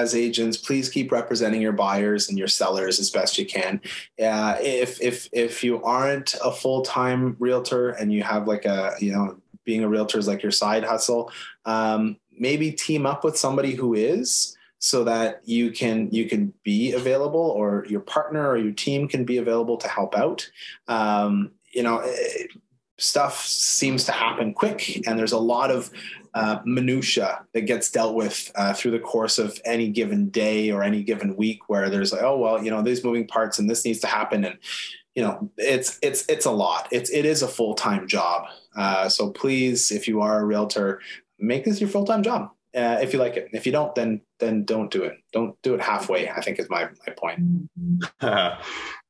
as 0.00 0.14
agents, 0.14 0.56
please 0.56 0.88
keep 0.88 1.12
representing 1.12 1.60
your 1.60 1.72
buyers 1.72 2.28
and 2.28 2.38
your 2.38 2.48
sellers 2.48 2.98
as 2.98 3.10
best 3.10 3.38
you 3.38 3.46
can. 3.46 3.80
Uh, 4.22 4.56
if 4.60 5.00
if 5.00 5.28
if 5.32 5.64
you 5.64 5.82
aren't 5.82 6.34
a 6.44 6.50
full 6.50 6.82
time 6.82 7.36
realtor 7.38 7.90
and 7.90 8.12
you 8.12 8.22
have 8.22 8.46
like 8.46 8.64
a 8.64 8.94
you 9.00 9.12
know 9.12 9.36
being 9.64 9.82
a 9.82 9.88
realtor 9.88 10.18
is 10.18 10.28
like 10.28 10.42
your 10.42 10.52
side 10.52 10.84
hustle, 10.84 11.30
um, 11.64 12.16
maybe 12.38 12.70
team 12.70 13.06
up 13.06 13.24
with 13.24 13.38
somebody 13.38 13.74
who 13.74 13.94
is 13.94 14.56
so 14.78 15.04
that 15.04 15.40
you 15.44 15.70
can 15.70 16.10
you 16.10 16.28
can 16.28 16.52
be 16.62 16.92
available 16.92 17.40
or 17.40 17.86
your 17.88 18.00
partner 18.00 18.48
or 18.48 18.58
your 18.58 18.72
team 18.72 19.08
can 19.08 19.24
be 19.24 19.38
available 19.38 19.78
to 19.78 19.88
help 19.88 20.14
out 20.14 20.46
um, 20.88 21.50
you 21.72 21.82
know 21.82 22.00
eh, 22.00 22.46
stuff 22.98 23.44
seems 23.44 24.04
to 24.04 24.12
happen 24.12 24.52
quick 24.52 25.06
and 25.06 25.18
there's 25.18 25.32
a 25.32 25.38
lot 25.38 25.70
of 25.70 25.90
uh, 26.34 26.58
minutia 26.64 27.44
that 27.52 27.62
gets 27.62 27.90
dealt 27.90 28.14
with 28.14 28.50
uh, 28.56 28.72
through 28.72 28.90
the 28.90 28.98
course 28.98 29.38
of 29.38 29.60
any 29.64 29.88
given 29.88 30.28
day 30.30 30.70
or 30.70 30.82
any 30.82 31.02
given 31.02 31.36
week 31.36 31.68
where 31.68 31.88
there's 31.88 32.12
like 32.12 32.22
oh 32.22 32.36
well 32.36 32.62
you 32.62 32.70
know 32.70 32.82
these 32.82 33.04
moving 33.04 33.26
parts 33.26 33.58
and 33.58 33.70
this 33.70 33.84
needs 33.84 34.00
to 34.00 34.06
happen 34.06 34.44
and 34.44 34.58
you 35.14 35.22
know 35.22 35.50
it's 35.56 35.98
it's 36.02 36.24
it's 36.28 36.44
a 36.44 36.50
lot 36.50 36.88
it's 36.90 37.10
it 37.10 37.24
is 37.24 37.42
a 37.42 37.48
full-time 37.48 38.08
job 38.08 38.46
uh, 38.76 39.08
so 39.08 39.30
please 39.30 39.92
if 39.92 40.08
you 40.08 40.20
are 40.20 40.40
a 40.40 40.44
realtor 40.44 41.00
make 41.38 41.64
this 41.64 41.80
your 41.80 41.88
full-time 41.88 42.22
job 42.22 42.50
uh, 42.74 42.98
if 43.00 43.12
you 43.12 43.18
like 43.18 43.36
it. 43.36 43.48
If 43.52 43.66
you 43.66 43.72
don't, 43.72 43.94
then 43.94 44.20
then 44.40 44.64
don't 44.64 44.90
do 44.90 45.04
it. 45.04 45.14
Don't 45.32 45.60
do 45.62 45.74
it 45.74 45.80
halfway. 45.80 46.28
I 46.28 46.40
think 46.40 46.58
is 46.58 46.68
my 46.68 46.88
my 47.06 47.14
point. 47.16 47.40
uh, 48.20 48.56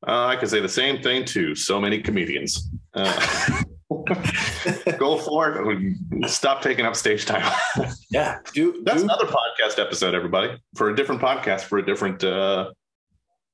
I 0.03 0.35
could 0.35 0.49
say 0.49 0.59
the 0.59 0.69
same 0.69 1.01
thing 1.01 1.25
to 1.25 1.55
so 1.55 1.81
many 1.81 1.99
comedians. 1.99 2.69
Uh, 2.93 3.61
go 4.97 5.17
for 5.17 5.71
it. 5.71 6.29
Stop 6.29 6.61
taking 6.61 6.85
up 6.85 6.95
stage 6.95 7.25
time. 7.25 7.51
yeah, 8.09 8.39
do 8.53 8.81
that's 8.83 8.99
do, 8.99 9.05
another 9.05 9.25
podcast 9.25 9.79
episode, 9.79 10.13
everybody, 10.13 10.57
for 10.75 10.89
a 10.89 10.95
different 10.95 11.21
podcast 11.21 11.61
for 11.61 11.77
a 11.77 11.85
different. 11.85 12.23
Uh, 12.23 12.71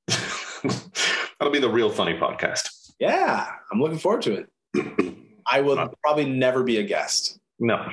that'll 0.08 1.52
be 1.52 1.58
the 1.58 1.70
real 1.70 1.90
funny 1.90 2.14
podcast. 2.14 2.92
Yeah, 2.98 3.46
I'm 3.70 3.80
looking 3.80 3.98
forward 3.98 4.22
to 4.22 4.34
it. 4.34 4.48
I 5.50 5.60
will 5.60 5.78
uh, 5.78 5.88
probably 6.02 6.28
never 6.28 6.62
be 6.62 6.78
a 6.78 6.82
guest. 6.82 7.38
No. 7.58 7.86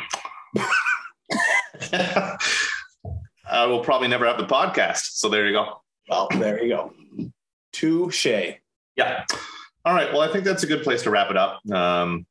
I 3.52 3.66
will 3.66 3.84
probably 3.84 4.08
never 4.08 4.26
have 4.26 4.38
the 4.38 4.46
podcast. 4.46 5.18
So 5.18 5.30
there 5.30 5.48
you 5.48 5.54
go. 5.54 5.82
Well, 6.08 6.28
there 6.32 6.64
you 6.64 6.70
go. 6.70 6.94
Touche. 7.72 8.56
Yeah. 8.96 9.26
All 9.86 9.94
right. 9.94 10.12
Well, 10.12 10.22
I 10.22 10.32
think 10.32 10.44
that's 10.44 10.64
a 10.64 10.68
good 10.68 10.84
place 10.84 11.04
to 11.04 11.10
wrap 11.10 11.32
it 11.32 11.38
up. 11.38 11.60
Um, 11.72 12.26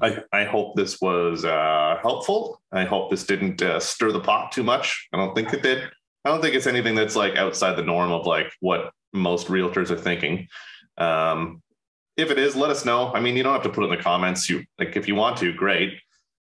I, 0.00 0.22
I 0.32 0.44
hope 0.44 0.76
this 0.76 1.00
was 1.00 1.44
uh, 1.44 1.98
helpful. 2.02 2.60
I 2.70 2.84
hope 2.84 3.10
this 3.10 3.24
didn't 3.24 3.62
uh, 3.62 3.80
stir 3.80 4.12
the 4.12 4.20
pot 4.20 4.52
too 4.52 4.62
much. 4.62 5.08
I 5.12 5.16
don't 5.16 5.34
think 5.34 5.52
it 5.52 5.62
did. 5.62 5.82
I 6.24 6.30
don't 6.30 6.40
think 6.40 6.54
it's 6.54 6.66
anything 6.66 6.94
that's 6.94 7.16
like 7.16 7.36
outside 7.36 7.76
the 7.76 7.82
norm 7.82 8.12
of 8.12 8.26
like 8.26 8.52
what 8.60 8.92
most 9.12 9.48
realtors 9.48 9.90
are 9.90 9.96
thinking. 9.96 10.46
Um, 10.98 11.62
if 12.16 12.30
it 12.30 12.38
is, 12.38 12.54
let 12.54 12.70
us 12.70 12.84
know. 12.84 13.12
I 13.12 13.20
mean, 13.20 13.36
you 13.36 13.42
don't 13.42 13.54
have 13.54 13.62
to 13.64 13.70
put 13.70 13.82
it 13.82 13.90
in 13.90 13.96
the 13.96 14.02
comments. 14.02 14.48
You 14.48 14.64
like 14.78 14.96
if 14.96 15.08
you 15.08 15.14
want 15.14 15.38
to, 15.38 15.52
great. 15.52 15.98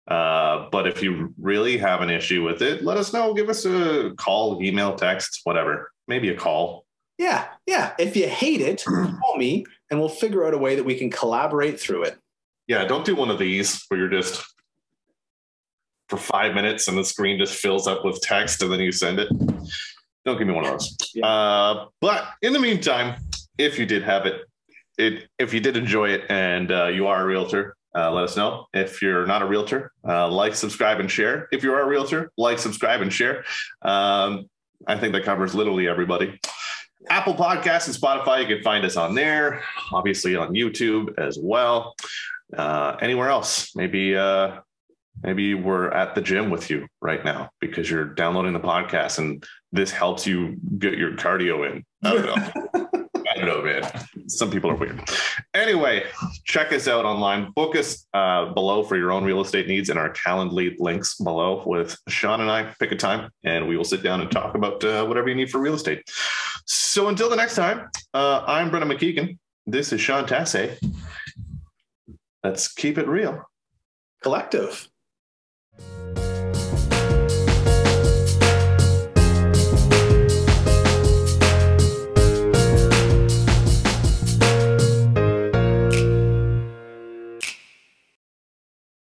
Uh, 0.07 0.69
but 0.73 0.87
if 0.87 1.03
you 1.03 1.33
really 1.39 1.79
have 1.79 2.01
an 2.01 2.11
issue 2.11 2.43
with 2.43 2.63
it, 2.63 2.83
let 2.83 2.97
us 2.97 3.13
know. 3.13 3.33
Give 3.33 3.49
us 3.49 3.65
a 3.65 4.13
call, 4.17 4.61
email, 4.63 4.95
text, 4.97 5.41
whatever. 5.45 5.93
Maybe 6.09 6.29
a 6.31 6.37
call. 6.37 6.85
Yeah, 7.17 7.47
yeah. 7.67 7.93
If 7.99 8.17
you 8.17 8.27
hate 8.29 8.61
it, 8.61 8.85
call 8.87 9.37
me, 9.37 9.65
and 9.91 10.01
we'll 10.01 10.09
figure 10.09 10.45
out 10.45 10.55
a 10.55 10.59
way 10.59 10.75
that 10.75 10.85
we 10.85 10.97
can 10.97 11.11
collaborate 11.11 11.79
through 11.79 12.05
it. 12.05 12.19
Yeah, 12.71 12.85
don't 12.85 13.05
do 13.05 13.17
one 13.17 13.31
of 13.31 13.39
these 13.41 13.85
where 13.89 13.99
you're 13.99 14.09
just 14.09 14.45
for 16.09 16.17
five 16.17 16.55
minutes 16.55 16.87
and 16.87 16.97
the 16.97 17.05
screen 17.05 17.37
just 17.37 17.55
fills 17.55 17.89
up 17.89 18.05
with 18.05 18.21
text 18.21 18.63
and 18.63 18.71
then 18.71 18.79
you 18.79 18.93
send 18.93 19.19
it. 19.19 19.29
Don't 20.25 20.39
give 20.39 20.47
me 20.47 20.55
one 20.55 20.65
of 20.65 20.71
those. 20.71 20.97
Yeah. 21.13 21.27
Uh, 21.27 21.87
but 22.01 22.29
in 22.43 22.53
the 22.53 22.61
meantime, 22.61 23.21
if 23.59 23.77
you 23.77 23.87
did 23.87 24.05
have 24.05 24.25
it, 24.25 24.43
it 24.99 25.29
if 25.37 25.53
you 25.53 25.59
did 25.59 25.77
enjoy 25.77 26.11
it 26.11 26.31
and 26.31 26.71
uh, 26.71 26.87
you 26.87 27.09
are 27.09 27.21
a 27.21 27.27
realtor, 27.27 27.75
uh, 27.97 28.09
let 28.13 28.23
us 28.23 28.37
know. 28.37 28.69
If 28.73 29.03
you're 29.03 29.27
not 29.27 29.43
a 29.43 29.47
realtor, 29.47 29.91
uh, 30.07 30.29
like, 30.29 30.55
subscribe, 30.55 31.01
and 31.01 31.11
share. 31.11 31.49
If 31.51 31.65
you 31.65 31.73
are 31.73 31.81
a 31.81 31.89
realtor, 31.89 32.31
like, 32.37 32.61
subscribe, 32.61 33.01
and 33.01 33.13
share. 33.13 33.45
Um, 33.83 34.49
I 34.87 34.97
think 34.97 35.13
that 35.15 35.25
covers 35.25 35.57
literally 35.57 35.89
everybody. 35.89 36.39
Apple 37.09 37.35
Podcasts 37.35 37.87
and 37.87 37.97
Spotify, 37.97 38.43
you 38.43 38.55
can 38.55 38.63
find 38.63 38.85
us 38.85 38.97
on 38.97 39.15
there. 39.15 39.65
Obviously 39.91 40.37
on 40.37 40.55
YouTube 40.55 41.19
as 41.19 41.39
well. 41.41 41.97
Uh, 42.57 42.97
anywhere 43.01 43.29
else, 43.29 43.75
maybe 43.77 44.17
uh, 44.17 44.61
maybe 45.23 45.55
we're 45.55 45.91
at 45.91 46.15
the 46.15 46.21
gym 46.21 46.51
with 46.51 46.71
you 46.71 46.87
right 47.01 47.25
now 47.25 47.51
because 47.61 47.91
you're 47.91 48.05
downloading 48.05 48.53
the 48.53 48.61
podcast 48.61 49.19
and 49.19 49.45
this 49.73 49.91
helps 49.91 50.27
you 50.27 50.57
get 50.79 50.95
your 50.95 51.13
cardio 51.13 51.71
in. 51.71 51.85
I 52.03 52.15
don't 52.15 52.27
know. 52.27 52.91
I 53.31 53.37
don't 53.37 53.47
know, 53.47 53.63
man. 53.63 53.89
Some 54.27 54.51
people 54.51 54.71
are 54.71 54.75
weird. 54.75 55.01
Anyway, 55.55 56.05
check 56.45 56.73
us 56.73 56.89
out 56.89 57.05
online. 57.05 57.53
Book 57.53 57.77
us 57.77 58.07
uh, 58.13 58.53
below 58.53 58.83
for 58.83 58.97
your 58.97 59.13
own 59.13 59.25
real 59.25 59.41
estate 59.41 59.69
needs 59.69 59.89
and 59.89 59.99
our 59.99 60.13
Calendly 60.13 60.75
links 60.81 61.17
below 61.17 61.63
with 61.65 61.97
Sean 62.09 62.41
and 62.41 62.51
I. 62.51 62.75
Pick 62.81 62.91
a 62.91 62.97
time 62.97 63.31
and 63.45 63.69
we 63.69 63.77
will 63.77 63.85
sit 63.85 64.03
down 64.03 64.21
and 64.21 64.31
talk 64.31 64.57
about 64.57 64.83
uh, 64.85 65.07
whatever 65.07 65.29
you 65.29 65.37
need 65.37 65.51
for 65.51 65.61
real 65.61 65.75
estate. 65.75 66.03
So 66.67 67.09
until 67.09 67.31
the 67.31 67.37
next 67.37 67.55
time, 67.55 67.89
uh, 68.15 68.43
I'm 68.47 68.71
Brendan 68.71 68.91
McKeegan. 68.91 69.39
This 69.67 69.93
is 69.93 70.01
Sean 70.01 70.27
Tassay. 70.27 70.77
Let's 72.45 72.73
keep 72.73 72.99
it 72.99 73.09
real. 73.09 73.43
Collective. 74.23 74.90